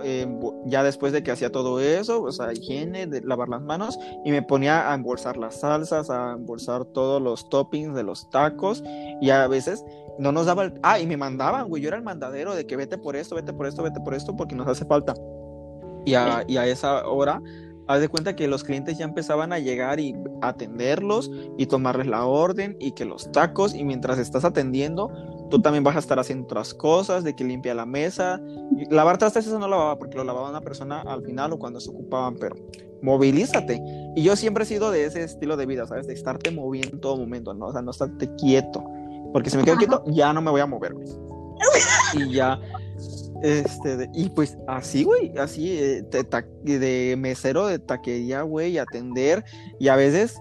[0.04, 0.28] eh,
[0.66, 4.32] ya después de que hacía todo eso, o sea, higiene, de lavar las manos, y
[4.32, 8.84] me ponía a embolsar las salsas, a embolsar todos los toppings de los tacos,
[9.22, 9.84] y a veces
[10.20, 10.80] no nos daba el...
[10.84, 13.54] Ah, y me mandaban, güey, yo era el mandadero de que vete por esto, vete
[13.54, 15.14] por esto, vete por esto, porque nos hace falta.
[16.06, 17.42] Y a, y a esa hora,
[17.88, 22.26] haz de cuenta que los clientes ya empezaban a llegar y atenderlos y tomarles la
[22.26, 25.12] orden y que los tacos, y mientras estás atendiendo,
[25.50, 28.42] tú también vas a estar haciendo otras cosas, de que limpia la mesa.
[28.90, 31.90] Lavar trastes eso no lavaba porque lo lavaba una persona al final o cuando se
[31.90, 32.56] ocupaban, pero
[33.02, 33.82] movilízate.
[34.16, 36.08] Y yo siempre he sido de ese estilo de vida, ¿sabes?
[36.08, 37.68] De estarte moviendo en todo momento, ¿no?
[37.68, 38.84] O sea, no estarte quieto.
[39.34, 40.94] Porque si me quedo quieto, ya no me voy a mover,
[42.14, 42.60] Y ya,
[43.42, 46.04] este, y pues así, güey, así, eh,
[46.64, 49.44] de, mesero de taquería, güey, atender.
[49.80, 50.40] Y a veces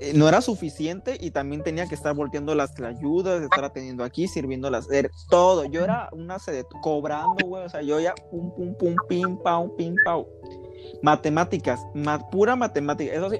[0.00, 4.26] eh, no era suficiente y también tenía que estar volteando las ayudas, estar atendiendo aquí,
[4.26, 4.88] sirviendo las,
[5.28, 5.66] todo.
[5.66, 9.76] Yo era una sede, cobrando, güey, o sea, yo ya pum, pum, pum, pim, pau,
[9.76, 10.26] pim, pau.
[11.02, 11.80] Matemáticas,
[12.30, 13.38] pura matemática, eso sí.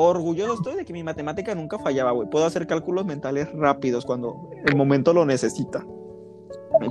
[0.00, 2.30] Orgulloso estoy de que mi matemática nunca fallaba, güey.
[2.30, 5.84] Puedo hacer cálculos mentales rápidos cuando el momento lo necesita.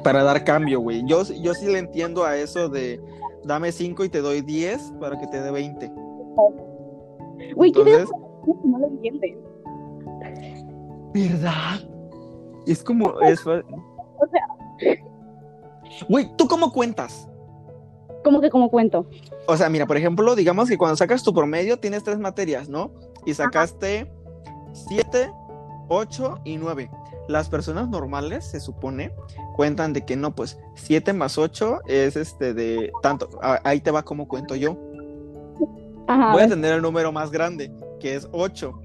[0.03, 1.03] Para dar cambio, güey.
[1.05, 3.01] Yo, yo sí le entiendo a eso de
[3.43, 5.91] dame 5 y te doy 10 para que te dé 20.
[7.55, 8.09] Güey, ¿qué Entonces,
[8.63, 9.35] no lo entiendes.
[11.13, 11.79] ¿Verdad?
[12.65, 13.51] Es como eso.
[14.19, 14.97] O sea.
[16.09, 17.27] Güey, ¿tú cómo cuentas?
[18.23, 19.07] ¿Cómo que cómo cuento?
[19.47, 22.91] O sea, mira, por ejemplo, digamos que cuando sacas tu promedio tienes tres materias, ¿no?
[23.25, 24.11] Y sacaste
[24.73, 25.31] 7,
[25.87, 26.91] 8 y 9.
[27.27, 29.13] Las personas normales, se supone,
[29.57, 33.27] cuentan de que no, pues 7 más 8 es este de tanto.
[33.41, 34.77] Ahí te va como cuento yo.
[36.07, 38.79] Voy a tener el número más grande, que es 8.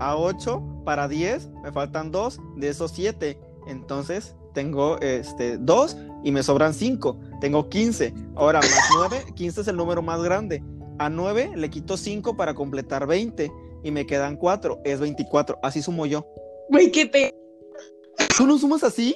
[0.00, 3.38] A 8 para 10 me faltan 2 de esos 7.
[3.68, 7.20] Entonces tengo este 2 y me sobran 5.
[7.40, 8.14] Tengo 15.
[8.34, 10.64] Ahora más 9, 15 es el número más grande.
[10.98, 13.52] A 9 le quito 5 para completar 20
[13.82, 15.58] y me quedan 4, es 24.
[15.62, 16.26] Así sumo yo.
[16.70, 17.34] Güey, qué pe...
[18.38, 19.14] ¿Tú no sumas así?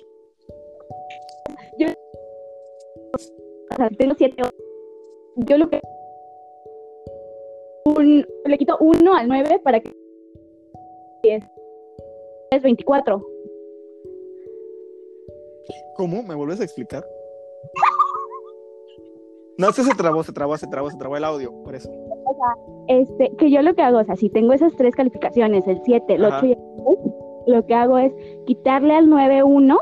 [3.70, 4.42] O sea, tengo 7.
[5.36, 5.80] Yo lo que
[8.44, 9.92] le quito 1 al 9 para que
[11.22, 11.44] es,
[12.50, 13.24] es 24.
[15.96, 16.22] ¿Cómo?
[16.22, 17.04] ¿Me vuelves a explicar?
[19.58, 21.90] No, es se trabó, se trabó, se trabó, se trabó el audio, por eso.
[21.90, 25.66] O sea, este, que yo lo que hago, o sea, si tengo esas tres calificaciones,
[25.66, 26.98] el 7, el 8 y el 9,
[27.48, 28.12] lo que hago es
[28.46, 29.78] quitarle al 9 1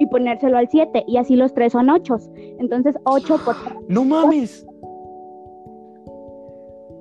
[0.00, 2.16] y ponérselo al 7, y así los tres son 8.
[2.58, 3.54] Entonces, 8 por...
[3.88, 4.66] ¡No mames!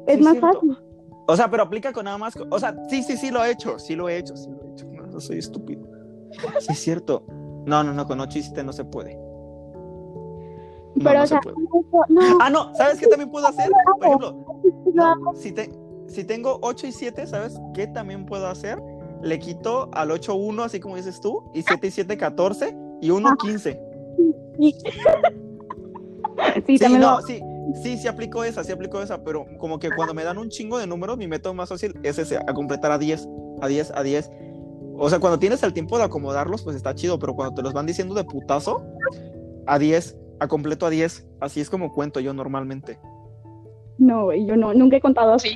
[0.05, 0.77] Es más fácil.
[1.27, 2.33] O sea, pero aplica con nada más.
[2.49, 3.79] O sea, sí, sí, sí lo he hecho.
[3.79, 4.85] Sí lo he hecho, sí lo he hecho.
[4.87, 5.87] No, soy estúpido.
[6.59, 7.23] Sí, es cierto.
[7.65, 9.17] No, no, no, con 8 y 7 no se puede.
[11.01, 11.39] pero, o sea,
[12.41, 13.71] Ah, no, ¿sabes qué también puedo hacer?
[13.97, 14.45] Por ejemplo,
[15.35, 15.69] si, te,
[16.07, 18.81] si tengo 8 y 7, ¿sabes qué también puedo hacer?
[19.21, 23.09] Le quito al 8 1, así como dices tú, y 7 y 7, 14, y
[23.11, 23.79] 1, 15.
[26.65, 27.41] Sí, sí, también no, sí.
[27.83, 30.77] Sí, sí aplicó esa, sí aplicó esa, pero como que cuando me dan un chingo
[30.77, 33.27] de números, mi método más fácil es ese, a completar a 10,
[33.61, 34.31] a 10, a 10.
[34.97, 37.73] O sea, cuando tienes el tiempo de acomodarlos, pues está chido, pero cuando te los
[37.73, 38.83] van diciendo de putazo,
[39.67, 42.99] a 10, a completo a 10, así es como cuento yo normalmente.
[43.97, 45.55] No, güey, yo no, nunca he contado así.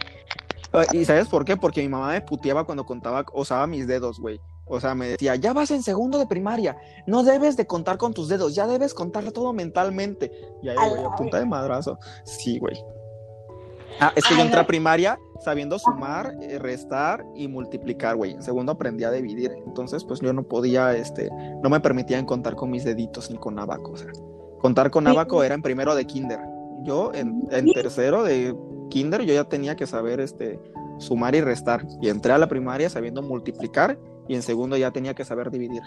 [0.92, 1.56] ¿Y sabes por qué?
[1.56, 4.40] Porque mi mamá me puteaba cuando contaba, usaba mis dedos, güey.
[4.66, 8.14] O sea, me decía, ya vas en segundo de primaria, no debes de contar con
[8.14, 10.32] tus dedos, ya debes contar todo mentalmente.
[10.62, 12.00] Y ahí, güey, a punta de madrazo.
[12.24, 12.76] Sí, güey.
[14.00, 18.32] Ah, es que yo entré a primaria sabiendo sumar, eh, restar y multiplicar, güey.
[18.32, 19.52] En segundo aprendí a dividir.
[19.68, 21.30] Entonces, pues yo no podía, este,
[21.62, 23.92] no me permitían contar con mis deditos ni con abaco.
[23.92, 24.12] O sea,
[24.60, 26.40] contar con abaco era en primero de kinder.
[26.84, 28.56] Yo en, en tercero de
[28.90, 30.60] kinder yo ya tenía que saber, este,
[30.98, 31.86] sumar y restar.
[32.02, 35.82] Y entré a la primaria sabiendo multiplicar y en segundo ya tenía que saber dividir.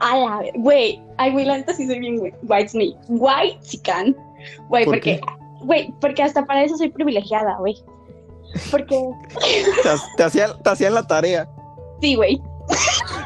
[0.00, 3.58] A la ver, güey, ay, güey, la neta sí soy bien, güey, white snake, white
[3.62, 4.16] chican,
[4.68, 5.20] güey, porque,
[5.62, 7.76] güey, porque hasta para eso soy privilegiada, güey,
[8.70, 8.96] porque...
[10.16, 11.48] te, hacían, te hacían la tarea.
[12.00, 12.40] Sí, güey.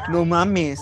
[0.09, 0.79] No mames.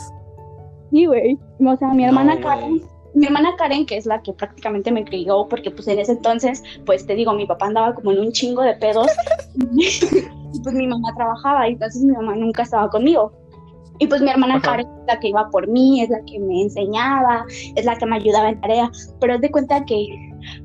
[0.92, 2.82] Sí, güey, o sea, mi hermana Karen,
[3.14, 6.64] mi hermana Karen, que es la que prácticamente me crió, porque pues en ese entonces,
[6.86, 9.08] pues te digo, mi papá andaba como en un chingo de pedos,
[9.56, 13.34] y pues mi mamá trabajaba, y entonces mi mamá nunca estaba conmigo.
[14.02, 16.64] Y pues mi hermana Karen es la que iba por mí, es la que me
[16.64, 17.46] enseñaba,
[17.76, 20.08] es la que me ayudaba en tarea, pero es de cuenta que,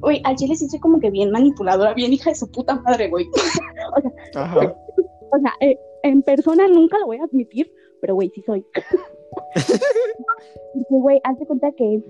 [0.01, 3.11] uy, al chile sí soy como que bien manipuladora, bien hija de su puta madre,
[3.11, 3.27] güey.
[3.95, 8.43] o sea, o sea eh, en persona nunca lo voy a admitir, pero güey, sí
[8.47, 8.65] soy.
[10.89, 12.03] güey, haz de cuenta que,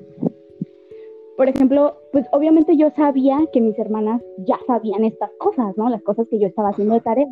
[1.36, 5.88] por ejemplo, pues obviamente yo sabía que mis hermanas ya sabían estas cosas, ¿no?
[5.88, 7.26] Las cosas que yo estaba haciendo de tarea.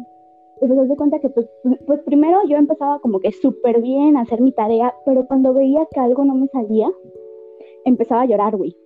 [0.61, 1.47] Y pues de cuenta que pues,
[1.87, 5.87] pues primero yo empezaba como que súper bien a hacer mi tarea, pero cuando veía
[5.93, 6.89] que algo no me salía,
[7.85, 8.77] empezaba a llorar, güey.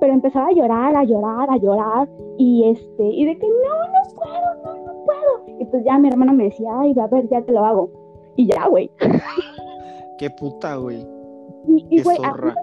[0.00, 2.08] Pero empezaba a llorar, a llorar, a llorar,
[2.38, 5.60] y este, y de que no, no puedo, no, no puedo.
[5.60, 7.90] Y pues ya mi hermano me decía, ay, a ver, ya te lo hago.
[8.36, 8.90] Y ya, güey.
[10.18, 11.06] Qué puta, güey.
[11.68, 12.54] Y, y, Qué güey, zorra.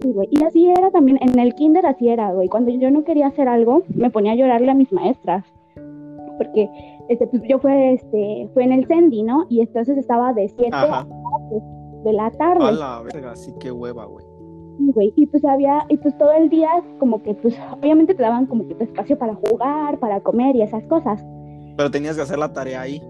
[0.00, 2.48] así- güey, y así era también, en el kinder así era, güey.
[2.48, 5.44] Cuando yo no quería hacer algo, me ponía a llorarle a mis maestras.
[6.38, 6.68] Porque
[7.08, 9.46] este, pues, yo fue, este, fue en el Sendy, ¿no?
[9.48, 11.06] Y entonces estaba de 7 Ajá.
[12.04, 12.64] de la tarde.
[12.64, 14.24] A la verga, sí, qué hueva, güey,
[15.16, 16.68] y pues había, y pues todo el día
[16.98, 20.62] como que pues obviamente te daban como que tu espacio para jugar, para comer y
[20.62, 21.24] esas cosas.
[21.76, 23.02] Pero tenías que hacer la tarea ahí.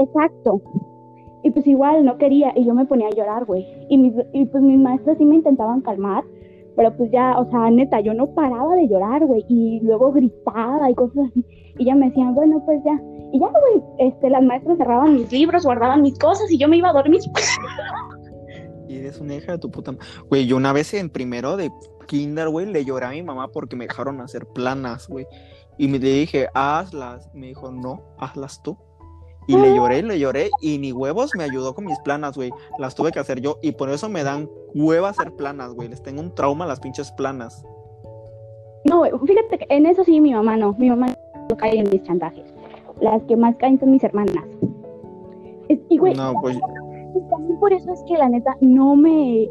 [0.00, 0.60] Exacto.
[1.42, 3.66] Y pues igual no quería y yo me ponía a llorar, güey.
[3.88, 6.24] Y, mis, y pues mis maestros sí me intentaban calmar,
[6.76, 9.44] pero pues ya, o sea, neta, yo no paraba de llorar, güey.
[9.48, 11.44] Y luego gritaba y cosas así.
[11.78, 13.00] Y ya me decían, bueno, pues ya.
[13.32, 16.76] Y ya, güey, este, las maestras cerraban mis libros, guardaban mis cosas y yo me
[16.76, 17.20] iba a dormir.
[18.88, 19.96] Y eres una hija de tu puta.
[20.30, 21.72] Güey, yo una vez en primero de
[22.06, 25.26] kinder, güey, le lloré a mi mamá porque me dejaron hacer planas, güey.
[25.76, 27.28] Y me le dije, hazlas.
[27.34, 28.78] Me dijo, no, hazlas tú.
[29.48, 32.50] Y le lloré, le lloré, y ni huevos me ayudó con mis planas, güey.
[32.78, 35.88] Las tuve que hacer yo, y por eso me dan hueva hacer planas, güey.
[35.88, 37.64] Les tengo un trauma a las pinches planas.
[38.84, 40.74] No, güey, fíjate que en eso sí mi mamá no.
[40.78, 41.16] Mi mamá
[41.48, 42.44] no cae en mis chantajes.
[43.00, 44.44] Las que más caen son mis hermanas.
[45.68, 46.58] Y, güey, No, pues,
[47.30, 49.48] también por eso es que la neta no me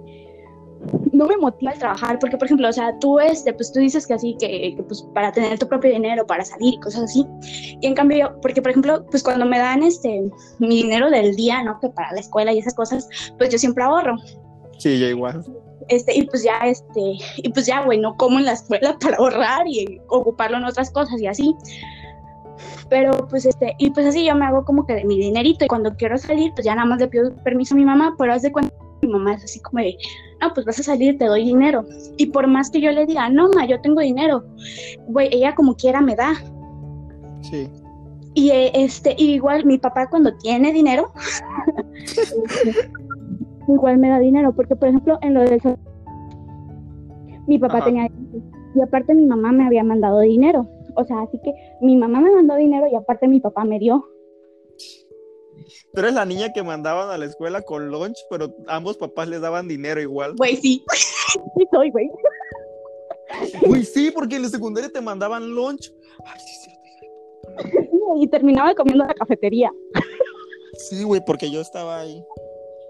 [1.13, 4.05] no me motiva el trabajar porque por ejemplo o sea tú este pues tú dices
[4.05, 7.25] que así que, que, pues para tener tu propio dinero para salir y cosas así
[7.81, 11.35] y en cambio yo porque por ejemplo pues cuando me dan este mi dinero del
[11.35, 13.09] día no que para la escuela y esas cosas
[13.39, 14.15] pues yo siempre ahorro
[14.77, 15.43] sí, ya igual.
[15.87, 19.17] Este y pues ya este y pues ya güey no como en la escuela para
[19.17, 21.55] ahorrar y ocuparlo en otras cosas y así.
[22.89, 25.67] Pero pues este y pues así yo me hago como que de mi dinerito y
[25.67, 28.43] cuando quiero salir pues ya nada más le pido permiso a mi mamá pero haz
[28.43, 29.97] de cuenta mi mamá es así como de
[30.39, 31.85] no pues vas a salir te doy dinero
[32.17, 34.45] y por más que yo le diga no ma yo tengo dinero
[35.07, 36.33] güey ella como quiera me da.
[37.41, 37.69] Sí.
[38.33, 41.11] y eh, este y igual mi papá cuando tiene dinero
[43.67, 45.59] igual me da dinero porque por ejemplo en lo del
[47.47, 47.85] mi papá Ajá.
[47.85, 48.43] tenía dinero,
[48.75, 52.31] y aparte mi mamá me había mandado dinero o sea así que mi mamá me
[52.31, 54.05] mandó dinero y aparte mi papá me dio
[55.93, 59.39] Tú eres la niña que mandaban a la escuela con lunch, pero ambos papás les
[59.41, 60.35] daban dinero igual.
[60.35, 60.83] güey sí
[61.57, 62.09] sí soy güey
[63.67, 65.91] Uy, sí, porque en la secundaria te mandaban lunch.
[66.25, 68.15] Ay, sí, cierto.
[68.17, 69.71] y terminaba comiendo en la cafetería
[70.77, 72.23] Sí, güey, porque yo estaba ahí.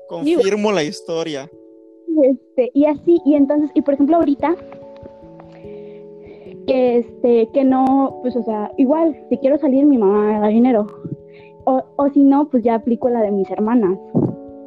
[0.07, 1.49] Confirmo la historia.
[2.23, 4.55] este y así y entonces y por ejemplo ahorita
[6.67, 10.47] que este que no pues o sea igual si quiero salir mi mamá me da
[10.47, 10.87] dinero.
[11.67, 13.97] O, o si no pues ya aplico la de mis hermanas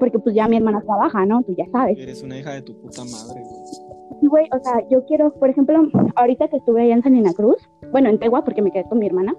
[0.00, 1.96] porque pues ya mi hermana trabaja no tú ya sabes.
[1.98, 4.28] Eres una hija de tu puta madre, güey.
[4.28, 8.08] Güey o sea yo quiero por ejemplo ahorita que estuve allá en Salina Cruz bueno
[8.08, 9.34] en Tegua porque me quedé con mi hermana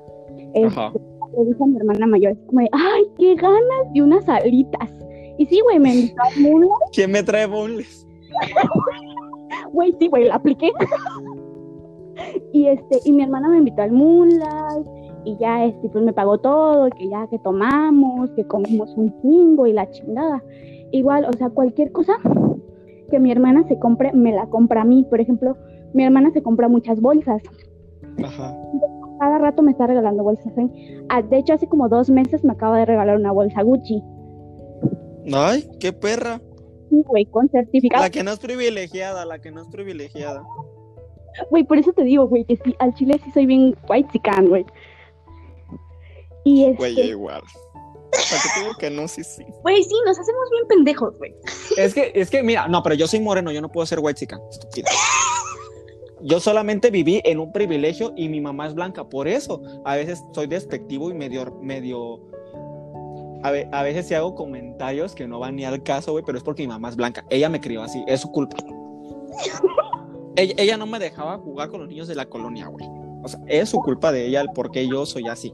[0.54, 0.82] este,
[1.38, 4.90] le dije a mi hermana mayor como de, ay qué ganas de unas alitas
[5.40, 8.06] y sí güey me invitó al mundo ¿Quién me trae bonles?
[9.72, 10.72] Güey, sí, güey, la apliqué.
[12.54, 14.88] y este, y mi hermana me invitó al Moonlight,
[15.26, 19.68] y ya este, pues me pagó todo, que ya que tomamos, que comimos un chingo
[19.68, 20.44] y la chingada.
[20.92, 22.14] Igual, o sea, cualquier cosa
[23.12, 25.06] que mi hermana se compre, me la compra a mí.
[25.10, 25.58] Por ejemplo,
[25.94, 27.42] mi hermana se compra muchas bolsas.
[28.24, 28.56] Ajá.
[29.20, 30.58] Cada rato me está regalando bolsas.
[30.58, 31.04] ¿eh?
[31.10, 34.02] Ah, De hecho, hace como dos meses me acaba de regalar una bolsa Gucci.
[35.34, 36.42] Ay, qué perra.
[36.90, 38.04] Sí, güey, con certificado.
[38.04, 40.44] La que no es privilegiada, la que no es privilegiada.
[41.50, 44.48] Güey, por eso te digo, güey, que sí, al chile sí soy bien white chican,
[44.48, 44.66] güey.
[46.44, 47.42] Y este, Güey, igual.
[48.12, 49.08] ¿Para qué te digo que no?
[49.08, 49.46] Sí, sí.
[49.62, 51.36] güey, sí, nos hacemos bien pendejos, güey.
[51.78, 54.20] Es que, es que, mira, no, pero yo soy moreno, yo no puedo ser white
[54.20, 54.90] chica, estúpida.
[56.22, 60.22] Yo solamente viví en un privilegio y mi mamá es blanca, por eso a veces
[60.34, 62.20] soy despectivo y medio, medio,
[63.44, 66.38] a, ve- a veces sí hago comentarios que no van ni al caso, güey, pero
[66.38, 67.24] es porque mi mamá es blanca.
[67.30, 68.58] Ella me crió así, es su culpa.
[70.36, 72.86] ella, ella no me dejaba jugar con los niños de la colonia, güey.
[73.24, 75.54] O sea, es su culpa de ella el por qué yo soy así.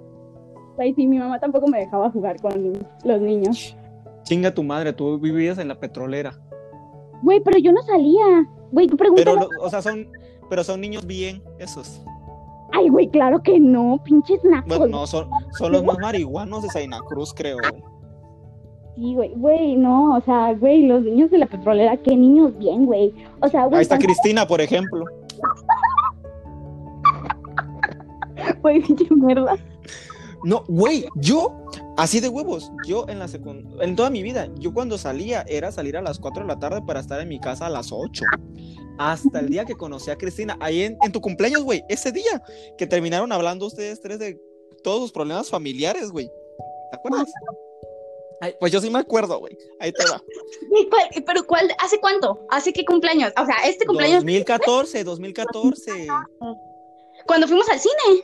[0.76, 3.76] Güey, sí, mi mamá tampoco me dejaba jugar con los niños.
[4.24, 6.38] Chinga tu madre, tú vivías en la petrolera.
[7.24, 8.46] Güey, pero yo no salía.
[8.72, 9.32] Güey, tú pregúntale.
[9.38, 10.08] Pero, o sea, son,
[10.50, 12.02] pero son niños bien, esos.
[12.78, 14.78] Ay, güey, claro que no, pinches nacos.
[14.78, 17.58] Bueno, no, son, son los más marihuanos de Saina Cruz, creo.
[17.58, 17.84] güey.
[18.96, 22.86] Sí, güey, güey, no, o sea, güey, los niños de la petrolera, qué niños bien,
[22.86, 23.14] güey.
[23.42, 25.06] O sea, güey, Ahí está Cristina, por ejemplo.
[28.62, 29.56] güey, pinche mierda.
[30.44, 31.54] No, güey, yo,
[31.98, 33.28] así de huevos, yo en la
[33.82, 36.82] en toda mi vida, yo cuando salía era salir a las 4 de la tarde
[36.82, 38.24] para estar en mi casa a las 8.
[38.98, 42.42] Hasta el día que conocí a Cristina, ahí en, en tu cumpleaños, güey, ese día
[42.78, 44.40] que terminaron hablando ustedes tres de
[44.84, 46.28] todos sus problemas familiares, güey.
[46.92, 47.32] ¿Te acuerdas?
[48.42, 49.58] Ay, pues yo sí me acuerdo, güey.
[49.80, 50.22] Ahí te va.
[50.80, 51.70] ¿Y cuál- ¿Pero cuál?
[51.80, 52.46] ¿Hace cuánto?
[52.50, 53.32] ¿Hace qué cumpleaños?
[53.42, 56.08] O sea, este cumpleaños 2014, 2014.
[57.26, 58.24] cuando fuimos al cine.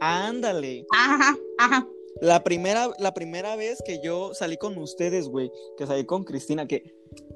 [0.00, 0.84] Ándale.
[0.92, 1.88] Ajá, ajá.
[2.20, 6.66] La primera, la primera vez que yo salí con ustedes, güey, que salí con Cristina,
[6.66, 6.94] que,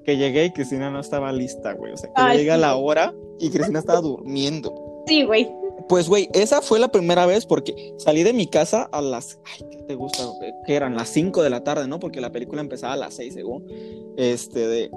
[0.09, 1.93] que llegué y Cristina no estaba lista, güey.
[1.93, 2.63] O sea, que Ay, llega sí.
[2.63, 5.03] la hora y Cristina estaba durmiendo.
[5.07, 5.53] Sí, güey.
[5.87, 9.39] Pues, güey, esa fue la primera vez porque salí de mi casa a las.
[9.45, 10.23] Ay, ¿qué te gusta?
[10.67, 12.01] Que eran las 5 de la tarde, ¿no?
[12.01, 13.67] Porque la película empezaba a las 6, según.
[14.17, 14.91] Este, de.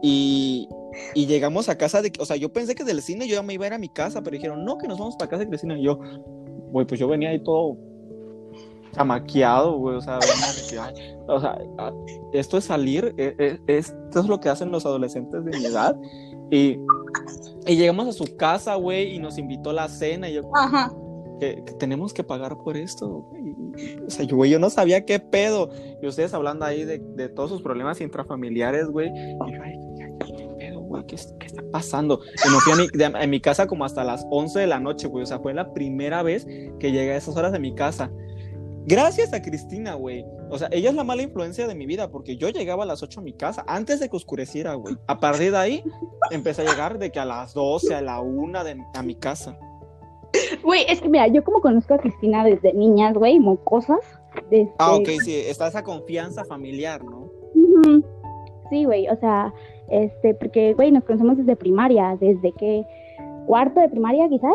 [0.00, 0.68] Y,
[1.16, 2.12] y llegamos a casa de.
[2.20, 3.88] O sea, yo pensé que del cine yo ya me iba a ir a mi
[3.88, 5.76] casa, pero dijeron, no, que nos vamos para casa de Cristina.
[5.76, 5.98] Y yo,
[6.70, 7.76] güey, pues yo venía ahí todo
[8.92, 9.96] chamaqueado, güey.
[9.96, 10.18] O sea,
[11.28, 11.58] o sea,
[12.32, 15.96] esto es salir, e- e- esto es lo que hacen los adolescentes de mi edad.
[16.50, 16.78] Y,
[17.66, 20.28] y llegamos a su casa, güey, y nos invitó a la cena.
[20.28, 20.92] Y yo, Ajá.
[21.40, 23.08] que, que tenemos que pagar por esto.
[23.30, 23.42] güey.
[24.06, 25.70] O sea, yo, güey, yo no sabía qué pedo.
[26.02, 29.08] Y ustedes hablando ahí de, de todos sus problemas intrafamiliares, güey.
[29.08, 32.20] Y yo, ay, qué, qué pedo, güey, ¿qué, es- qué está pasando?
[32.46, 34.78] Y me fui a mi, de- a mi casa como hasta las 11 de la
[34.80, 35.22] noche, güey.
[35.22, 36.44] O sea, fue la primera vez
[36.78, 38.10] que llegué a esas horas de mi casa.
[38.86, 40.24] Gracias a Cristina, güey.
[40.50, 43.02] O sea, ella es la mala influencia de mi vida, porque yo llegaba a las
[43.02, 44.96] 8 a mi casa, antes de que oscureciera, güey.
[45.06, 45.84] A partir de ahí,
[46.30, 49.58] empecé a llegar de que a las 12, a la 1 de, a mi casa.
[50.62, 54.00] Güey, es que mira, yo como conozco a Cristina desde niñas, güey, mocosas.
[54.50, 54.72] Desde...
[54.78, 57.30] Ah, ok, sí, está esa confianza familiar, ¿no?
[58.70, 59.52] Sí, güey, o sea,
[59.88, 62.84] este, porque, güey, nos conocemos desde primaria, desde que
[63.46, 64.54] cuarto de primaria quizás.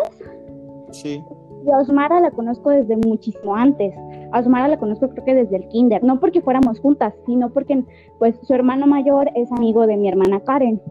[0.92, 1.22] Sí.
[1.68, 3.94] Y a Osmara la conozco desde muchísimo antes.
[4.32, 7.84] A Osmara la conozco creo que desde el kinder, no porque fuéramos juntas, sino porque
[8.20, 10.82] pues su hermano mayor es amigo de mi hermana Karen.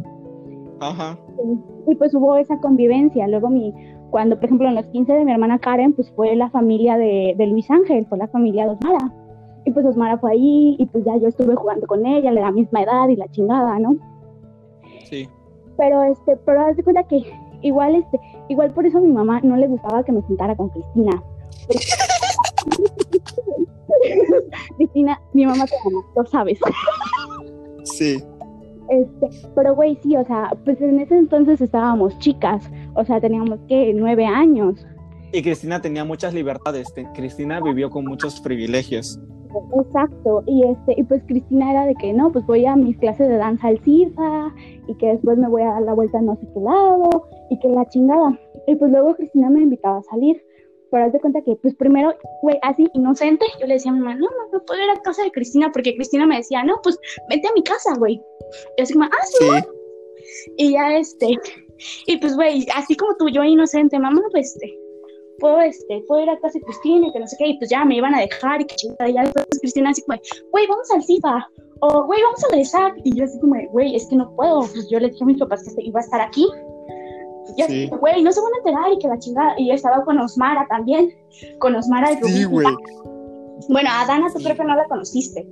[0.80, 1.18] Ajá.
[1.88, 3.26] Y pues hubo esa convivencia.
[3.26, 3.72] Luego mi,
[4.10, 7.34] cuando por ejemplo en los 15 de mi hermana Karen, pues fue la familia de,
[7.38, 9.14] de Luis Ángel, fue la familia de Osmara.
[9.64, 12.52] Y pues Osmara fue ahí y pues ya yo estuve jugando con ella, de la
[12.52, 13.96] misma edad y la chingada, ¿no?
[15.04, 15.26] Sí.
[15.78, 17.22] Pero este, pero haz de cuenta que
[17.62, 18.18] igual este,
[18.48, 21.22] igual por eso a mi mamá no le gustaba que me juntara con Cristina.
[24.76, 26.58] Cristina, mi mamá te ama, lo sabes.
[27.84, 28.22] Sí.
[28.88, 33.58] Este, pero güey, sí, o sea, pues en ese entonces estábamos chicas, o sea, teníamos
[33.68, 34.86] que nueve años.
[35.32, 36.92] Y Cristina tenía muchas libertades.
[36.94, 39.18] te- Cristina vivió con muchos privilegios.
[39.80, 43.28] Exacto, y este, y pues Cristina era de que no, pues voy a mis clases
[43.28, 44.52] de danza al CIRSA,
[44.86, 47.58] y que después me voy a dar la vuelta a no sé qué lado, y
[47.58, 48.38] que la chingada.
[48.66, 50.42] Y pues luego Cristina me invitaba a salir.
[50.90, 54.00] Pero haz de cuenta que, pues primero, güey, así inocente, yo le decía a mi
[54.00, 56.76] mamá, no, no, no puedo ir a casa de Cristina, porque Cristina me decía, no,
[56.82, 56.96] pues
[57.28, 58.22] vete a mi casa, güey.
[58.78, 59.44] Y así como, ah, sí,
[60.26, 60.52] Sí.
[60.56, 61.38] Y ya este,
[62.06, 64.78] y pues güey, así como tú, yo inocente, mamá, pues este,
[65.38, 67.70] puedo este, puedo ir a casa de Cristina y que no sé qué, y pues
[67.70, 70.18] ya me iban a dejar y que chingada, y ya después Cristina así como,
[70.50, 71.50] güey, vamos al CIFA,
[71.80, 74.88] o güey, vamos a ESAC, y yo así como, güey, es que no puedo, pues
[74.90, 76.46] yo le dije a mis papás que iba a estar aquí,
[77.56, 77.90] y así, Sí.
[78.00, 80.66] güey, no se van a enterar y que la chingada, y yo estaba con Osmara
[80.68, 81.10] también,
[81.58, 82.44] con Osmara y Sí, Rubí.
[82.44, 82.66] güey.
[83.68, 85.46] Bueno, a Dana tú creo que no la conociste,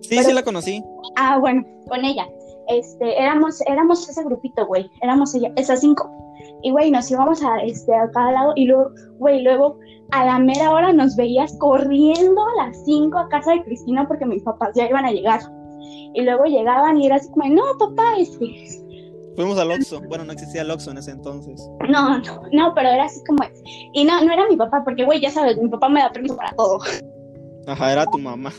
[0.00, 0.84] Sí, Pero- sí la conocí.
[1.16, 2.28] Ah, bueno, con ella.
[2.68, 4.90] Este, éramos, éramos ese grupito, güey.
[5.00, 6.10] Éramos ella, esas cinco.
[6.62, 8.52] Y, güey, nos íbamos a, este, a cada lado.
[8.54, 9.78] Y luego, güey, luego
[10.12, 14.26] a la mera hora nos veías corriendo a las cinco a casa de Cristina porque
[14.26, 15.40] mis papás ya iban a llegar.
[16.12, 18.44] Y luego llegaban y era así como, no, papá, este.
[19.36, 20.00] Fuimos al Oxxo.
[20.08, 21.68] Bueno, no existía el Oxxo en ese entonces.
[21.88, 23.42] No, no, no, pero era así como.
[23.92, 26.36] Y no, no era mi papá, porque, güey, ya sabes, mi papá me da permiso
[26.36, 26.78] para todo.
[27.66, 28.50] Ajá, era tu mamá.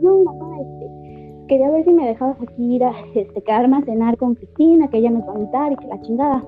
[0.00, 4.16] No, mamá, este, quería ver si me dejabas aquí ir a este, quedarme a cenar
[4.16, 6.44] con Cristina, que ella nos va a invitar y que la chingada.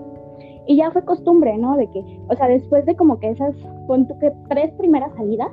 [0.66, 1.76] Y ya fue costumbre, ¿no?
[1.76, 3.54] De que, o sea, después de como que esas,
[3.86, 5.50] pon que tres primeras salidas,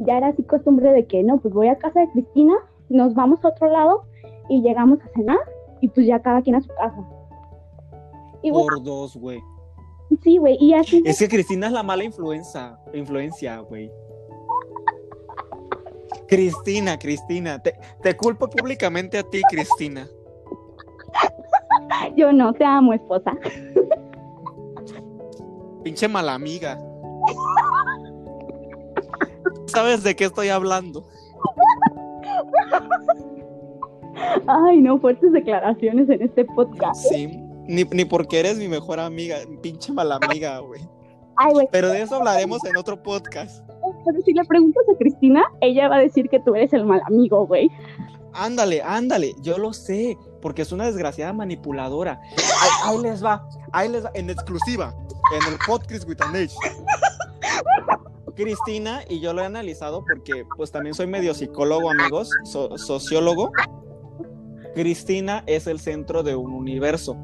[0.00, 2.54] ya era así costumbre de que, no, pues voy a casa de Cristina,
[2.88, 4.02] nos vamos a otro lado
[4.48, 5.38] y llegamos a cenar
[5.80, 7.02] y pues ya cada quien a su casa.
[8.42, 9.42] Y Por dos, güey.
[10.22, 13.90] sí, güey, y así, Es que Cristina es la mala influencia, influencia, güey.
[16.26, 20.08] Cristina, Cristina, te, te culpo públicamente a ti, Cristina.
[22.16, 23.36] yo no te amo, esposa.
[25.82, 26.78] Pinche mala amiga.
[29.66, 31.04] ¿Sabes de qué estoy hablando?
[34.46, 37.00] Ay, no, fuertes declaraciones en este podcast.
[37.08, 37.26] Sí.
[37.66, 40.80] Ni, ni porque eres mi mejor amiga, pinche mala amiga, güey.
[41.36, 43.64] Ay, güey, Pero de eso hablaremos en otro podcast.
[44.04, 47.00] pero si le preguntas a Cristina, ella va a decir que tú eres el mal
[47.06, 47.70] amigo, güey.
[48.32, 52.20] Ándale, ándale, yo lo sé, porque es una desgraciada manipuladora.
[52.36, 54.94] Ahí, ahí les va, ahí les va, en exclusiva,
[55.32, 56.54] en el podcast with an Age.
[58.34, 63.52] Cristina, y yo lo he analizado porque pues también soy medio psicólogo, amigos, sociólogo.
[64.74, 67.16] Cristina es el centro de un universo.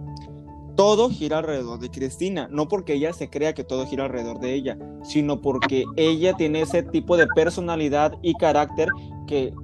[0.77, 4.53] Todo gira alrededor de Cristina, no porque ella se crea que todo gira alrededor de
[4.53, 8.89] ella, sino porque ella tiene ese tipo de personalidad y carácter
[9.27, 9.55] que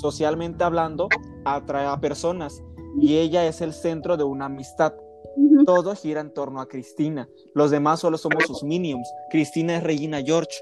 [0.00, 1.08] socialmente hablando
[1.44, 2.62] atrae a personas
[2.98, 4.94] y ella es el centro de una amistad.
[5.66, 7.28] Todo gira en torno a Cristina.
[7.54, 9.08] Los demás solo somos sus minions.
[9.30, 10.58] Cristina es Regina George.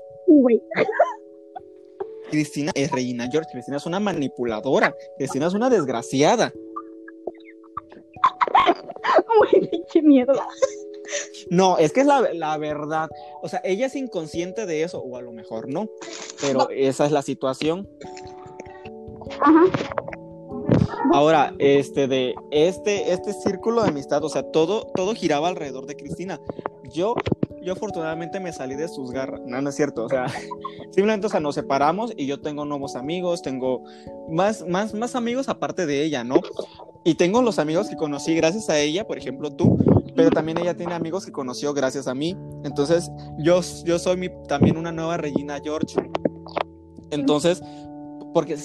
[2.30, 3.48] Cristina es Regina George.
[3.52, 4.94] Cristina es una manipuladora.
[5.18, 6.52] Cristina es una desgraciada.
[9.92, 10.34] qué miedo.
[11.50, 13.08] No, es que es la, la, verdad.
[13.42, 15.88] O sea, ella es inconsciente de eso, o a lo mejor no.
[16.40, 17.88] Pero esa es la situación.
[19.40, 19.64] Ajá.
[21.12, 25.96] Ahora, este de este, este círculo de amistad, o sea, todo, todo giraba alrededor de
[25.96, 26.40] Cristina.
[26.92, 27.14] Yo,
[27.62, 29.40] yo afortunadamente me salí de sus garras.
[29.44, 30.04] No, no es cierto.
[30.04, 30.26] O sea,
[30.90, 33.82] simplemente, o sea, nos separamos y yo tengo nuevos amigos, tengo
[34.28, 36.36] más, más, más amigos aparte de ella, ¿no?
[37.04, 39.78] Y tengo los amigos que conocí gracias a ella, por ejemplo, tú,
[40.14, 42.36] pero también ella tiene amigos que conoció gracias a mí.
[42.64, 45.96] Entonces, yo, yo soy también una nueva Regina George.
[47.10, 47.62] Entonces,
[48.34, 48.56] porque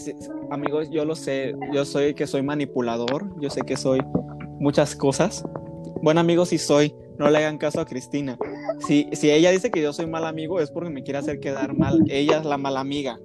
[0.51, 4.01] amigos, yo lo sé, yo soy que soy manipulador, yo sé que soy
[4.59, 5.43] muchas cosas.
[6.01, 8.37] Buen amigo sí soy, no le hagan caso a Cristina.
[8.85, 11.73] Si, si ella dice que yo soy mal amigo es porque me quiere hacer quedar
[11.75, 12.03] mal.
[12.09, 13.17] Ella es la mala amiga.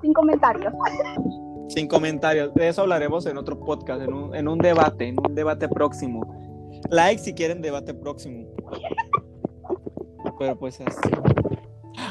[0.00, 0.72] Sin comentarios.
[1.68, 2.54] Sin comentarios.
[2.54, 6.22] De eso hablaremos en otro podcast, en un, en un debate, en un debate próximo.
[6.90, 8.46] Like si quieren debate próximo.
[10.38, 11.10] Pero pues así.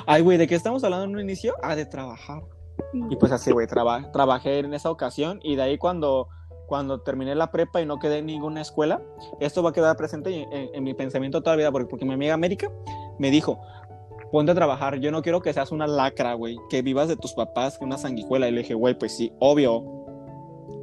[0.05, 1.55] Ay, güey, ¿de qué estamos hablando en un inicio?
[1.61, 2.41] Ah, de trabajar.
[3.09, 6.29] Y pues así, güey, trabajé en esa ocasión y de ahí cuando,
[6.67, 9.01] cuando terminé la prepa y no quedé en ninguna escuela,
[9.39, 12.71] esto va a quedar presente en, mi pensamiento todavía porque, porque mi amiga América
[13.19, 13.59] me dijo,
[14.31, 17.33] ponte a trabajar, yo no quiero que seas una lacra, güey, que vivas de tus
[17.33, 18.47] papás, que una sanguijuela.
[18.47, 19.83] Y le dije, güey, pues sí, obvio.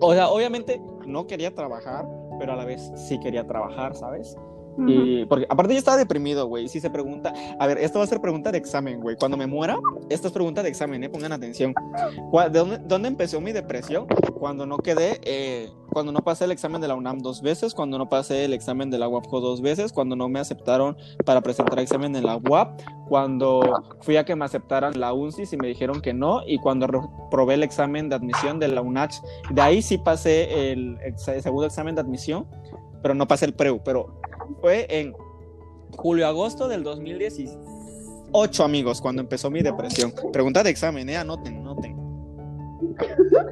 [0.01, 2.07] O sea, obviamente no quería trabajar,
[2.39, 4.37] pero a la vez sí quería trabajar, ¿sabes?
[4.79, 6.69] Y porque aparte yo estaba deprimido, güey.
[6.69, 9.17] Si se pregunta, a ver, esto va a ser pregunta de examen, güey.
[9.17, 9.79] Cuando me muera,
[10.09, 11.75] esta es pregunta de examen, eh, pongan atención.
[12.51, 14.07] ¿De dónde, dónde empezó mi depresión?
[14.39, 17.99] Cuando no quedé, eh, cuando no pasé el examen de la UNAM dos veces, cuando
[17.99, 21.79] no pasé el examen de la UAPCO dos veces, cuando no me aceptaron para presentar
[21.79, 26.01] examen en la UAP, cuando fui a que me aceptaran la UNCIS y me dijeron
[26.01, 26.89] que no, y cuando
[27.31, 29.15] probé el examen de admisión de la UNACH.
[29.51, 32.47] De ahí sí pasé el, el segundo examen de admisión,
[33.03, 34.21] pero no pasé el PREU, pero
[34.61, 35.15] fue en
[35.97, 40.13] julio-agosto del 2018, amigos, cuando empezó mi depresión.
[40.33, 41.17] Pregunta de examen, ¿eh?
[41.17, 41.97] Anoten, anoten.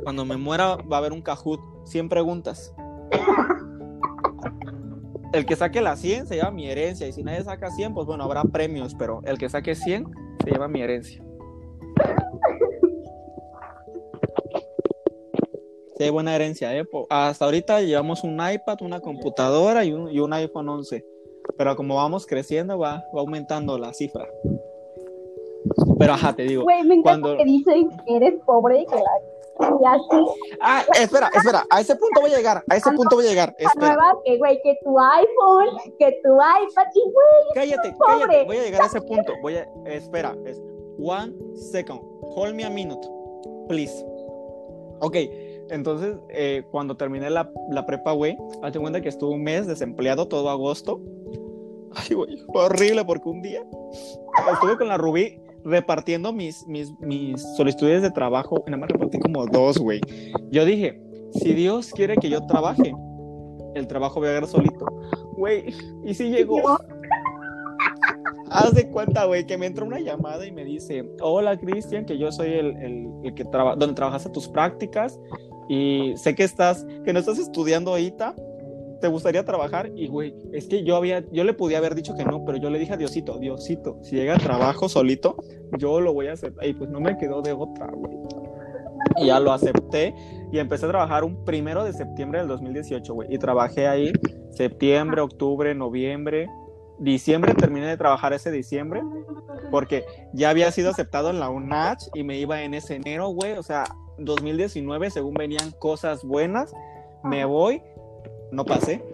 [0.02, 2.74] Cuando me muera va a haber un Kahoot, 100 preguntas.
[5.32, 8.06] El que saque la 100 se lleva mi herencia y si nadie saca 100, pues
[8.06, 10.06] bueno, habrá premios, pero el que saque 100
[10.44, 11.22] se lleva mi herencia.
[16.04, 16.84] Sí, buena herencia, ¿eh?
[17.10, 21.04] Hasta ahorita llevamos un iPad, una computadora y un, y un iPhone 11.
[21.56, 24.26] Pero como vamos creciendo, va, va aumentando la cifra.
[25.98, 26.64] Pero ajá, te digo.
[26.64, 27.36] Güey, me encanta cuando...
[27.36, 29.10] que dicen que eres pobre y que la
[30.60, 33.54] Ah, espera, espera, a ese punto voy a llegar, a ese punto voy a llegar.
[33.58, 33.96] Espera.
[34.24, 37.44] que güey, que tu iPhone, que tu iPad, y güey.
[37.54, 39.32] Cállate, cállate, voy a llegar a ese punto.
[39.42, 40.60] Voy a, espera, es
[40.98, 42.00] one second,
[42.34, 43.06] hold me a minute,
[43.68, 44.04] please.
[45.00, 45.16] Ok,
[45.72, 50.28] entonces, eh, cuando terminé la, la prepa, güey, hazte cuenta que estuve un mes desempleado
[50.28, 51.00] todo agosto.
[51.94, 53.62] Ay, güey, fue horrible porque un día
[54.52, 58.62] estuve con la Rubí repartiendo mis, mis, mis solicitudes de trabajo.
[58.66, 60.00] Nada más repartí como dos, güey.
[60.50, 61.00] Yo dije,
[61.32, 62.94] si Dios quiere que yo trabaje,
[63.74, 64.86] el trabajo voy a llegar solito.
[65.36, 65.74] Güey,
[66.04, 66.60] y si llegó.
[68.50, 72.18] Haz de cuenta, güey, que me entró una llamada y me dice, hola Cristian, que
[72.18, 75.18] yo soy el, el, el que trabaja, donde trabajaste tus prácticas
[75.68, 78.34] y sé que estás, que no estás estudiando ahorita,
[79.00, 82.24] te gustaría trabajar y güey, es que yo había, yo le podía haber dicho que
[82.24, 85.36] no, pero yo le dije a Diosito, Diosito, si llega el trabajo solito,
[85.76, 86.54] yo lo voy a hacer.
[86.62, 88.16] Y pues no me quedó de otra, güey.
[89.16, 90.14] Y ya lo acepté
[90.52, 93.34] y empecé a trabajar un primero de septiembre del 2018, güey.
[93.34, 94.12] Y trabajé ahí
[94.50, 96.48] septiembre, octubre, noviembre,
[97.00, 99.02] diciembre terminé de trabajar ese diciembre
[99.70, 103.52] porque ya había sido aceptado en la UNACH y me iba en ese enero, güey.
[103.52, 103.84] O sea,
[104.18, 106.74] 2019, según venían cosas buenas,
[107.22, 107.82] me voy,
[108.50, 109.04] no pasé.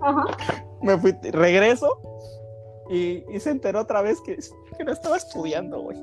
[0.00, 0.24] Ajá.
[0.82, 1.98] Me fui, regreso
[2.90, 4.36] y, se enteró otra vez que,
[4.76, 5.98] que no estaba estudiando, güey.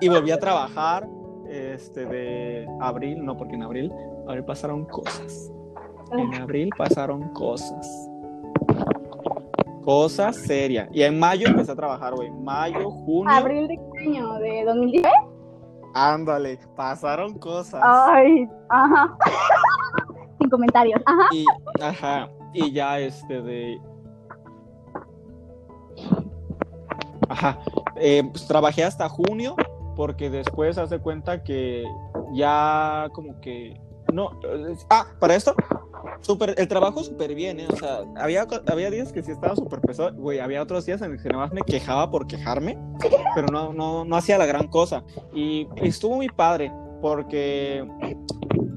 [0.00, 1.08] Y volví a trabajar
[1.48, 3.92] este de abril, no porque en abril,
[4.26, 5.50] abril pasaron cosas.
[6.12, 8.10] En abril pasaron cosas.
[9.86, 10.88] Cosa seria.
[10.92, 12.28] Y en mayo empecé a trabajar, güey.
[12.28, 13.32] Mayo, junio.
[13.32, 15.06] Abril de qué año, de 2010.
[15.94, 17.80] Ándale, pasaron cosas.
[17.84, 19.16] Ay, ajá.
[20.40, 21.00] Sin comentarios.
[21.06, 21.28] Ajá.
[21.30, 21.46] Y,
[21.80, 23.80] ajá, y ya este de.
[27.28, 27.60] Ajá,
[27.94, 29.54] eh, pues, trabajé hasta junio
[29.94, 31.84] porque después hace cuenta que
[32.32, 33.80] ya como que
[34.12, 34.38] no
[34.90, 35.54] ah para esto
[36.20, 37.66] super el trabajo súper bien ¿eh?
[37.70, 41.12] o sea había había días que sí estaba súper pesado güey había otros días en
[41.12, 42.78] los que nada más me quejaba por quejarme
[43.34, 45.04] pero no no no hacía la gran cosa
[45.34, 47.86] y estuvo muy padre porque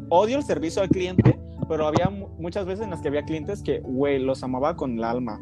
[0.10, 3.80] odio el servicio al cliente pero había muchas veces en las que había clientes que
[3.80, 5.40] güey los amaba con el alma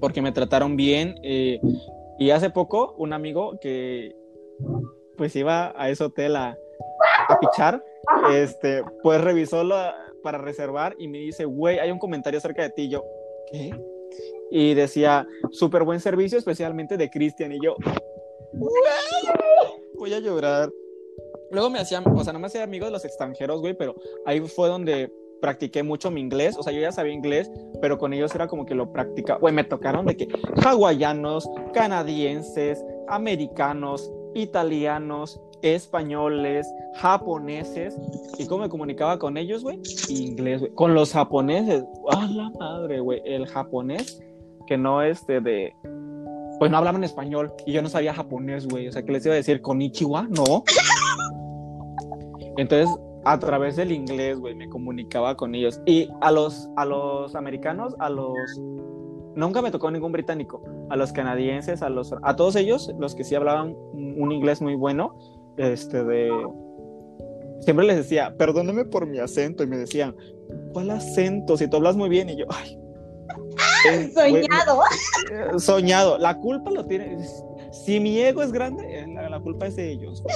[0.00, 1.60] porque me trataron bien eh,
[2.18, 4.14] y hace poco un amigo que
[5.16, 6.56] pues iba a ese hotel a,
[7.28, 7.84] a pichar,
[8.32, 12.70] este, pues revisó la, para reservar y me dice, güey, hay un comentario acerca de
[12.70, 12.88] ti.
[12.88, 13.04] Yo,
[13.50, 13.70] ¿qué?
[14.50, 17.52] Y decía, súper buen servicio, especialmente de Cristian.
[17.52, 17.76] Y yo,
[19.94, 20.70] voy a llorar.
[21.50, 23.94] Luego me hacía, o sea, no me hacía amigo de los extranjeros, güey, pero
[24.24, 27.50] ahí fue donde practiqué mucho mi inglés, o sea, yo ya sabía inglés,
[27.80, 30.28] pero con ellos era como que lo practicaba, güey, me tocaron de que
[30.62, 36.66] hawaianos, canadienses, americanos, italianos, españoles,
[36.96, 37.96] japoneses.
[38.38, 39.80] ¿Y cómo me comunicaba con ellos, güey?
[40.08, 40.72] Inglés, güey.
[40.74, 41.84] Con los japoneses.
[42.10, 43.22] ¡Ah, la madre, güey!
[43.24, 44.22] El japonés,
[44.66, 45.74] que no este de.
[46.58, 48.88] Pues no hablaban español y yo no sabía japonés, güey.
[48.88, 50.28] O sea, que les iba a decir Konichiwa?
[50.28, 50.64] No.
[52.56, 52.88] Entonces,
[53.24, 55.80] a través del inglés, güey, me comunicaba con ellos.
[55.86, 58.34] Y a los, a los americanos, a los
[59.34, 60.62] nunca me tocó ningún británico.
[60.90, 64.74] A los canadienses, a los a todos ellos, los que sí hablaban un inglés muy
[64.74, 65.16] bueno,
[65.56, 66.30] este de
[67.60, 70.16] siempre les decía, "Perdóneme por mi acento" y me decían,
[70.72, 71.56] "¿Cuál acento?
[71.56, 72.78] Si tú hablas muy bien." Y yo, "Ay,
[74.14, 74.82] soñado.
[75.30, 76.18] Eh, soñado.
[76.18, 77.18] La culpa lo tiene
[77.70, 80.22] si mi ego es grande, eh, la, culpa es de ellos.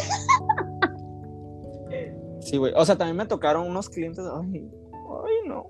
[2.41, 2.75] Sí, güey.
[2.77, 4.23] O sea, también me tocaron unos clientes.
[4.23, 5.67] Ay, ay no.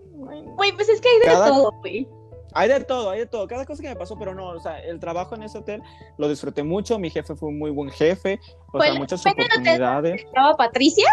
[0.56, 2.08] Güey, pues es que hay de todo, güey.
[2.54, 4.80] Hay de todo, hay de todo, cada cosa que me pasó, pero no, o sea,
[4.80, 5.82] el trabajo en ese hotel
[6.16, 8.38] lo disfruté mucho, mi jefe fue un muy buen jefe,
[8.72, 10.24] o sea, muchas oportunidades.
[10.24, 11.08] ¿Estaba Patricia?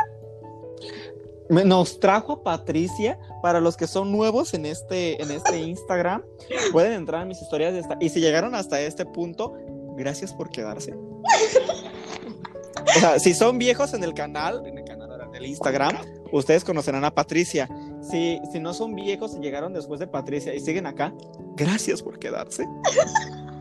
[1.50, 6.24] Nos trajo a Patricia, para los que son nuevos en este, en este Instagram,
[6.72, 9.54] pueden entrar en mis historias de esta, y si llegaron hasta este punto,
[9.98, 10.94] gracias por quedarse.
[10.94, 15.02] O sea, si son viejos en el canal, en el canal
[15.32, 15.96] del Instagram,
[16.32, 17.70] ustedes conocerán a Patricia.
[18.02, 21.14] Si, si no son viejos y llegaron después de Patricia y siguen acá,
[21.56, 22.68] gracias por quedarse.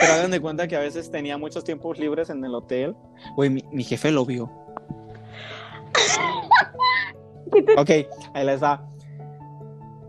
[0.00, 2.96] Pero hagan de cuenta que a veces tenía muchos tiempos libres en el hotel.
[3.36, 4.44] Güey, mi, jefe lo vio.
[7.76, 7.90] ok,
[8.32, 8.88] ahí les da.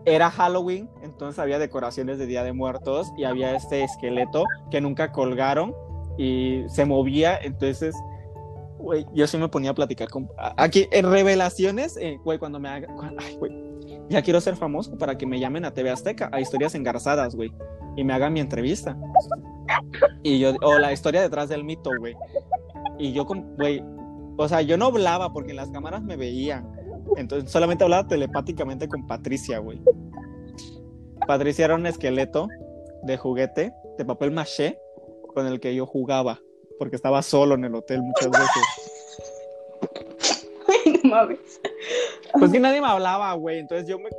[0.06, 5.12] Era Halloween, entonces había decoraciones de Día de Muertos y había este esqueleto que nunca
[5.12, 5.76] colgaron
[6.18, 7.94] y se movía, entonces
[8.82, 10.30] güey, yo sí me ponía a platicar con...
[10.58, 12.88] Aquí, en revelaciones, eh, güey, cuando me haga...
[13.18, 13.52] Ay, güey,
[14.10, 17.52] ya quiero ser famoso para que me llamen a TV Azteca, a historias engarzadas, güey,
[17.96, 18.98] y me hagan mi entrevista.
[20.24, 22.16] Y yo, o la historia detrás del mito, güey.
[23.00, 23.84] Y yo, güey,
[24.38, 26.70] o sea, yo no hablaba porque en las cámaras me veían.
[27.18, 29.82] Entonces solamente hablaba telepáticamente con Patricia, güey.
[31.28, 32.48] Patricia era un esqueleto
[33.04, 34.80] de juguete, de papel maché,
[35.34, 36.40] con el que yo jugaba
[36.82, 38.64] porque estaba solo en el hotel muchas veces.
[41.04, 41.38] no mames.
[42.34, 43.60] Pues que nadie me hablaba, güey.
[43.60, 44.10] Entonces yo me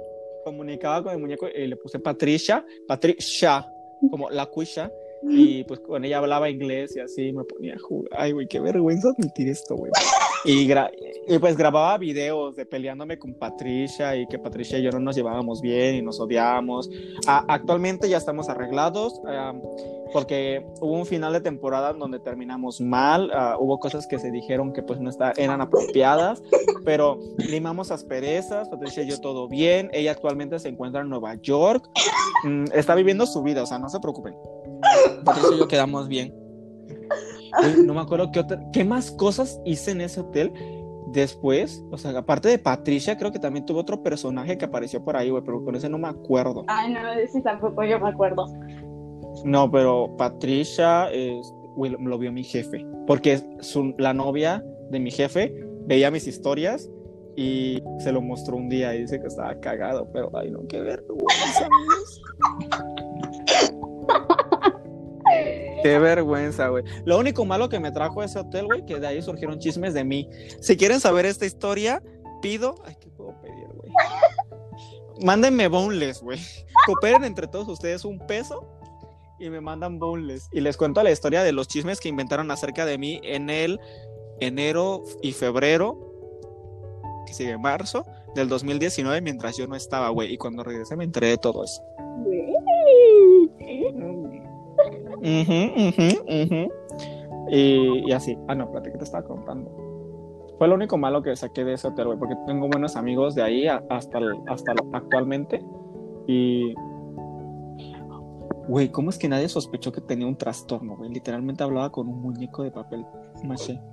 [0.44, 3.66] comunicaba con el muñeco y le puse Patricia, Patricia,
[4.12, 4.92] como la cuisha.
[5.24, 8.12] Y pues con ella hablaba inglés y así me ponía a jugar.
[8.16, 9.90] Ay, güey, qué vergüenza admitir esto, güey.
[10.44, 10.70] Y,
[11.28, 15.14] y, pues grababa videos de peleándome con Patricia y que Patricia y yo no nos
[15.14, 16.90] llevábamos bien y nos odiábamos.
[17.26, 19.20] actualmente ya estamos arreglados
[20.12, 24.72] porque hubo un final de temporada donde terminamos mal, ah, hubo cosas que se dijeron
[24.72, 26.42] que pues no está, eran apropiadas,
[26.84, 31.88] pero limamos asperezas, Patricia y yo todo bien, ella actualmente se encuentra en Nueva York,
[32.44, 34.34] mm, está viviendo su vida, o sea, no se preocupen.
[35.24, 36.41] Patricia y yo quedamos bien.
[37.84, 40.52] No me acuerdo qué, qué más cosas hice en ese hotel
[41.12, 45.16] después, o sea, aparte de Patricia, creo que también tuvo otro personaje que apareció por
[45.16, 46.64] ahí, güey, pero con ese no me acuerdo.
[46.68, 48.46] Ay, no, ese tampoco yo me acuerdo.
[49.44, 51.08] No, pero Patricia
[51.76, 55.54] lo vio mi jefe, porque su, la novia de mi jefe
[55.86, 56.90] veía mis historias
[57.36, 60.80] y se lo mostró un día y dice que estaba cagado, pero ay no, qué
[60.80, 61.66] vergüenza,
[65.82, 66.84] Qué vergüenza, güey.
[67.04, 70.04] Lo único malo que me trajo ese hotel, güey, que de ahí surgieron chismes de
[70.04, 70.28] mí.
[70.60, 72.02] Si quieren saber esta historia,
[72.40, 72.76] pido.
[72.84, 73.90] Ay, ¿qué puedo pedir, güey?
[75.20, 76.38] Mándenme boneless, güey.
[76.86, 78.68] Cooperen entre todos ustedes un peso
[79.38, 80.48] y me mandan boneless.
[80.52, 83.80] Y les cuento la historia de los chismes que inventaron acerca de mí en el
[84.40, 85.98] enero y febrero,
[87.26, 90.32] que sigue marzo, del 2019, mientras yo no estaba, güey.
[90.32, 91.82] Y cuando regresé me enteré de todo eso.
[97.48, 98.36] Y, y, así.
[98.48, 99.70] Ah, no, espérate, ¿qué te estaba contando?
[100.58, 103.42] Fue lo único malo que saqué de ese hotel, güey, porque tengo buenos amigos de
[103.42, 104.18] ahí hasta,
[104.48, 105.64] hasta actualmente.
[106.26, 106.74] Y.
[108.68, 111.10] Güey, ¿cómo es que nadie sospechó que tenía un trastorno, güey?
[111.10, 113.04] Literalmente hablaba con un muñeco de papel
[113.44, 113.80] maché.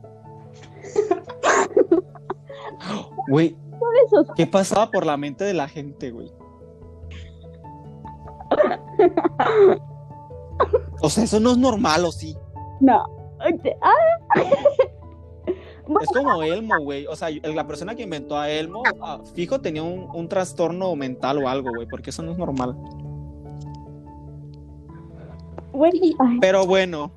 [3.28, 3.56] Güey,
[4.36, 6.32] ¿qué pasaba por la mente de la gente, güey?
[11.02, 12.36] O sea, eso no es normal, ¿o sí?
[12.80, 13.04] No.
[16.02, 17.08] Es como Elmo, güey.
[17.08, 21.50] O sea, la persona que inventó a Elmo, ah, fijo, tenía un, trastorno mental o
[21.50, 22.78] algo, güey, porque eso no es normal.
[26.42, 27.12] Pero bueno,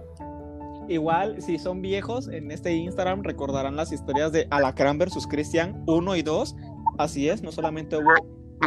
[0.89, 6.17] igual, si son viejos, en este Instagram recordarán las historias de Alacrán versus Christian 1
[6.17, 6.57] y 2.
[6.99, 8.13] Así es, no solamente hubo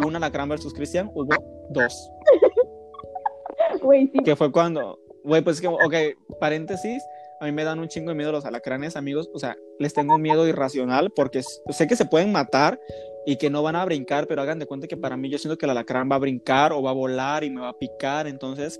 [0.06, 1.34] un Alacrán versus Christian, hubo
[1.70, 2.10] dos.
[3.82, 4.20] Güey, sí.
[4.24, 5.93] Que fue cuando, güey, pues que, ok,
[6.39, 7.03] paréntesis,
[7.39, 9.30] a mí me dan un chingo de miedo los alacranes, amigos.
[9.34, 12.80] O sea, les tengo miedo irracional porque sé que se pueden matar
[13.26, 15.57] y que no van a brincar, pero hagan de cuenta que para mí yo siento
[15.57, 18.27] que el alacrán va a brincar o va a volar y me va a picar.
[18.27, 18.80] Entonces,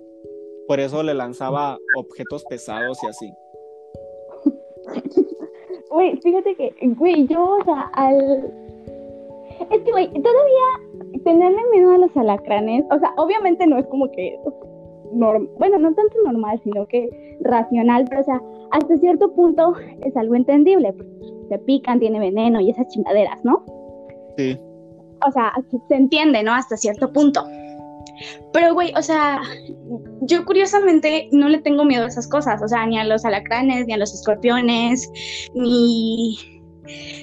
[0.68, 3.34] por eso le lanzaba objetos pesados y así.
[5.90, 8.54] Güey, fíjate que, güey, yo, o sea, al.
[9.72, 14.12] Es que, güey, todavía tenerle miedo a los alacranes, o sea, obviamente no es como
[14.12, 14.38] que
[15.16, 19.74] bueno, no tanto normal, sino que racional, pero o sea, hasta cierto punto
[20.04, 20.94] es algo entendible.
[21.50, 23.64] Se pican, tiene veneno y esas chingaderas, ¿no?
[24.38, 24.60] Sí.
[25.28, 25.54] O sea,
[25.88, 26.54] se entiende, ¿no?
[26.54, 27.46] Hasta cierto punto.
[28.54, 29.42] Pero, güey, o sea,
[30.22, 33.86] yo curiosamente no le tengo miedo a esas cosas, o sea, ni a los alacranes,
[33.88, 35.10] ni a los escorpiones,
[35.54, 36.38] ni,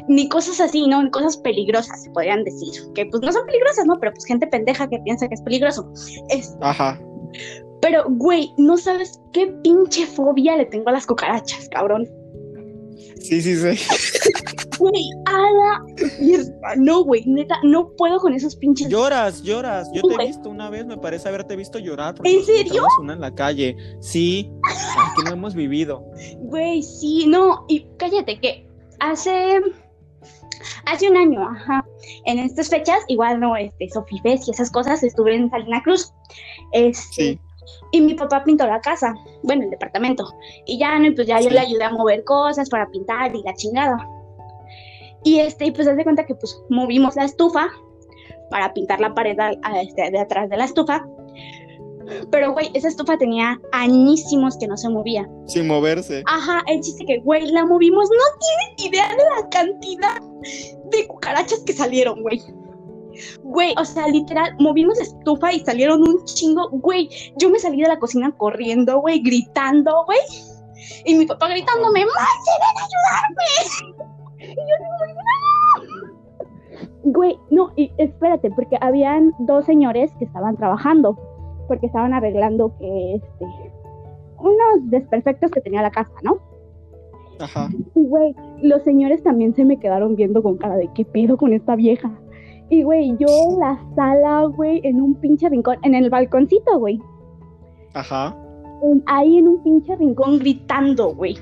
[0.08, 1.02] ni cosas así, ¿no?
[1.02, 2.74] Ni cosas peligrosas, se podrían decir.
[2.94, 3.98] Que pues no son peligrosas, ¿no?
[4.00, 5.90] Pero pues gente pendeja que piensa que es peligroso.
[6.28, 7.00] Es, Ajá.
[7.82, 12.08] Pero, güey, no sabes qué pinche fobia le tengo a las cucarachas, cabrón.
[13.20, 13.84] Sí, sí, sí.
[14.78, 18.88] Güey, a No, güey, neta, no puedo con esos pinches.
[18.88, 19.90] Lloras, lloras.
[19.92, 22.14] Yo te he visto una vez, me parece haberte visto llorar.
[22.22, 22.84] ¿En serio?
[23.00, 23.76] Una en la calle.
[24.00, 26.04] Sí, aquí no hemos vivido.
[26.38, 27.64] Güey, sí, no.
[27.68, 28.66] Y cállate, que
[29.00, 29.60] hace.
[30.86, 31.84] Hace un año, ajá.
[32.26, 36.12] En estas fechas, igual no, este, Sofifes y esas cosas, estuve en Salina Cruz.
[36.72, 37.40] Este, sí.
[37.90, 40.24] Y mi papá pintó la casa, bueno, el departamento.
[40.66, 41.14] Y ya, ¿no?
[41.14, 44.08] pues ya yo le ayudé a mover cosas para pintar y la chingada.
[45.24, 47.68] Y este, pues de cuenta que pues movimos la estufa
[48.50, 49.36] para pintar la pared
[49.80, 51.06] este, de atrás de la estufa.
[52.30, 55.28] Pero, güey, esa estufa tenía añísimos que no se movía.
[55.46, 56.22] Sin moverse.
[56.26, 58.08] Ajá, el chiste que, güey, la movimos.
[58.10, 60.20] No tienes idea de la cantidad
[60.90, 62.42] de cucarachas que salieron, güey.
[63.42, 66.68] Güey, o sea, literal, movimos estufa y salieron un chingo.
[66.70, 67.08] Güey,
[67.38, 70.20] yo me salí de la cocina corriendo, güey, gritando, güey.
[71.04, 74.08] Y mi papá gritándome, ¡Marce, ven a ayudarme!
[74.42, 75.02] Y yo no.
[77.04, 81.16] Güey, no, y espérate, porque habían dos señores que estaban trabajando,
[81.68, 83.46] porque estaban arreglando que, este,
[84.38, 86.38] unos desperfectos que tenía la casa, ¿no?
[87.40, 87.68] Ajá.
[87.94, 91.74] Güey, los señores también se me quedaron viendo con cara de qué pedo con esta
[91.74, 92.10] vieja.
[92.72, 96.98] Y, güey, yo en la sala, güey, en un pinche rincón, en el balconcito, güey.
[97.92, 98.34] Ajá.
[99.04, 101.36] ahí en un pinche rincón gritando, güey.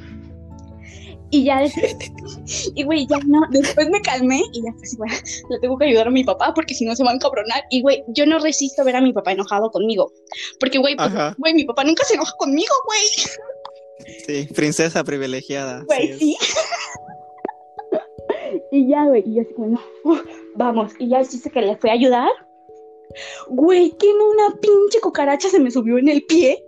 [1.31, 1.63] Y ya
[2.75, 5.13] y güey, ya no, después me calmé y ya pues, güey,
[5.51, 7.63] le tengo que ayudar a mi papá porque si no se van a encabronar.
[7.71, 10.11] Y güey, yo no resisto ver a mi papá enojado conmigo.
[10.59, 13.03] Porque güey, pues, güey, mi papá nunca se enoja conmigo, güey.
[14.27, 15.85] Sí, princesa privilegiada.
[15.87, 16.37] Güey, sí.
[18.73, 19.81] y ya, güey, y yo así, bueno,
[20.61, 20.93] vamos.
[20.99, 22.31] Y ya dice que le fue a ayudar.
[23.49, 26.63] Güey, que no una pinche cucaracha se me subió en el pie.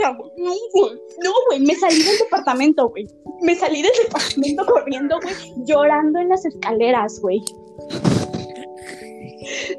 [0.00, 3.08] No, güey, no, güey, me salí del departamento, güey.
[3.40, 5.34] Me salí del departamento corriendo, güey,
[5.64, 7.40] llorando en las escaleras, güey.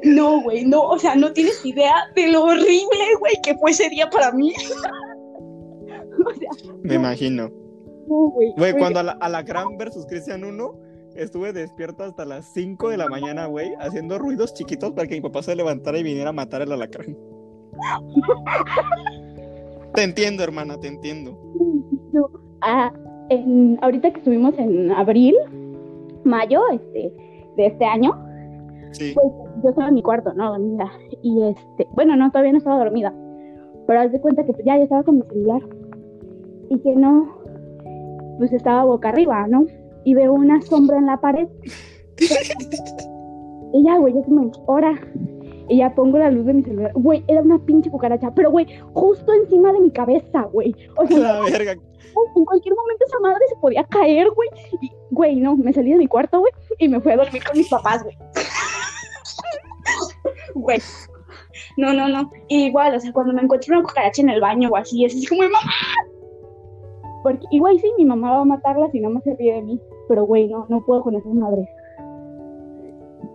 [0.02, 3.88] No, güey, no, o sea, no tienes idea de lo horrible, güey, que fue ese
[3.90, 4.52] día para mí.
[6.82, 7.50] me imagino.
[8.06, 8.52] güey.
[8.56, 10.83] Güey, cuando a la, a la Gran versus Cristian 1
[11.14, 15.20] Estuve despierto hasta las 5 de la mañana, güey, haciendo ruidos chiquitos para que mi
[15.20, 17.16] papá se levantara y viniera a matar al alacrán.
[19.94, 21.38] te entiendo, hermana, te entiendo.
[22.62, 22.92] Ah,
[23.82, 25.36] ahorita que estuvimos en abril,
[26.24, 27.12] mayo este,
[27.56, 28.12] de este año,
[28.90, 29.12] sí.
[29.14, 29.26] pues
[29.62, 30.50] yo estaba en mi cuarto, ¿no?
[30.50, 30.90] Dormida.
[31.22, 33.14] Y este, bueno, no, todavía no estaba dormida.
[33.86, 35.62] Pero haz de cuenta que pues, ya, ya estaba con mi celular.
[36.70, 37.36] Y que no,
[38.38, 39.66] pues estaba boca arriba, ¿no?
[40.04, 41.48] Y veo una sombra en la pared.
[43.72, 45.00] y ya, güey, ya se me hora.
[45.68, 46.92] Y ya pongo la luz de mi celular.
[46.94, 48.30] Güey, era una pinche cucaracha.
[48.34, 50.74] Pero, güey, justo encima de mi cabeza, güey.
[50.96, 51.72] O sea, La verga.
[51.72, 54.48] en cualquier momento esa madre se podía caer, güey.
[54.82, 56.52] Y, güey, no, me salí de mi cuarto, güey.
[56.78, 58.16] Y me fui a dormir con mis papás, güey.
[60.54, 60.78] Güey.
[61.76, 62.30] No, no, no.
[62.48, 65.14] Y igual, o sea, cuando me encuentro una cucaracha en el baño o así, es
[65.14, 65.58] así como, mamá.
[67.22, 69.80] Porque, güey, sí, mi mamá va a matarla si no me se ríe de mí.
[70.08, 71.68] Pero, güey, no, no puedo con esas madres.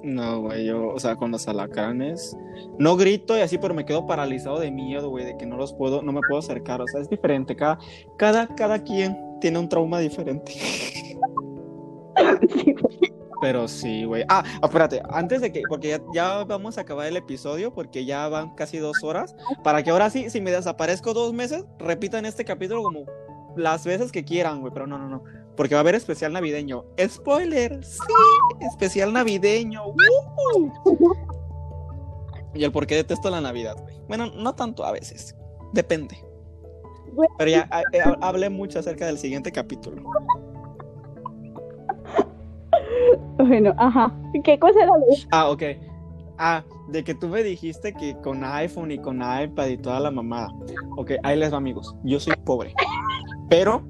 [0.04, 2.38] No, güey, yo, o sea, con los alacranes,
[2.78, 5.74] no grito y así, pero me quedo paralizado de miedo, güey, de que no los
[5.74, 7.80] puedo, no me puedo acercar, o sea, es diferente, cada,
[8.18, 10.54] cada, cada quien tiene un trauma diferente.
[13.42, 14.26] Pero sí, güey.
[14.28, 18.28] Ah, espérate, antes de que, porque ya, ya vamos a acabar el episodio, porque ya
[18.28, 19.34] van casi dos horas,
[19.64, 23.06] para que ahora sí, si me desaparezco dos meses, repitan este capítulo como
[23.56, 25.24] las veces que quieran, güey, pero no, no, no,
[25.60, 26.86] porque va a haber especial navideño.
[27.06, 27.98] Spoiler, sí,
[28.62, 29.88] especial navideño.
[29.88, 30.72] ¡Woo!
[32.54, 33.94] Y el por qué detesto la Navidad, güey.
[34.08, 35.36] Bueno, no tanto a veces,
[35.74, 36.24] depende.
[37.38, 40.02] Pero ya eh, hablé mucho acerca del siguiente capítulo.
[43.38, 44.16] Bueno, ajá.
[44.46, 44.94] ¿Qué cosa era?
[45.32, 45.64] Ah, ok.
[46.38, 50.10] Ah, de que tú me dijiste que con iPhone y con iPad y toda la
[50.10, 50.48] mamada.
[50.96, 51.94] Ok, ahí les va, amigos.
[52.06, 52.74] Yo soy pobre.
[53.50, 53.84] Pero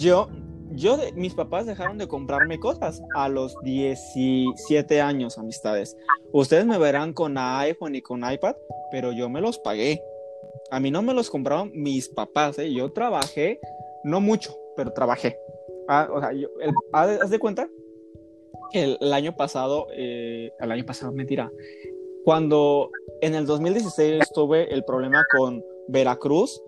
[0.00, 0.28] yo,
[0.74, 5.96] yo, mis papás dejaron de comprarme cosas a los 17 años, amistades.
[6.32, 8.56] Ustedes me verán con iPhone y con iPad,
[8.90, 10.02] pero yo me los pagué.
[10.70, 12.72] A mí no me los compraron mis papás, ¿eh?
[12.72, 13.60] Yo trabajé,
[14.02, 15.38] no mucho, pero trabajé.
[15.88, 17.68] Ah, o sea, yo, el- haz de cuenta
[18.72, 21.50] el, el año pasado, eh, el año pasado, mentira,
[22.24, 22.90] cuando
[23.20, 26.60] en el 2016 tuve el problema con Veracruz,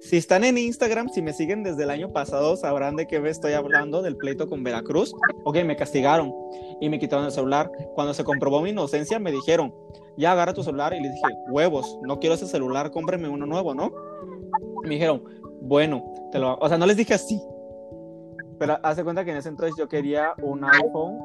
[0.00, 3.30] si están en Instagram, si me siguen desde el año pasado, sabrán de qué me
[3.30, 5.14] estoy hablando del pleito con Veracruz.
[5.44, 6.32] Ok, me castigaron
[6.80, 7.70] y me quitaron el celular.
[7.94, 9.74] Cuando se comprobó mi inocencia, me dijeron,
[10.16, 10.92] ya agarra tu celular.
[10.94, 13.92] Y les dije, huevos, no quiero ese celular, cómpreme uno nuevo, ¿no?
[14.82, 15.22] Me dijeron,
[15.62, 16.56] bueno, te lo...
[16.58, 17.40] O sea, no les dije así.
[18.58, 21.18] Pero hace cuenta que en ese entonces yo quería un iPhone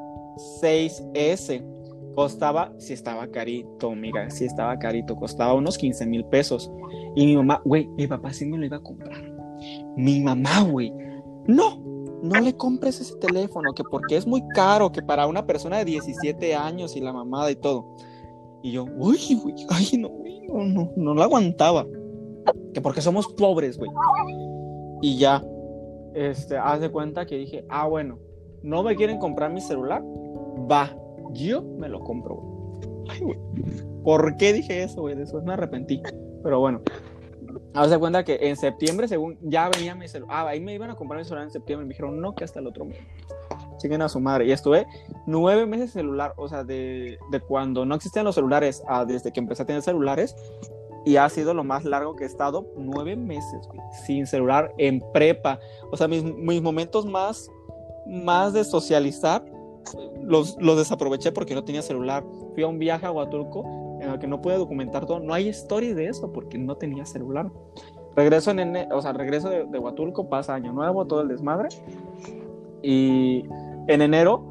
[0.62, 1.83] 6S.
[2.16, 6.72] Costaba, sí estaba carito, amiga, sí estaba carito, costaba unos 15 mil pesos.
[7.16, 9.22] Y mi mamá, güey, mi papá sí me lo iba a comprar.
[9.98, 10.94] Mi mamá, güey,
[11.48, 11.82] no,
[12.22, 15.86] no le compres ese teléfono, que porque es muy caro, que para una persona de
[15.86, 17.96] 17 años y la mamada y todo.
[18.62, 21.86] Y yo, uy, güey, ay, no, güey, no, no, no lo aguantaba.
[22.74, 23.92] Que porque somos pobres, güey.
[25.02, 25.44] Y ya,
[26.14, 28.20] este, haz de cuenta que dije, ah, bueno,
[28.62, 30.02] no me quieren comprar mi celular,
[30.72, 30.96] va,
[31.34, 32.54] yo me lo compro, güey.
[33.10, 33.40] Ay, güey.
[34.04, 35.16] ¿Por qué dije eso, güey?
[35.16, 36.02] Después me arrepentí.
[36.44, 36.82] Pero bueno,
[37.74, 40.90] haz de cuenta que en septiembre, según ya venía mi celular, ah, ahí me iban
[40.90, 43.00] a comprar mi celular en septiembre, me dijeron, no, que hasta el otro mes.
[43.78, 44.46] Siguen a su madre.
[44.46, 44.86] Y estuve
[45.26, 49.40] nueve meses celular, o sea, de, de cuando no existían los celulares a desde que
[49.40, 50.36] empecé a tener celulares.
[51.06, 55.04] Y ha sido lo más largo que he estado, nueve meses, güey, sin celular en
[55.12, 55.60] prepa.
[55.92, 57.50] O sea, mis, mis momentos más,
[58.08, 59.44] más de socializar
[60.22, 62.24] los, los desaproveché porque no tenía celular.
[62.54, 63.64] Fui a un viaje a Huatulco
[64.02, 65.20] en el que no pude documentar todo.
[65.20, 67.50] No hay story de eso porque no tenía celular.
[68.16, 71.70] Regreso en ene- o sea, regreso de, de Huatulco, pasa año nuevo, todo el desmadre.
[72.82, 73.44] Y
[73.88, 74.44] en enero,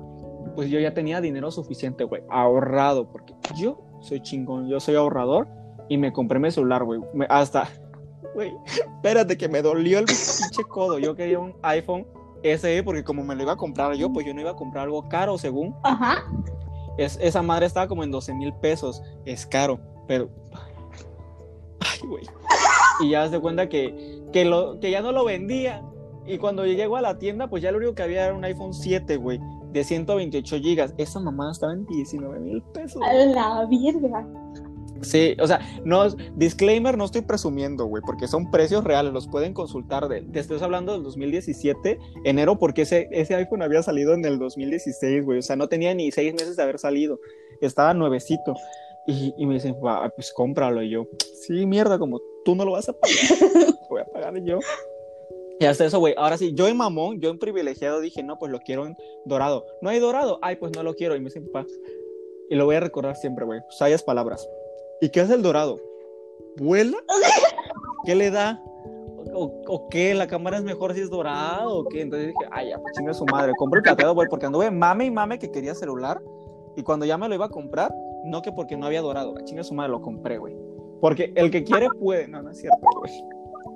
[0.57, 5.47] pues yo ya tenía dinero suficiente, güey, ahorrado, porque yo soy chingón, yo soy ahorrador
[5.89, 7.01] y me compré mi celular, güey.
[7.29, 7.69] Hasta,
[8.35, 10.99] güey, espérate que me dolió el pinche codo.
[10.99, 12.07] Yo quería un iPhone
[12.43, 14.85] SE porque como me lo iba a comprar yo, pues yo no iba a comprar
[14.85, 15.75] algo caro, según.
[15.83, 16.25] Ajá.
[16.99, 19.03] Es, esa madre estaba como en 12 mil pesos.
[19.25, 20.29] Es caro, pero.
[21.81, 22.25] Ay, güey.
[23.01, 25.83] Y ya se cuenta que, que, lo, que ya no lo vendía.
[26.27, 28.45] Y cuando yo llego a la tienda, pues ya lo único que había era un
[28.45, 29.41] iPhone 7, güey,
[29.73, 30.95] de 128 gigas.
[30.97, 33.03] Esa mamada estaba en 19 mil pesos.
[33.03, 34.25] A la virga.
[35.03, 39.53] Sí, o sea, no, disclaimer, no estoy presumiendo, güey, porque son precios reales, los pueden
[39.53, 40.09] consultar.
[40.09, 44.39] De, te estoy hablando del 2017, enero, porque ese, ese iPhone había salido en el
[44.39, 47.19] 2016, güey, o sea, no tenía ni seis meses de haber salido,
[47.61, 48.55] estaba nuevecito.
[49.05, 50.81] Y, y me dicen, "Va, pues cómpralo.
[50.81, 51.09] Y yo,
[51.47, 53.17] sí, mierda, como tú no lo vas a pagar,
[53.81, 54.61] lo voy a pagar yo.
[55.59, 58.51] Y hasta eso, güey, ahora sí, yo en mamón, yo en privilegiado dije, no, pues
[58.51, 59.65] lo quiero en dorado.
[59.81, 61.15] No hay dorado, ay, pues no lo quiero.
[61.15, 61.67] Y me dicen, papá,
[62.51, 64.49] y lo voy a recordar siempre, güey, sabias palabras.
[65.03, 65.81] ¿Y qué hace el dorado?
[66.59, 66.97] ¿Vuela?
[68.05, 68.63] ¿Qué le da?
[69.35, 70.15] ¿O, o qué?
[70.15, 71.81] ¿La cámara es mejor si es dorado?
[71.81, 72.03] ¿O qué?
[72.03, 73.53] Entonces dije, ay, ya, pues chinga su madre.
[73.59, 76.23] Compro el plateado, güey, porque anduve mame y mame que quería celular.
[76.77, 77.93] Y cuando ya me lo iba a comprar,
[78.27, 80.55] no que porque no había dorado, la chinga su madre lo compré, güey.
[81.01, 82.29] Porque el que quiere puede.
[82.29, 83.13] No, no es cierto, güey.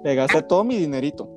[0.05, 1.28] Le gasté todo mi dinerito.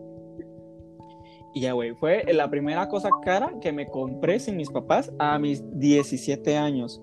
[1.56, 5.40] Y ya, güey, fue la primera cosa cara que me compré sin mis papás a
[5.40, 7.02] mis 17 años.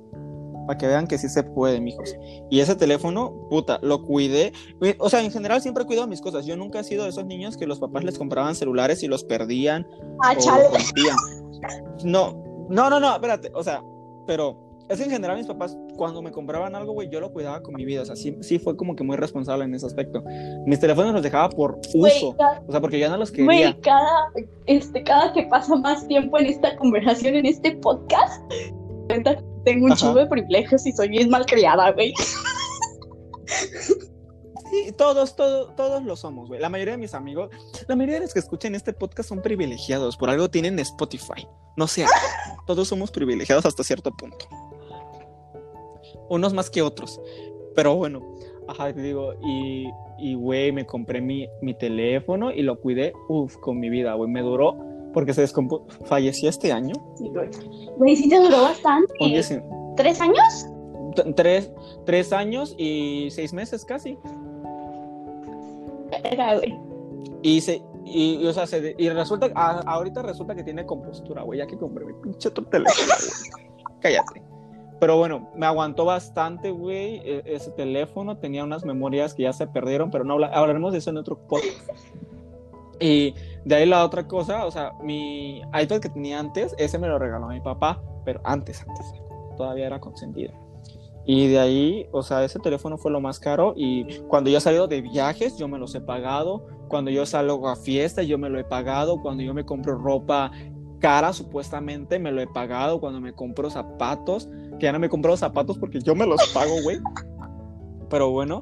[0.66, 2.14] Para que vean que sí se puede, mijos.
[2.50, 4.52] Y ese teléfono, puta, lo cuidé.
[4.98, 6.44] O sea, en general siempre cuido mis cosas.
[6.46, 9.24] Yo nunca he sido de esos niños que los papás les compraban celulares y los
[9.24, 9.86] perdían.
[10.24, 10.64] Ah, o chale.
[10.72, 12.04] los.
[12.04, 13.50] No, no, no, no, espérate.
[13.54, 13.82] O sea,
[14.26, 17.60] pero es que en general mis papás, cuando me compraban algo, güey, yo lo cuidaba
[17.62, 18.02] con mi vida.
[18.02, 20.22] O sea, sí, sí fue como que muy responsable en ese aspecto.
[20.66, 22.36] Mis teléfonos los dejaba por uso.
[22.36, 23.44] ca- O sea, porque ya no los quería.
[23.46, 24.32] Güey, cada,
[24.66, 28.42] este, cada que pasa más tiempo en esta conversación, en este podcast,
[29.08, 30.00] cuenta tengo un Ajá.
[30.00, 32.14] chingo de privilegios y soy bien malcriada, güey.
[34.70, 36.60] Sí, todos, todos, todos lo somos, güey.
[36.60, 37.50] La mayoría de mis amigos,
[37.88, 40.16] la mayoría de los que escuchan este podcast son privilegiados.
[40.16, 41.48] Por algo tienen Spotify.
[41.76, 42.06] No sé,
[42.66, 44.46] todos somos privilegiados hasta cierto punto.
[46.28, 47.20] Unos más que otros.
[47.74, 48.22] Pero bueno,
[48.68, 49.88] ajá, te digo, y,
[50.18, 54.30] y güey, me compré mi, mi teléfono y lo cuidé, uff, con mi vida, güey.
[54.30, 54.76] Me duró
[55.16, 55.86] porque se descompuso.
[56.04, 56.92] Falleció este año.
[57.96, 58.16] Güey.
[58.16, 59.14] Sí te duró bastante.
[59.96, 60.66] ¿Tres años?
[61.14, 61.72] t- tres,
[62.04, 64.18] tres años y seis meses casi.
[66.22, 66.78] Era, güey.
[67.40, 71.44] Y se, y, y, o sea, se, y resulta, a- ahorita resulta que tiene compostura,
[71.44, 73.96] güey, ya que compré mi pinche teléfono, güey.
[74.00, 74.42] Cállate.
[75.00, 79.66] Pero bueno, me aguantó bastante, güey, e- ese teléfono, tenía unas memorias que ya se
[79.66, 81.88] perdieron, pero no habla- hablaremos de eso en otro podcast.
[83.00, 83.34] Y
[83.66, 87.18] de ahí la otra cosa, o sea, mi iPad que tenía antes, ese me lo
[87.18, 89.04] regaló mi papá, pero antes, antes,
[89.56, 90.52] todavía era consentido.
[91.24, 94.60] Y de ahí, o sea, ese teléfono fue lo más caro y cuando yo he
[94.60, 96.64] salido de viajes, yo me los he pagado.
[96.86, 99.20] Cuando yo salgo a fiesta, yo me lo he pagado.
[99.20, 100.52] Cuando yo me compro ropa
[101.00, 103.00] cara, supuestamente, me lo he pagado.
[103.00, 104.48] Cuando me compro zapatos,
[104.78, 107.00] que ya no me compro zapatos porque yo me los pago, güey.
[108.08, 108.60] Pero bueno,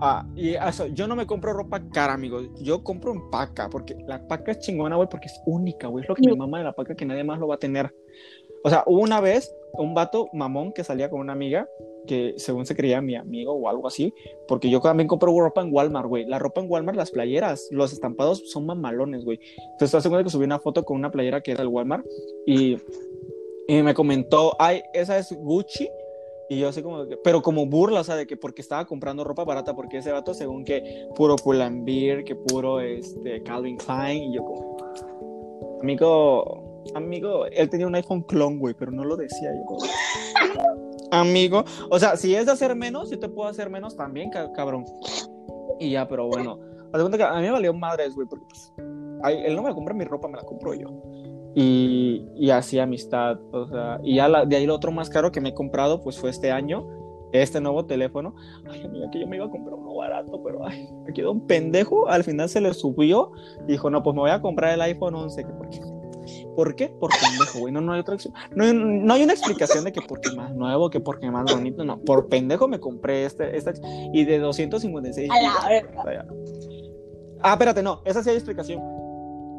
[0.00, 2.48] ah, y eso, yo no me compro ropa cara, amigos.
[2.60, 6.02] Yo compro en paca, porque la paca es chingona, güey, porque es única, güey.
[6.02, 7.94] Es lo que me mama de la paca que nadie más lo va a tener.
[8.62, 11.66] O sea, hubo una vez un vato mamón que salía con una amiga
[12.06, 14.12] que según se creía mi amigo o algo así,
[14.48, 16.24] porque yo también compro ropa en Walmart, güey.
[16.24, 19.38] La ropa en Walmart, las playeras, los estampados son mamalones, güey.
[19.72, 22.04] Entonces, hace cuenta que subí una foto con una playera que era del Walmart
[22.46, 22.76] y,
[23.68, 25.88] y me comentó, ay, esa es Gucci.
[26.50, 29.22] Y yo así como, que- pero como burla, o sea, de que porque estaba comprando
[29.24, 34.34] ropa barata, porque ese vato según que puro Pull&Bear, que puro este, Calvin Klein, y
[34.34, 34.76] yo como,
[35.80, 39.64] amigo, amigo, él tenía un iPhone clon, güey, pero no lo decía yo.
[39.64, 39.80] como,
[41.12, 44.52] amigo, o sea, si es de hacer menos, yo te puedo hacer menos también, ca-
[44.52, 44.84] cabrón.
[45.78, 46.58] Y ya, pero bueno,
[46.92, 46.98] a
[47.38, 48.72] mí me valió madres, güey, porque pues,
[49.46, 50.88] él no me compra mi ropa, me la compro yo.
[51.54, 55.32] Y, y así amistad, o sea, y ya la- de ahí lo otro más caro
[55.32, 56.86] que me he comprado, pues fue este año,
[57.32, 58.34] este nuevo teléfono.
[58.70, 61.46] Ay, amiga, que yo me iba a comprar uno barato, pero ay, me quedó un
[61.46, 63.32] pendejo, al final se le subió,
[63.66, 65.80] y dijo, no, pues me voy a comprar el iPhone 11, que porque...
[66.54, 66.88] ¿Por qué?
[66.88, 67.72] Por pendejo, güey.
[67.72, 68.34] No, no hay otra opción.
[68.54, 71.84] No, hay- no hay una explicación de que porque más nuevo, que porque más bonito.
[71.84, 73.72] No, por pendejo me compré este, esta
[74.12, 75.68] y de 256 A la gigas.
[75.68, 76.02] verga.
[76.04, 76.26] Vaya.
[77.42, 78.80] Ah, espérate, no, esa sí hay explicación.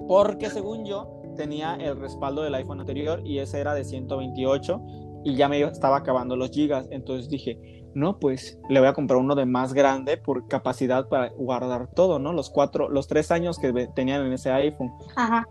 [0.07, 4.81] Porque según yo, tenía el respaldo del iPhone anterior y ese era de 128
[5.23, 6.87] y ya me estaba acabando los gigas.
[6.91, 11.29] Entonces dije, no, pues le voy a comprar uno de más grande por capacidad para
[11.29, 12.33] guardar todo, ¿no?
[12.33, 14.91] Los cuatro, los tres años que tenían en ese iPhone.
[15.15, 15.47] Ajá.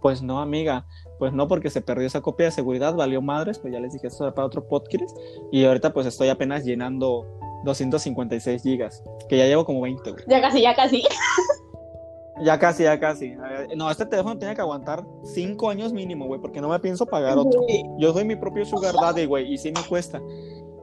[0.00, 0.86] Pues no, amiga,
[1.18, 4.06] pues no, porque se perdió esa copia de seguridad, valió madres, pues ya les dije,
[4.06, 5.14] esto era para otro podcast.
[5.52, 7.26] Y ahorita pues estoy apenas llenando
[7.64, 10.24] 256 gigas, que ya llevo como 20, güey.
[10.26, 11.02] Ya casi, ya casi.
[12.42, 13.34] Ya casi, ya casi.
[13.76, 17.38] No, este teléfono tiene que aguantar 5 años mínimo, güey, porque no me pienso pagar
[17.38, 17.60] otro.
[17.98, 20.20] Yo soy mi propio sugar daddy, güey, y sí me cuesta.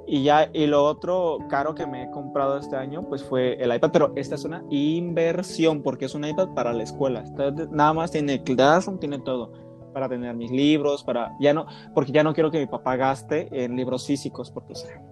[0.09, 3.75] Y ya, y lo otro caro que me he comprado este año, pues fue el
[3.75, 7.25] iPad, pero esta es una inversión, porque es un iPad para la escuela.
[7.71, 9.51] Nada más tiene Classroom, tiene todo,
[9.93, 13.49] para tener mis libros, para, ya no, porque ya no quiero que mi papá gaste
[13.51, 15.03] en libros físicos, porque, o sea,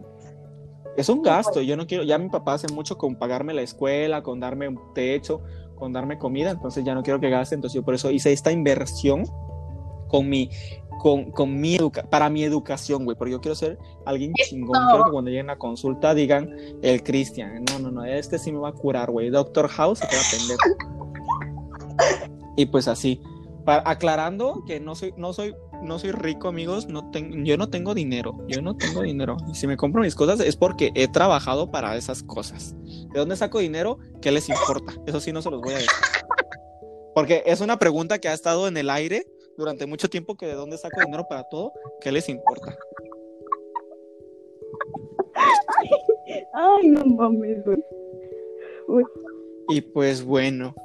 [0.95, 4.23] es un gasto, yo no quiero, ya mi papá hace mucho con pagarme la escuela,
[4.23, 5.41] con darme un techo,
[5.75, 8.51] con darme comida, entonces ya no quiero que gaste, entonces yo por eso hice esta
[8.51, 9.23] inversión
[10.07, 10.49] con mi,
[10.99, 14.89] con, con mi educa para mi educación, güey, porque yo quiero ser alguien chingón, No.
[14.89, 18.59] quiero que cuando lleguen a consulta digan el Cristian, no, no, no, este sí me
[18.59, 20.69] va a curar, güey, Doctor House se queda pendejo.
[22.55, 23.21] y pues así,
[23.65, 25.55] aclarando que no soy, no soy,
[25.85, 27.11] no soy rico, amigos, no
[27.43, 30.55] yo no tengo dinero, yo no tengo dinero, y si me compro mis cosas es
[30.55, 32.75] porque he trabajado para esas cosas.
[32.83, 33.99] ¿De dónde saco dinero?
[34.21, 34.93] ¿Qué les importa?
[35.05, 35.89] Eso sí no se los voy a decir.
[37.13, 39.25] Porque es una pregunta que ha estado en el aire
[39.57, 41.71] durante mucho tiempo que de dónde saco dinero para todo,
[42.01, 42.75] ¿qué les importa?
[46.53, 47.83] Ay, no mames, güey.
[49.69, 50.75] Y pues bueno,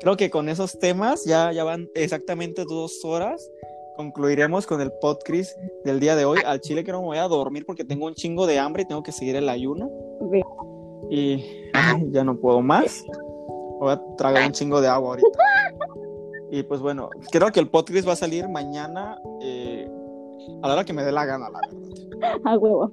[0.00, 3.50] creo que con esos temas ya, ya van exactamente dos horas.
[3.96, 6.40] Concluiremos con el podcast del día de hoy.
[6.44, 8.86] Al chile que no me voy a dormir porque tengo un chingo de hambre y
[8.86, 9.90] tengo que seguir el ayuno.
[11.10, 11.44] Y
[12.10, 13.04] ya no puedo más.
[13.80, 15.38] Voy a tragar un chingo de agua ahorita.
[16.50, 19.88] Y pues bueno, creo que el podcast va a salir mañana eh,
[20.62, 22.40] a la hora que me dé la gana, la verdad.
[22.44, 22.92] A huevo.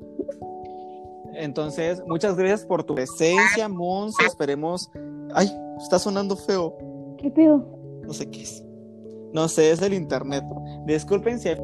[1.35, 4.15] Entonces, muchas gracias por tu presencia, Mons.
[4.26, 4.89] Esperemos.
[5.34, 5.51] Ay,
[5.81, 6.76] está sonando feo.
[7.18, 7.65] ¿Qué pedo?
[8.03, 8.64] No sé qué es.
[9.34, 10.43] No sé, es el internet.
[10.85, 11.57] Disculpen si hay...